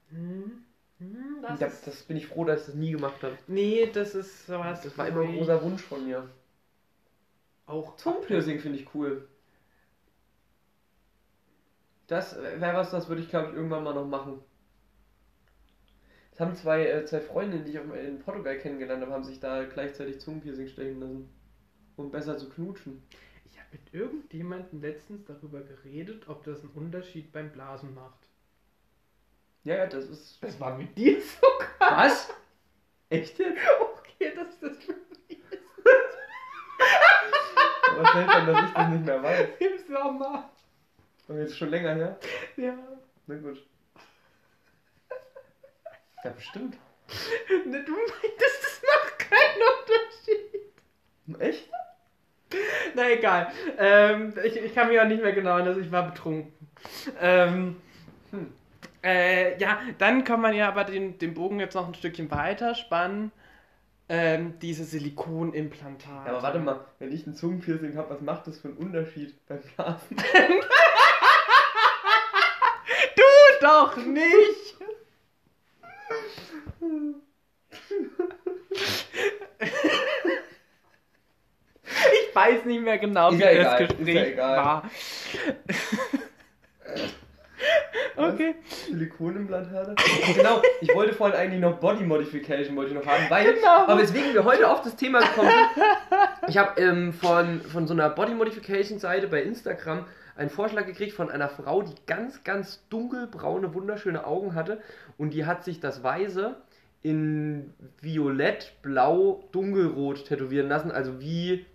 Hm, 0.10 0.64
hm, 1.00 1.38
das 1.42 1.60
Das, 1.60 1.74
ist- 1.74 1.88
das 1.88 2.04
bin 2.04 2.18
ich 2.18 2.28
froh, 2.28 2.46
dass 2.46 2.62
ich 2.62 2.66
das 2.68 2.76
nie 2.76 2.92
gemacht 2.92 3.22
habe. 3.24 3.38
Nee, 3.48 3.90
das 3.94 4.16
ist 4.16 4.48
sowas. 4.48 4.82
Das 4.82 4.98
war 4.98 5.08
immer 5.08 5.22
ein 5.22 5.38
großer 5.38 5.62
Wunsch 5.64 5.82
von 5.82 6.06
mir. 6.06 6.28
Auch 7.66 7.96
Zungenpiercing 7.96 8.60
finde 8.60 8.80
ich 8.80 8.94
cool. 8.94 9.28
Das 12.14 12.38
wäre 12.38 12.76
was, 12.76 12.92
das 12.92 13.10
würde 13.10 13.24
ich 13.24 13.30
glaube 13.30 13.50
ich 13.50 13.56
irgendwann 13.56 13.84
mal 13.84 13.96
noch 13.96 14.06
machen. 14.06 14.40
Das 16.30 16.42
haben 16.42 16.54
zwei, 16.54 16.86
äh, 16.86 17.04
zwei 17.06 17.22
Freundinnen, 17.22 17.66
die 17.66 17.72
ich 17.72 17.80
auch 17.80 17.92
in 17.92 18.20
Portugal 18.20 18.56
kennengelernt 18.60 19.02
habe, 19.02 19.12
haben 19.12 19.24
sich 19.24 19.40
da 19.40 19.64
gleichzeitig 19.64 20.22
Zungenpiercing 20.22 20.68
stechen 20.68 21.00
lassen. 21.00 21.34
Um 21.96 22.12
besser 22.12 22.38
zu 22.38 22.50
knutschen. 22.50 23.02
Ich 23.50 23.58
habe 23.58 23.70
mit 23.72 23.92
irgendjemandem 23.96 24.80
letztens 24.80 25.26
darüber 25.26 25.62
geredet, 25.62 26.30
ob 26.30 26.44
das 26.44 26.60
einen 26.60 26.70
Unterschied 26.74 27.32
beim 27.32 27.52
Blasen 27.52 27.96
macht. 27.96 28.28
Ja, 29.64 29.78
ja, 29.78 29.88
das 29.88 30.06
ist. 30.06 30.38
Das 30.44 30.60
war 30.60 30.78
mit 30.78 30.96
dir 30.96 31.20
sogar. 31.42 31.98
Was? 31.98 32.30
Echt 33.10 33.40
jetzt? 33.40 33.60
Okay, 33.80 34.34
das 34.36 34.50
ist 34.50 34.62
das 34.62 34.78
für 34.78 34.94
mich. 34.94 35.42
Aber 37.90 38.14
seltsam, 38.14 38.46
dass 38.46 38.68
ich 38.68 38.74
das 38.76 38.90
nicht 38.90 39.06
mehr 39.06 39.24
weiß. 39.24 39.50
Im 39.60 39.80
Sommer. 39.92 40.53
Und 41.28 41.38
jetzt 41.40 41.58
schon 41.58 41.70
länger 41.70 41.96
her? 41.96 42.18
Ja. 42.58 42.76
Na 43.28 43.36
gut. 43.36 43.64
Ja, 46.24 46.32
bestimmt. 46.32 46.78
Ne, 47.66 47.84
du 47.84 47.92
meintest, 47.92 48.64
das 48.64 48.82
macht 48.82 49.20
keinen 49.20 49.62
Unterschied. 49.80 51.42
Echt? 51.42 51.70
Na 52.96 53.10
egal. 53.10 53.52
Ähm, 53.78 54.34
ich, 54.44 54.56
ich 54.58 54.74
kann 54.76 54.88
mich 54.90 55.00
auch 55.00 55.08
nicht 55.08 55.22
mehr 55.22 55.34
genau 55.34 55.58
erinnern, 55.58 55.82
ich 55.82 55.92
war 55.92 56.10
betrunken. 56.10 56.54
Ähm, 57.20 57.82
Hm. 58.32 58.52
äh, 59.04 59.58
ja, 59.60 59.80
dann 60.00 60.24
kann 60.24 60.42
man 60.42 60.56
ja 60.56 60.68
aber 60.70 60.86
den, 60.86 61.20
den 61.20 61.34
Bogen 61.34 61.60
jetzt 61.60 61.76
noch 61.76 61.88
ein 61.88 61.94
Stückchen 61.94 62.32
weiter 62.32 62.74
spannen. 62.74 63.32
Ähm, 64.10 64.60
diese 64.60 64.84
Silikonimplantate. 64.84 66.26
Ja, 66.26 66.34
aber 66.34 66.44
warte 66.44 66.60
mal, 66.60 66.82
wenn 67.00 67.12
ich 67.12 67.26
ein 67.26 67.36
Zungenpiercing 67.36 67.96
habe, 67.96 68.10
was 68.10 68.22
macht 68.22 68.48
das 68.48 68.60
für 68.60 68.70
einen 68.70 68.78
Unterschied 68.78 69.36
beim 69.48 69.60
Blasen? 69.76 70.18
Doch 73.64 73.96
nicht! 73.96 74.76
Ich 81.96 82.36
weiß 82.36 82.66
nicht 82.66 82.82
mehr 82.82 82.98
genau, 82.98 83.30
Ist 83.30 83.38
wie 83.38 83.42
ja 83.44 83.48
das 83.54 83.58
egal, 83.58 83.82
ist 83.84 83.90
ja 83.90 83.96
Gespräch 83.98 84.28
egal. 84.34 84.58
war. 84.58 84.90
okay. 88.18 88.56
Silikonimplantate? 88.88 89.96
genau, 90.36 90.62
ich 90.82 90.94
wollte 90.96 91.14
vorhin 91.14 91.38
eigentlich 91.38 91.62
noch 91.62 91.78
Body 91.80 92.04
Modification 92.04 92.76
wollte 92.76 92.92
ich 92.94 92.98
noch 92.98 93.06
haben, 93.06 93.30
weil, 93.30 93.54
Genau. 93.54 93.68
aber 93.88 94.00
weswegen 94.02 94.34
wir 94.34 94.44
heute 94.44 94.68
auf 94.70 94.82
das 94.82 94.96
Thema 94.96 95.20
gekommen 95.20 95.52
sind, 95.76 96.50
ich 96.50 96.58
habe 96.58 96.82
ähm, 96.82 97.14
von, 97.14 97.62
von 97.62 97.88
so 97.88 97.94
einer 97.94 98.10
Body 98.10 98.34
Modification 98.34 98.98
Seite 99.00 99.28
bei 99.28 99.44
Instagram 99.44 100.06
einen 100.36 100.50
Vorschlag 100.50 100.86
gekriegt 100.86 101.14
von 101.14 101.30
einer 101.30 101.50
Frau, 101.50 101.82
die 101.84 101.94
ganz, 102.08 102.44
ganz 102.44 102.88
dunkelbraune, 102.90 103.74
wunderschöne 103.74 104.26
Augen 104.26 104.56
hatte 104.56 104.82
und 105.18 105.32
die 105.34 105.46
hat 105.46 105.64
sich 105.64 105.80
das 105.80 106.04
Weiße 106.04 106.56
in 107.02 107.74
Violett, 108.02 108.74
Blau, 108.82 109.48
Dunkelrot 109.52 110.26
tätowieren 110.26 110.70
lassen, 110.70 110.90
also 110.92 111.20
wie, 111.20 111.66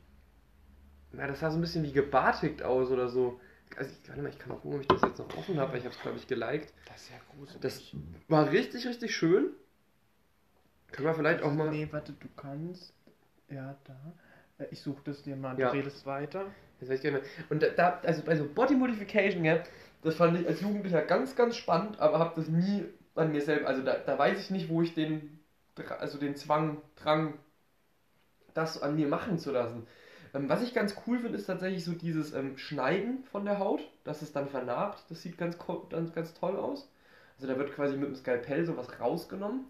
na, 1.12 1.26
das 1.26 1.40
sah 1.40 1.50
so 1.50 1.58
ein 1.58 1.60
bisschen 1.60 1.84
wie 1.84 1.92
gebartigt 1.92 2.62
aus 2.62 2.90
oder 2.90 3.08
so. 3.08 3.38
Also, 3.76 3.90
ich, 4.02 4.08
warte 4.08 4.22
mal, 4.22 4.30
ich 4.30 4.38
kann 4.38 4.48
mal 4.48 4.54
gucken, 4.56 4.76
ob 4.76 4.80
ich 4.80 4.88
das 4.88 5.02
jetzt 5.02 5.18
noch 5.18 5.36
offen 5.36 5.58
habe, 5.60 5.72
weil 5.72 5.78
ich 5.78 5.84
habe 5.84 5.94
es, 5.94 6.00
glaube 6.00 6.16
ich, 6.16 6.26
geliked. 6.26 6.72
Das 6.86 7.02
ist 7.02 7.10
ja 7.10 7.16
gruselig. 7.36 7.60
Das 7.60 7.92
war 8.28 8.50
richtig, 8.50 8.86
richtig 8.86 9.14
schön. 9.14 9.50
Können 10.90 11.06
wir 11.06 11.14
vielleicht 11.14 11.42
auch 11.42 11.52
mal. 11.52 11.70
Nee, 11.70 11.86
warte, 11.90 12.12
du 12.14 12.28
kannst. 12.34 12.94
Ja, 13.50 13.76
da. 13.84 14.14
Äh, 14.58 14.68
Ich 14.70 14.80
suche 14.80 15.02
das 15.04 15.22
dir 15.22 15.36
mal. 15.36 15.54
Du 15.54 15.60
Ja. 15.62 15.70
redest 15.70 16.06
weiter. 16.06 16.46
Das 16.80 16.88
ich 16.90 17.00
gerne. 17.00 17.22
Und 17.50 17.62
da- 17.76 18.00
also 18.04 18.22
bei 18.22 18.36
so 18.36 18.46
Body 18.46 18.74
Modification, 18.74 19.44
ja, 19.44 19.62
das 20.02 20.14
fand 20.14 20.40
ich 20.40 20.46
als 20.46 20.60
Jugendlicher 20.60 21.02
ganz, 21.02 21.34
ganz 21.36 21.56
spannend, 21.56 21.98
aber 22.00 22.18
habe 22.18 22.34
das 22.36 22.48
nie 22.48 22.84
an 23.14 23.32
mir 23.32 23.42
selbst. 23.42 23.66
Also 23.66 23.82
da, 23.82 23.96
da 23.98 24.18
weiß 24.18 24.38
ich 24.40 24.50
nicht, 24.50 24.68
wo 24.68 24.82
ich 24.82 24.94
den, 24.94 25.40
also 25.98 26.18
den 26.18 26.36
Zwang, 26.36 26.80
Drang, 26.96 27.34
das 28.54 28.80
an 28.82 28.96
mir 28.96 29.08
machen 29.08 29.38
zu 29.38 29.50
lassen. 29.52 29.86
Ähm, 30.34 30.48
was 30.48 30.62
ich 30.62 30.74
ganz 30.74 30.94
cool 31.06 31.18
finde, 31.20 31.38
ist 31.38 31.46
tatsächlich 31.46 31.84
so 31.84 31.92
dieses 31.92 32.32
ähm, 32.34 32.58
Schneiden 32.58 33.24
von 33.24 33.44
der 33.44 33.58
Haut, 33.58 33.80
dass 34.04 34.22
es 34.22 34.32
dann 34.32 34.48
vernarbt. 34.48 35.04
Das 35.10 35.22
sieht 35.22 35.38
ganz, 35.38 35.56
ganz, 35.90 36.12
ganz 36.12 36.34
toll 36.34 36.56
aus. 36.56 36.90
Also 37.36 37.46
da 37.46 37.58
wird 37.58 37.72
quasi 37.74 37.96
mit 37.96 38.08
dem 38.08 38.16
Skalpell 38.16 38.64
sowas 38.66 39.00
rausgenommen. 39.00 39.66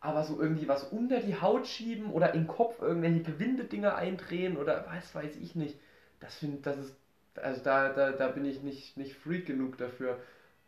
aber 0.00 0.24
so 0.24 0.40
irgendwie 0.40 0.68
was 0.68 0.84
unter 0.84 1.20
die 1.20 1.40
Haut 1.40 1.66
schieben 1.68 2.12
oder 2.12 2.34
im 2.34 2.46
Kopf 2.48 2.80
irgendwelche 2.82 3.22
Gewindedinger 3.22 3.96
eindrehen 3.96 4.56
oder 4.58 4.86
was 4.88 5.14
weiß 5.14 5.36
ich 5.36 5.56
nicht. 5.56 5.78
Das 6.20 6.36
finde 6.36 6.58
das 6.62 6.78
ist 6.78 6.94
also 7.36 7.62
da, 7.62 7.90
da, 7.90 8.12
da 8.12 8.28
bin 8.28 8.44
ich 8.44 8.62
nicht, 8.62 8.96
nicht 8.96 9.14
freak 9.14 9.46
genug 9.46 9.78
dafür. 9.78 10.18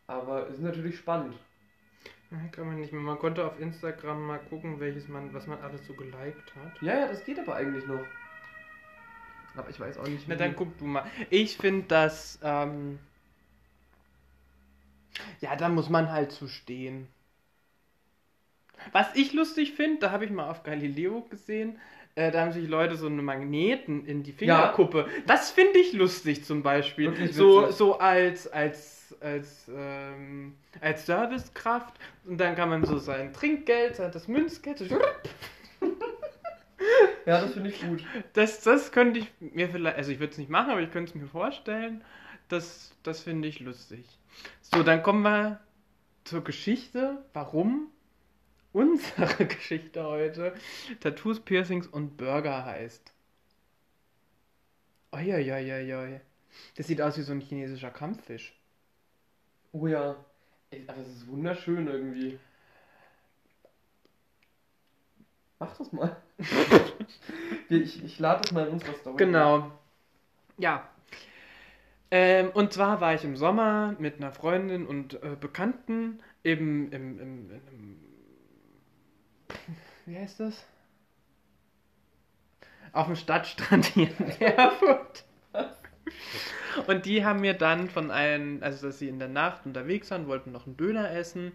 Aber 0.06 0.48
es 0.48 0.54
ist 0.54 0.62
natürlich 0.62 0.98
spannend. 0.98 1.34
Ja, 2.30 2.38
kann 2.50 2.66
man 2.66 2.80
nicht 2.80 2.92
mehr. 2.92 3.02
Man 3.02 3.18
konnte 3.18 3.44
auf 3.44 3.60
Instagram 3.60 4.26
mal 4.26 4.38
gucken, 4.38 4.80
welches 4.80 5.08
man, 5.08 5.32
was 5.34 5.46
man 5.46 5.60
alles 5.60 5.86
so 5.86 5.94
geliked 5.94 6.54
hat. 6.56 6.80
Ja, 6.80 7.00
ja, 7.00 7.08
das 7.08 7.24
geht 7.24 7.38
aber 7.38 7.56
eigentlich 7.56 7.86
noch. 7.86 8.04
Aber 9.54 9.68
ich 9.68 9.78
weiß 9.78 9.98
auch 9.98 10.08
nicht, 10.08 10.26
Na 10.28 10.34
dann 10.34 10.56
guck 10.56 10.76
du 10.78 10.86
mal. 10.86 11.04
Ich 11.28 11.58
finde 11.58 11.86
das, 11.86 12.38
ähm, 12.42 12.98
ja, 15.40 15.54
da 15.56 15.68
muss 15.68 15.90
man 15.90 16.10
halt 16.10 16.32
zu 16.32 16.48
stehen. 16.48 17.06
Was 18.92 19.14
ich 19.14 19.34
lustig 19.34 19.74
finde, 19.74 20.00
da 20.00 20.10
habe 20.10 20.24
ich 20.24 20.30
mal 20.30 20.48
auf 20.48 20.62
Galileo 20.62 21.20
gesehen, 21.28 21.78
äh, 22.14 22.30
da 22.30 22.42
haben 22.42 22.52
sich 22.52 22.68
Leute 22.68 22.96
so 22.96 23.06
eine 23.06 23.22
Magneten 23.22 24.04
in 24.06 24.22
die 24.22 24.32
Fingerkuppe. 24.32 25.06
Das 25.26 25.50
finde 25.50 25.78
ich 25.78 25.92
lustig 25.92 26.44
zum 26.44 26.62
Beispiel. 26.62 27.06
Wirklich 27.10 27.34
So, 27.34 27.62
witzig. 27.62 27.76
so 27.76 27.98
als, 27.98 28.46
als, 28.48 29.16
als, 29.20 29.70
ähm, 29.74 30.54
als 30.80 31.06
Servicekraft. 31.06 31.94
Und 32.26 32.38
dann 32.38 32.54
kann 32.54 32.68
man 32.68 32.84
so 32.84 32.98
sein 32.98 33.32
Trinkgeld, 33.32 33.98
das 33.98 34.28
Münzgeld, 34.28 34.78
so 34.78 34.84
Ja, 37.24 37.40
das 37.40 37.52
finde 37.52 37.70
ich 37.70 37.80
gut. 37.80 38.04
das, 38.32 38.60
das 38.62 38.90
könnte 38.90 39.20
ich 39.20 39.32
mir 39.40 39.68
vielleicht, 39.68 39.96
also 39.96 40.10
ich 40.10 40.18
würde 40.18 40.32
es 40.32 40.38
nicht 40.38 40.50
machen, 40.50 40.70
aber 40.70 40.80
ich 40.80 40.90
könnte 40.90 41.10
es 41.10 41.14
mir 41.14 41.28
vorstellen. 41.28 42.02
Das, 42.48 42.92
das 43.04 43.20
finde 43.20 43.46
ich 43.48 43.60
lustig. 43.60 44.04
So, 44.60 44.82
dann 44.82 45.02
kommen 45.02 45.22
wir 45.22 45.60
zur 46.24 46.42
Geschichte, 46.42 47.24
warum 47.32 47.91
unsere 48.72 49.46
Geschichte 49.46 50.04
heute 50.04 50.54
Tattoos, 51.00 51.40
Piercings 51.40 51.86
und 51.86 52.16
Burger 52.16 52.64
heißt. 52.64 53.12
Uiuiuiui. 55.12 56.20
Das 56.76 56.86
sieht 56.86 57.00
aus 57.02 57.18
wie 57.18 57.22
so 57.22 57.32
ein 57.32 57.40
chinesischer 57.40 57.90
Kampffisch. 57.90 58.54
Oh 59.72 59.86
ja. 59.86 60.16
Ey, 60.70 60.84
Aber 60.86 61.00
es 61.00 61.08
ist 61.08 61.28
wunderschön 61.28 61.86
irgendwie. 61.86 62.38
Mach 65.58 65.76
das 65.76 65.92
mal. 65.92 66.16
ich 67.68 68.02
ich 68.04 68.18
lade 68.18 68.42
das 68.42 68.52
mal 68.52 68.66
in 68.66 68.74
unserer 68.74 68.94
Story. 68.94 69.16
Genau. 69.16 69.70
Ja. 70.58 70.88
Ähm, 72.10 72.50
und 72.52 72.72
zwar 72.72 73.00
war 73.00 73.14
ich 73.14 73.24
im 73.24 73.36
Sommer 73.36 73.94
mit 73.98 74.16
einer 74.16 74.32
Freundin 74.32 74.86
und 74.86 75.22
äh, 75.22 75.36
Bekannten 75.40 76.20
eben 76.44 76.90
im, 76.92 77.18
im, 77.18 77.50
in 77.50 77.60
einem. 77.68 78.11
Wie 80.06 80.16
heißt 80.16 80.40
das? 80.40 80.64
Auf 82.92 83.06
dem 83.06 83.16
Stadtstrand 83.16 83.86
hier 83.86 84.08
in 84.18 84.30
Erfurt. 84.40 85.24
Und 86.86 87.06
die 87.06 87.24
haben 87.24 87.40
mir 87.40 87.54
dann 87.54 87.88
von 87.88 88.10
einem, 88.10 88.62
also 88.62 88.86
dass 88.86 88.98
sie 88.98 89.08
in 89.08 89.18
der 89.18 89.28
Nacht 89.28 89.66
unterwegs 89.66 90.10
waren, 90.10 90.26
wollten 90.26 90.52
noch 90.52 90.66
einen 90.66 90.76
Döner 90.76 91.10
essen. 91.10 91.52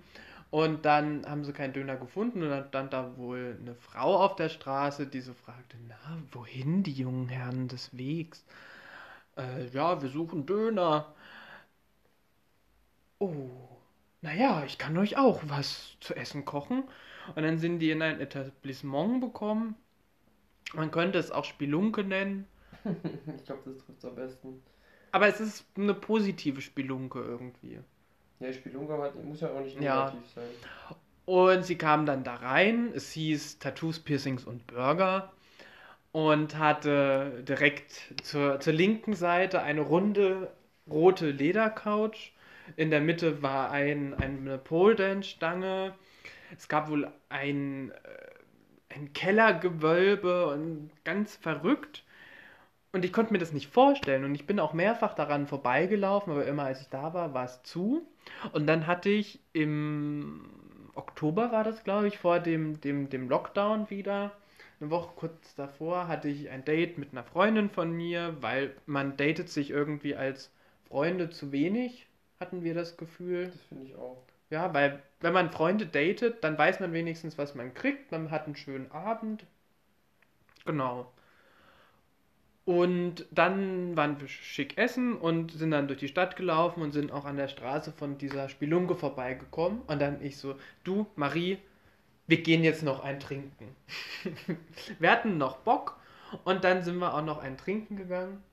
Und 0.50 0.86
dann 0.86 1.26
haben 1.28 1.44
sie 1.44 1.54
keinen 1.54 1.74
Döner 1.74 1.98
gefunden 1.98 2.42
und 2.42 2.50
dann 2.50 2.68
stand 2.70 2.94
da 2.94 3.18
wohl 3.18 3.58
eine 3.60 3.76
Frau 3.76 4.16
auf 4.24 4.36
der 4.38 4.48
Straße, 4.48 5.06
die 5.08 5.20
so 5.20 5.34
fragte, 5.34 5.76
na, 5.90 5.96
wohin 6.32 6.84
die 6.84 6.94
jungen 6.94 7.28
Herren 7.28 7.68
des 7.68 7.98
Wegs? 7.98 8.46
Äh, 9.38 9.68
ja, 9.70 10.02
wir 10.02 10.10
suchen 10.10 10.46
Döner. 10.46 11.14
Oh, 13.20 13.67
naja, 14.22 14.64
ich 14.66 14.78
kann 14.78 14.98
euch 14.98 15.18
auch 15.18 15.42
was 15.46 15.98
zu 16.00 16.16
essen 16.16 16.46
kochen. 16.46 16.84
Und 17.36 17.44
dann 17.44 17.58
sind 17.58 17.80
die 17.80 17.92
in 17.92 18.02
ein 18.02 18.20
Etablissement 18.22 19.22
bekommen. 19.22 19.76
Man 20.74 20.92
könnte 20.92 21.20
es 21.20 21.32
auch 21.32 21.46
Spelunke 21.46 22.04
nennen. 22.06 22.48
Ich 23.38 23.46
glaube, 23.46 23.62
das 23.66 23.78
trifft 23.86 24.06
am 24.06 24.16
besten. 24.16 24.62
Aber 25.12 25.28
es 25.28 25.42
ist 25.42 25.66
eine 25.76 25.94
positive 25.94 26.62
Spelunke 26.62 27.20
irgendwie. 27.20 27.80
Ja, 28.40 28.52
Spielunge 28.52 28.98
hat, 28.98 29.16
muss 29.24 29.42
ja 29.42 29.52
auch 29.52 29.62
nicht 29.62 29.76
Ja. 29.80 29.84
negativ 29.84 30.28
sein. 30.34 30.56
Und 31.26 31.66
sie 31.66 31.78
kam 31.78 32.06
dann 32.06 32.24
da 32.24 32.36
rein. 32.36 32.92
Es 32.96 33.12
hieß 33.12 33.60
Tattoos, 33.60 34.00
Piercings 34.00 34.46
und 34.46 34.68
Burger. 34.68 35.34
Und 36.14 36.58
hatte 36.58 37.44
direkt 37.48 38.16
zur, 38.24 38.60
zur 38.62 38.74
linken 38.74 39.16
Seite 39.16 39.62
eine 39.64 39.82
runde 39.82 40.52
rote 40.90 41.32
Ledercouch. 41.32 42.34
In 42.76 42.92
der 42.92 43.02
Mitte 43.02 43.42
war 43.42 43.72
ein, 43.72 44.14
eine 44.14 44.58
Pole-Dance-Stange. 44.58 45.94
Es 46.56 46.68
gab 46.68 46.90
wohl 46.90 47.12
ein, 47.30 47.92
äh, 47.92 48.96
ein 48.96 49.14
Kellergewölbe 49.14 50.48
und 50.48 50.92
ganz 51.04 51.36
verrückt. 51.36 52.04
Und 52.92 53.06
ich 53.06 53.14
konnte 53.14 53.34
mir 53.34 53.40
das 53.40 53.54
nicht 53.54 53.72
vorstellen. 53.72 54.26
Und 54.26 54.36
ich 54.36 54.48
bin 54.48 54.60
auch 54.60 54.74
mehrfach 54.74 55.14
daran 55.14 55.48
vorbeigelaufen, 55.48 56.34
aber 56.34 56.46
immer 56.46 56.64
als 56.64 56.82
ich 56.82 56.90
da 56.90 57.14
war, 57.14 57.34
war 57.34 57.46
es 57.46 57.62
zu. 57.64 58.08
Und 58.54 58.68
dann 58.68 58.88
hatte 58.88 59.10
ich 59.10 59.40
im 59.54 60.50
Oktober 60.96 61.52
war 61.52 61.64
das, 61.64 61.84
glaube 61.84 62.08
ich, 62.08 62.18
vor 62.18 62.40
dem, 62.40 62.82
dem, 62.82 63.10
dem 63.10 63.30
Lockdown 63.30 63.90
wieder. 63.90 64.32
Eine 64.80 64.90
Woche 64.90 65.12
kurz 65.16 65.56
davor 65.56 66.08
hatte 66.08 66.28
ich 66.28 66.50
ein 66.50 66.66
Date 66.66 66.98
mit 66.98 67.12
einer 67.12 67.24
Freundin 67.24 67.70
von 67.70 67.92
mir, 67.92 68.36
weil 68.42 68.76
man 68.86 69.16
datet 69.16 69.50
sich 69.50 69.70
irgendwie 69.70 70.16
als 70.16 70.52
Freunde 70.88 71.30
zu 71.30 71.52
wenig, 71.52 72.07
hatten 72.40 72.64
wir 72.64 72.74
das 72.74 72.98
Gefühl. 72.98 73.48
Das 73.48 73.62
finde 73.64 73.86
ich 73.86 73.96
auch. 73.96 74.24
Ja, 74.50 74.74
weil 74.74 75.02
wenn 75.20 75.34
man 75.34 75.52
Freunde 75.52 75.86
datet, 75.86 76.44
dann 76.44 76.58
weiß 76.58 76.80
man 76.80 76.94
wenigstens, 76.94 77.38
was 77.38 77.56
man 77.56 77.74
kriegt. 77.74 78.12
Man 78.12 78.32
hat 78.32 78.46
einen 78.46 78.56
schönen 78.56 78.92
Abend. 78.92 79.46
Genau. 80.66 81.12
Und 82.66 83.26
dann 83.32 83.96
waren 83.96 84.20
wir 84.20 84.28
schick 84.28 84.78
essen 84.78 85.16
und 85.16 85.54
sind 85.54 85.72
dann 85.72 85.88
durch 85.88 86.00
die 86.00 86.10
Stadt 86.10 86.36
gelaufen 86.36 86.82
und 86.82 86.92
sind 86.92 87.14
auch 87.14 87.24
an 87.24 87.38
der 87.38 87.48
Straße 87.48 87.94
von 87.94 88.18
dieser 88.18 88.50
Spelunke 88.50 88.96
vorbeigekommen. 88.96 89.82
Und 89.88 90.02
dann 90.02 90.22
ich 90.22 90.38
so, 90.38 90.56
du, 90.84 91.08
Marie, 91.16 91.60
wir 92.28 92.42
gehen 92.42 92.64
jetzt 92.64 92.84
noch 92.84 93.04
ein 93.04 93.22
Trinken. 93.22 93.74
wir 95.00 95.12
hatten 95.12 95.38
noch 95.38 95.58
Bock 95.60 95.98
und 96.44 96.66
dann 96.66 96.84
sind 96.84 96.98
wir 96.98 97.14
auch 97.14 97.24
noch 97.24 97.38
ein 97.38 97.58
Trinken 97.58 97.96
gegangen. 97.96 98.44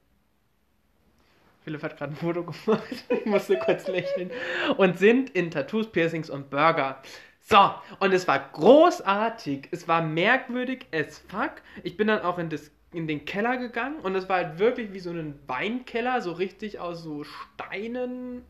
Philipp 1.65 1.83
hat 1.83 1.97
gerade 1.97 2.13
ein 2.13 2.17
Foto 2.17 2.45
gemacht. 2.45 2.83
ich 3.09 3.25
musste 3.25 3.59
kurz 3.59 3.89
lächeln. 3.89 4.31
Und 4.77 4.99
sind 4.99 5.31
in 5.31 5.51
Tattoos, 5.51 5.91
Piercings 5.91 6.29
und 6.29 6.51
Burger. 6.51 7.01
So, 7.41 7.75
und 8.01 8.13
es 8.13 8.29
war 8.29 8.39
großartig. 8.39 9.69
Es 9.71 9.89
war 9.89 10.03
merkwürdig 10.03 10.87
as 10.93 11.19
fuck. 11.19 11.63
Ich 11.83 11.97
bin 11.97 12.09
dann 12.09 12.21
auch 12.21 12.39
in, 12.39 12.51
das, 12.51 12.71
in 12.93 13.07
den 13.07 13.25
Keller 13.25 13.57
gegangen 13.57 13.97
und 14.01 14.15
es 14.15 14.29
war 14.29 14.37
halt 14.37 14.59
wirklich 14.59 14.93
wie 14.93 15.01
so 15.01 15.11
ein 15.11 15.39
Weinkeller, 15.47 16.21
so 16.21 16.33
richtig 16.33 16.79
aus 16.79 17.03
so 17.03 17.25
Steinen. 17.25 18.43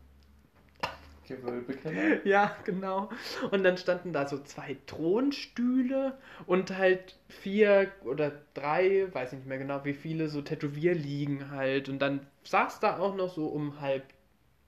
Gewölbekeller. 1.27 2.17
Ja, 2.25 2.55
genau. 2.63 3.09
Und 3.51 3.63
dann 3.63 3.77
standen 3.77 4.13
da 4.13 4.27
so 4.27 4.39
zwei 4.39 4.77
Thronstühle 4.87 6.17
und 6.45 6.75
halt 6.77 7.15
vier 7.29 7.91
oder 8.03 8.31
drei, 8.53 9.07
weiß 9.11 9.33
nicht 9.33 9.45
mehr 9.45 9.57
genau, 9.57 9.83
wie 9.85 9.93
viele 9.93 10.27
so 10.29 10.41
Tätowierliegen 10.41 11.51
halt. 11.51 11.89
Und 11.89 11.99
dann 11.99 12.25
saß 12.43 12.79
da 12.79 12.97
auch 12.97 13.15
noch 13.15 13.33
so 13.33 13.47
um 13.47 13.81
halb 13.81 14.03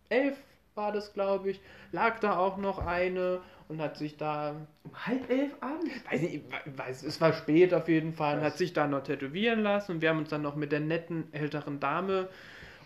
elf 0.10 0.38
war 0.78 0.91
das, 0.91 1.12
glaube 1.12 1.49
ich, 1.49 1.60
lag 1.91 2.20
da 2.20 2.38
auch 2.38 2.58
noch 2.58 2.78
eine 2.78 3.41
und 3.68 3.82
hat 3.82 3.97
sich 3.97 4.16
da, 4.16 4.55
Um 4.84 5.05
halb 5.05 5.30
elf 5.30 5.55
abends? 5.60 5.91
weiß 6.10 6.22
nicht, 6.22 6.43
weiß, 6.78 7.03
es 7.03 7.20
war 7.20 7.34
spät 7.34 7.74
auf 7.74 7.89
jeden 7.89 8.14
Fall, 8.14 8.38
und 8.38 8.43
hat 8.43 8.58
sich 8.58 8.72
da 8.72 8.88
noch 8.88 9.03
tätowieren 9.03 9.62
lassen 9.62 9.93
und 9.93 10.01
wir 10.01 10.10
haben 10.10 10.20
uns 10.20 10.30
dann 10.30 10.43
noch 10.43 10.55
mit 10.55 10.72
der 10.72 10.80
netten 10.80 11.34
älteren 11.34 11.80
Dame 11.80 12.30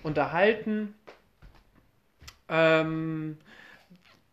unterhalten. 0.01 0.95
Ähm, 2.49 3.37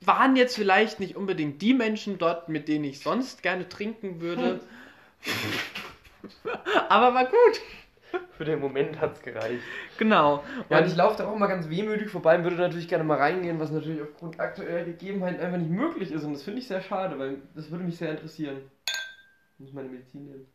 waren 0.08 0.34
jetzt 0.34 0.56
vielleicht 0.56 0.98
nicht 0.98 1.14
unbedingt 1.14 1.62
die 1.62 1.74
Menschen 1.74 2.18
dort, 2.18 2.48
mit 2.48 2.66
denen 2.66 2.84
ich 2.84 3.00
sonst 3.00 3.42
gerne 3.42 3.68
trinken 3.68 4.20
würde. 4.20 4.60
Aber 6.88 7.14
war 7.14 7.26
gut. 7.26 7.60
Für 8.32 8.44
den 8.46 8.58
Moment 8.58 8.98
hat 9.00 9.16
es 9.16 9.20
gereicht. 9.20 9.62
Genau. 9.98 10.42
Ja, 10.70 10.78
und 10.78 10.84
Und 10.84 10.90
ich 10.90 10.96
laufe 10.96 11.18
da 11.18 11.28
auch 11.28 11.36
mal 11.36 11.46
ganz 11.46 11.68
wehmütig 11.68 12.08
vorbei 12.08 12.36
und 12.36 12.44
würde 12.44 12.56
natürlich 12.56 12.88
gerne 12.88 13.04
mal 13.04 13.18
reingehen, 13.18 13.60
was 13.60 13.70
natürlich 13.70 14.00
aufgrund 14.00 14.40
aktueller 14.40 14.84
Gegebenheiten 14.84 15.40
einfach 15.40 15.58
nicht 15.58 15.70
möglich 15.70 16.10
ist. 16.10 16.24
Und 16.24 16.32
das 16.32 16.42
finde 16.42 16.60
ich 16.60 16.68
sehr 16.68 16.80
schade, 16.80 17.18
weil 17.18 17.36
das 17.54 17.70
würde 17.70 17.84
mich 17.84 17.98
sehr 17.98 18.12
interessieren. 18.12 18.62
Ich 19.54 19.60
muss 19.60 19.72
meine 19.74 19.88
Medizin 19.90 20.24
nehmen. 20.24 20.46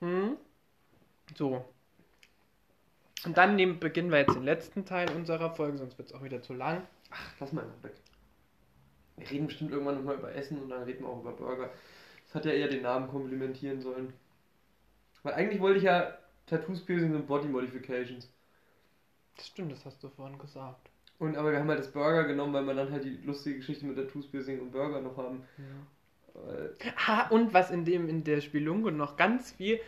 Hm? 0.00 0.36
So. 1.36 1.64
Und 3.24 3.38
dann 3.38 3.56
nehmen, 3.56 3.80
beginnen 3.80 4.12
wir 4.12 4.18
jetzt 4.18 4.36
den 4.36 4.44
letzten 4.44 4.84
Teil 4.84 5.10
unserer 5.10 5.50
Folge, 5.50 5.78
sonst 5.78 5.98
wird 5.98 6.08
es 6.08 6.14
auch 6.14 6.22
wieder 6.22 6.42
zu 6.42 6.52
lang. 6.52 6.82
Ach, 7.14 7.32
lass 7.40 7.52
mal 7.52 7.62
einfach 7.64 7.82
weg. 7.84 7.94
Wir 9.16 9.30
reden 9.30 9.46
bestimmt 9.46 9.70
irgendwann 9.70 9.96
nochmal 9.96 10.16
über 10.16 10.34
Essen 10.34 10.60
und 10.60 10.68
dann 10.68 10.82
reden 10.82 11.04
wir 11.04 11.08
auch 11.08 11.20
über 11.20 11.32
Burger. 11.32 11.70
Das 12.26 12.34
hat 12.34 12.44
ja 12.46 12.52
eher 12.52 12.68
den 12.68 12.82
Namen 12.82 13.08
komplimentieren 13.08 13.80
sollen. 13.80 14.12
Weil 15.22 15.34
eigentlich 15.34 15.60
wollte 15.60 15.78
ich 15.78 15.84
ja 15.84 16.18
Tattoos, 16.46 16.84
Piercings 16.84 17.14
und 17.14 17.26
Body 17.26 17.46
Modifications. 17.48 18.28
Das 19.36 19.46
stimmt, 19.46 19.72
das 19.72 19.84
hast 19.84 20.02
du 20.02 20.08
vorhin 20.08 20.38
gesagt. 20.38 20.90
Und 21.18 21.36
aber 21.36 21.52
wir 21.52 21.60
haben 21.60 21.68
halt 21.68 21.78
das 21.78 21.92
Burger 21.92 22.24
genommen, 22.24 22.52
weil 22.52 22.64
wir 22.64 22.74
dann 22.74 22.90
halt 22.90 23.04
die 23.04 23.16
lustige 23.24 23.56
Geschichte 23.58 23.86
mit 23.86 23.96
Tattoos, 23.96 24.26
Piercing 24.26 24.60
und 24.60 24.72
Burger 24.72 25.00
noch 25.00 25.16
haben. 25.16 25.44
Ja. 25.58 26.40
Weil- 26.42 26.74
Ah, 27.06 27.28
und 27.28 27.54
was 27.54 27.70
in 27.70 27.84
dem 27.84 28.08
in 28.08 28.24
der 28.24 28.40
Spielungo 28.40 28.90
noch 28.90 29.16
ganz 29.16 29.52
viel. 29.52 29.80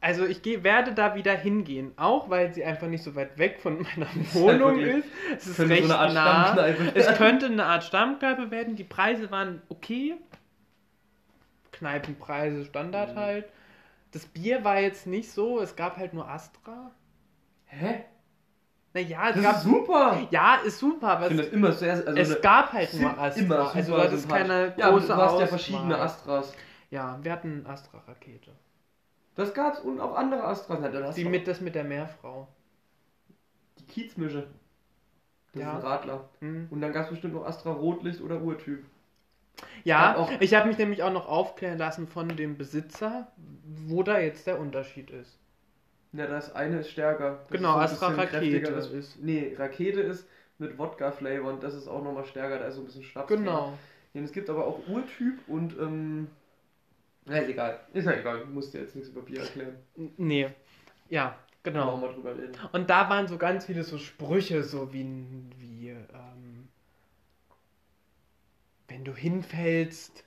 Also 0.00 0.24
ich 0.26 0.42
geh, 0.42 0.62
werde 0.62 0.94
da 0.94 1.14
wieder 1.16 1.34
hingehen, 1.36 1.92
auch 1.96 2.30
weil 2.30 2.54
sie 2.54 2.64
einfach 2.64 2.86
nicht 2.86 3.02
so 3.02 3.16
weit 3.16 3.36
weg 3.38 3.58
von 3.60 3.82
meiner 3.96 4.06
Wohnung 4.32 4.78
ist. 4.78 5.06
Es 5.36 5.46
ist 5.48 5.56
könnte 5.56 5.74
so 5.74 5.74
recht 5.74 5.90
eine 5.90 5.98
Art 5.98 6.12
nah. 6.14 6.44
Stammkneipe 6.52 6.92
Es 6.94 7.14
könnte 7.16 7.46
eine 7.46 7.64
Art 7.66 7.84
Stammkneipe 7.84 8.50
werden. 8.50 8.76
Die 8.76 8.84
Preise 8.84 9.30
waren 9.30 9.60
okay. 9.68 10.16
Kneipenpreise 11.72 12.64
Standard 12.64 13.14
Mhm. 13.14 13.18
halt. 13.18 13.44
Das 14.12 14.26
Bier 14.26 14.64
war 14.64 14.80
jetzt 14.80 15.06
nicht 15.06 15.30
so. 15.30 15.60
Es 15.60 15.76
gab 15.76 15.96
halt 15.96 16.14
nur 16.14 16.28
Astra. 16.28 16.92
Hä? 17.66 18.04
Naja, 18.94 19.28
es 19.30 19.34
Das 19.36 19.42
gab. 19.44 19.56
ist 19.56 19.62
super! 19.64 20.26
Ja, 20.30 20.56
ist 20.56 20.78
super, 20.78 21.08
aber 21.10 21.22
Ich 21.22 21.28
finde 21.28 21.42
es, 21.42 21.50
das 21.50 21.54
immer 21.56 21.72
sehr. 21.72 21.92
Also 22.06 22.20
es 22.20 22.40
gab 22.40 22.72
halt 22.72 22.94
nur 22.94 23.18
Astra. 23.18 23.40
Immer 23.44 23.74
also 23.74 23.80
super 23.92 23.96
du 23.98 24.02
hattest 24.02 24.28
keine 24.28 24.74
ja, 24.76 24.90
große 24.90 25.06
du 25.08 25.16
hast 25.16 25.38
ja 25.40 25.46
verschiedene 25.46 25.98
Astras. 25.98 26.54
Ja, 26.90 27.18
wir 27.22 27.32
hatten 27.32 27.66
Astra-Rakete. 27.66 28.52
Das 29.38 29.54
gab's 29.54 29.78
und 29.78 30.00
auch 30.00 30.16
andere 30.16 30.42
Astras. 30.42 30.78
Na, 30.82 30.88
dann 30.88 31.04
hast 31.04 31.16
Die 31.16 31.22
du 31.22 31.30
mit, 31.30 31.46
das 31.46 31.60
mit 31.60 31.76
der 31.76 31.84
Meerfrau. 31.84 32.48
die 33.78 33.84
Kiezmische. 33.84 34.48
Das 35.52 35.62
Ja. 35.62 35.78
ist 35.78 35.84
ein 35.84 35.88
Radler. 35.90 36.28
Hm. 36.40 36.66
Und 36.70 36.80
dann 36.80 36.92
gab's 36.92 37.08
bestimmt 37.10 37.34
noch 37.34 37.46
Astra 37.46 37.70
Rotlicht 37.70 38.20
oder 38.20 38.40
Urtyp. 38.42 38.84
Ja, 39.84 40.14
Gab 40.14 40.18
auch- 40.18 40.40
ich 40.40 40.54
habe 40.54 40.66
mich 40.66 40.76
nämlich 40.76 41.04
auch 41.04 41.12
noch 41.12 41.28
aufklären 41.28 41.78
lassen 41.78 42.08
von 42.08 42.28
dem 42.36 42.58
Besitzer, 42.58 43.28
wo 43.86 44.02
da 44.02 44.18
jetzt 44.18 44.48
der 44.48 44.58
Unterschied 44.58 45.10
ist. 45.10 45.38
Ja, 46.12 46.26
das 46.26 46.52
eine 46.56 46.80
ist 46.80 46.90
stärker. 46.90 47.38
Das 47.48 47.56
Genau, 47.58 47.80
ist 47.80 47.90
so 48.00 48.06
Astra 48.06 48.20
Rakete 48.22 48.72
das- 48.72 48.90
ist- 48.90 49.22
Nee, 49.22 49.54
Rakete 49.56 50.00
ist 50.00 50.26
mit 50.58 50.78
Wodka-Flavor 50.78 51.52
und 51.52 51.62
das 51.62 51.74
ist 51.74 51.86
auch 51.86 52.02
nochmal 52.02 52.24
stärker, 52.24 52.58
da 52.58 52.64
ist 52.66 52.74
so 52.74 52.80
ein 52.80 52.86
bisschen 52.86 53.04
Schnaps. 53.04 53.28
Genau. 53.28 53.72
Ja, 54.14 54.22
es 54.22 54.32
gibt 54.32 54.50
aber 54.50 54.66
auch 54.66 54.80
Urtyp 54.88 55.38
und, 55.46 55.78
ähm. 55.78 56.26
Na, 57.28 57.38
ist 57.38 57.48
egal. 57.50 57.80
Ist 57.92 58.06
ja 58.06 58.12
egal, 58.12 58.40
du 58.40 58.46
musst 58.46 58.72
dir 58.74 58.80
jetzt 58.80 58.94
nichts 58.96 59.10
über 59.10 59.22
Bier 59.22 59.40
erklären. 59.40 59.76
N- 59.96 60.12
Nee. 60.16 60.48
Ja, 61.10 61.36
genau. 61.62 61.96
mal 61.96 62.12
drüber 62.12 62.36
reden. 62.36 62.52
Und 62.72 62.88
da 62.90 63.08
waren 63.10 63.28
so 63.28 63.38
ganz 63.38 63.66
viele 63.66 63.82
so 63.82 63.98
Sprüche, 63.98 64.62
so 64.62 64.92
wie, 64.92 65.04
wie 65.58 65.88
ähm, 65.90 66.68
wenn 68.88 69.04
du 69.04 69.14
hinfällst, 69.14 70.24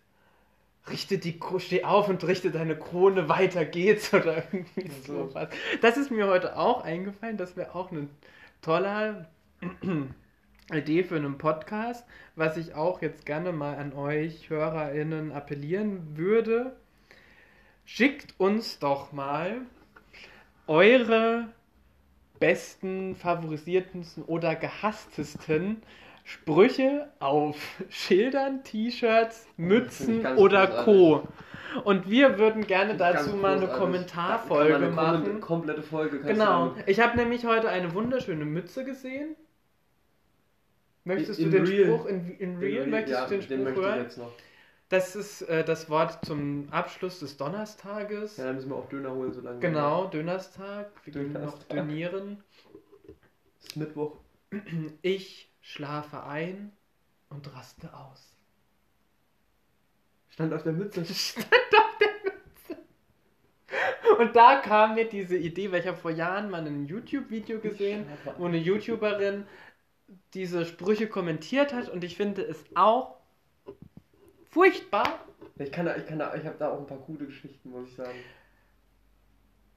richte 0.89 1.17
die 1.17 1.39
steh 1.59 1.83
auf 1.83 2.09
und 2.09 2.23
richte 2.23 2.51
deine 2.51 2.75
Krone, 2.77 3.29
weiter 3.29 3.65
geht's 3.65 4.13
oder 4.13 4.37
irgendwie 4.51 4.89
So. 5.05 5.27
sowas. 5.29 5.49
Das 5.81 5.97
ist 5.97 6.11
mir 6.11 6.27
heute 6.27 6.57
auch 6.57 6.83
eingefallen, 6.83 7.37
das 7.37 7.55
wäre 7.55 7.75
auch 7.75 7.91
eine 7.91 8.07
tolle 8.61 9.27
Idee 10.73 11.03
für 11.03 11.15
einen 11.15 11.37
Podcast, 11.37 12.05
was 12.35 12.57
ich 12.57 12.73
auch 12.75 13.01
jetzt 13.01 13.25
gerne 13.25 13.51
mal 13.51 13.77
an 13.77 13.93
euch 13.93 14.49
HörerInnen 14.49 15.31
appellieren 15.31 16.17
würde. 16.17 16.75
Schickt 17.85 18.39
uns 18.39 18.79
doch 18.79 19.11
mal 19.11 19.61
eure 20.67 21.49
besten, 22.39 23.15
favorisiertesten 23.15 24.23
oder 24.23 24.55
gehasstesten 24.55 25.81
Sprüche 26.23 27.11
auf 27.19 27.57
Schildern, 27.89 28.63
T-Shirts, 28.63 29.47
ich 29.51 29.57
Mützen 29.57 30.25
oder. 30.37 30.67
Co. 30.85 31.27
Und 31.83 32.09
wir 32.09 32.37
würden 32.37 32.67
gerne 32.67 32.95
dazu 32.97 33.35
mal 33.35 33.57
eine. 33.57 33.67
Kommentarfolge 33.67 34.75
eine 34.75 34.89
machen. 34.91 35.25
kom- 35.37 35.39
komplette 35.39 35.81
Folge. 35.81 36.19
Genau. 36.21 36.75
Ich 36.85 36.99
habe 36.99 37.17
nämlich 37.17 37.45
heute 37.45 37.69
eine 37.69 37.93
wunderschöne 37.93 38.45
Mütze 38.45 38.83
gesehen. 38.85 39.35
Möchtest 41.03 41.39
In 41.39 41.49
du 41.51 41.57
den 41.57 41.65
real. 41.67 41.85
Spruch 41.85 42.05
in, 42.05 42.37
in 42.37 42.57
real? 42.57 42.87
Möchtest 42.87 43.19
ja, 43.19 43.25
du 43.27 43.35
den 43.37 43.41
Spruch 43.41 43.67
ich 43.69 43.75
hören? 43.77 44.05
Noch. 44.91 44.97
Das 44.97 45.15
ist 45.15 45.41
äh, 45.43 45.63
das 45.63 45.89
Wort 45.89 46.25
zum 46.25 46.67
Abschluss 46.71 47.19
des 47.19 47.37
Donnerstages. 47.37 48.37
Ja, 48.37 48.45
dann 48.45 48.55
müssen 48.55 48.69
wir 48.69 48.75
auch 48.75 48.89
Döner 48.89 49.13
holen, 49.13 49.33
solange. 49.33 49.59
Genau, 49.59 50.07
Dönerstag. 50.07 50.91
Wir 51.05 51.13
gehen 51.13 51.33
noch 51.33 51.39
Dönerstag. 51.39 51.69
dönieren. 51.69 52.43
Es 53.59 53.67
ist 53.67 53.77
Mittwoch. 53.77 54.17
Ich 55.01 55.49
schlafe 55.61 56.23
ein 56.23 56.71
und 57.29 57.53
raste 57.55 57.93
aus. 57.93 58.35
Stand 60.29 60.53
auf 60.53 60.63
der 60.63 60.73
Mütze. 60.73 61.05
Und 64.19 64.35
da 64.35 64.57
kam 64.57 64.95
mir 64.95 65.05
diese 65.05 65.37
Idee, 65.37 65.71
weil 65.71 65.79
ich 65.79 65.87
habe 65.87 65.97
vor 65.97 66.11
Jahren 66.11 66.51
mal 66.51 66.65
ein 66.65 66.85
YouTube-Video 66.85 67.59
gesehen, 67.59 68.05
wo 68.37 68.45
eine 68.45 68.57
YouTuberin 68.57 69.45
diese 70.33 70.65
Sprüche 70.65 71.07
kommentiert 71.07 71.73
hat 71.73 71.89
und 71.89 72.03
ich 72.03 72.17
finde 72.17 72.43
es 72.43 72.63
auch 72.75 73.20
furchtbar. 74.51 75.19
Ich 75.55 75.71
kann 75.71 75.85
da, 75.85 75.95
ich 75.95 76.05
kann 76.05 76.19
da, 76.19 76.35
ich 76.35 76.45
habe 76.45 76.57
da 76.59 76.71
auch 76.71 76.79
ein 76.79 76.87
paar 76.87 76.97
gute 76.97 77.25
Geschichten, 77.25 77.69
muss 77.69 77.87
ich 77.89 77.95
sagen. 77.95 78.25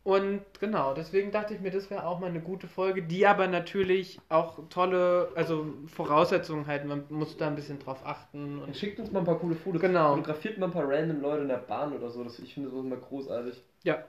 Und 0.02 0.42
genau, 0.60 0.92
deswegen 0.94 1.30
dachte 1.32 1.54
ich 1.54 1.60
mir, 1.60 1.70
das 1.70 1.88
wäre 1.90 2.06
auch 2.06 2.18
mal 2.20 2.26
eine 2.28 2.40
gute 2.42 2.68
Folge, 2.68 3.02
die 3.02 3.26
aber 3.26 3.46
natürlich 3.48 4.20
auch 4.28 4.68
tolle, 4.68 5.30
also 5.34 5.66
Voraussetzungen 5.86 6.66
hat. 6.66 6.84
Man 6.84 7.04
muss 7.08 7.36
da 7.38 7.46
ein 7.46 7.54
bisschen 7.56 7.78
drauf 7.78 8.04
achten. 8.04 8.58
Und 8.58 8.68
Und 8.68 8.76
schickt 8.76 8.98
uns 9.00 9.10
mal 9.12 9.20
ein 9.20 9.24
paar 9.24 9.38
coole 9.38 9.54
Fotos. 9.56 9.80
Genau. 9.80 10.10
Fotografiert 10.16 10.58
mal 10.58 10.66
ein 10.66 10.72
paar 10.72 10.88
random 10.88 11.20
Leute 11.22 11.42
in 11.42 11.48
der 11.48 11.56
Bahn 11.58 11.92
oder 11.94 12.10
so. 12.10 12.22
Das, 12.24 12.38
ich 12.38 12.52
finde 12.54 12.70
sowas 12.70 12.84
immer 12.84 12.96
großartig. 12.96 13.62
ja. 13.84 14.04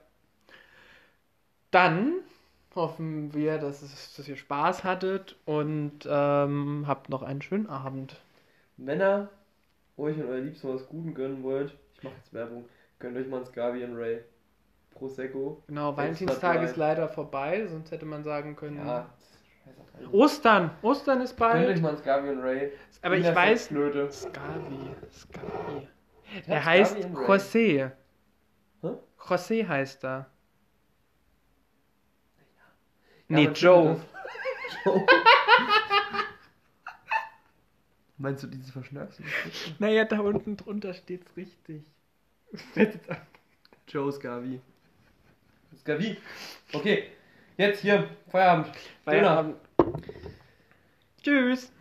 Dann 1.72 2.14
hoffen 2.74 3.34
wir, 3.36 3.58
dass, 3.60 3.82
es, 3.84 4.16
dass 4.16 4.28
ihr 4.28 4.36
Spaß 4.36 4.84
hattet 4.84 5.36
und 5.46 6.00
ähm, 6.08 6.86
habt 6.88 7.10
noch 7.10 7.22
einen 7.22 7.42
schönen 7.44 7.68
Abend. 7.68 8.20
Männer, 8.78 9.30
euch 9.98 10.18
und 10.18 10.26
euer 10.28 10.40
Liebsten 10.42 10.74
was 10.74 10.88
Guten 10.88 11.14
gönnen 11.14 11.44
wollt, 11.44 11.76
ich 11.98 12.04
mache 12.04 12.16
jetzt 12.16 12.34
Werbung, 12.34 12.66
gönnt 13.00 13.18
euch 13.18 13.28
mal 13.28 13.40
ein 13.40 13.46
Scavi 13.46 13.84
und 13.84 13.96
Ray. 13.96 14.22
Prosecco. 14.92 15.62
Genau, 15.68 15.96
Valentinstag 15.98 16.62
ist 16.64 16.78
leider 16.78 17.10
vorbei, 17.10 17.68
sonst 17.68 17.92
hätte 17.92 18.06
man 18.06 18.24
sagen 18.24 18.56
können. 18.56 18.78
Ja. 18.86 19.10
Ostern! 20.12 20.72
Ostern 20.82 21.20
ist 21.22 21.38
Gönnt 21.38 21.54
euch 21.56 21.66
bald. 21.66 21.82
mal 21.82 21.90
ein 21.92 21.98
Scavi 21.98 22.30
und 22.30 22.40
Ray. 22.40 22.72
Aber 23.02 23.18
ich 23.18 23.26
weiß. 23.26 23.66
Sexflöte. 23.66 24.10
Skavi. 24.12 24.76
Ja, 26.48 26.56
Er 26.56 26.62
Scavi 26.62 26.64
heißt. 26.64 26.98
José. 26.98 27.92
Hä? 28.82 28.88
José 29.20 29.68
heißt 29.68 30.04
er. 30.06 30.10
Ja, 33.28 33.36
Nee, 33.38 33.50
Joe. 33.54 34.00
Joe. 34.86 35.06
Meinst 38.18 38.44
du 38.44 38.48
dieses 38.48 38.72
Verschnacksen? 38.72 39.26
Naja, 39.80 40.06
da 40.06 40.20
unten 40.20 40.56
drunter 40.56 40.94
steht's 40.94 41.36
richtig. 41.36 41.84
Joe 43.88 44.12
Scavi. 44.12 44.62
Scavi. 45.78 46.18
Okay, 46.72 47.10
jetzt 47.58 47.82
hier, 47.82 48.10
Feierabend. 48.30 48.72
Feierabend. 49.04 49.58
Tschüss. 51.22 51.72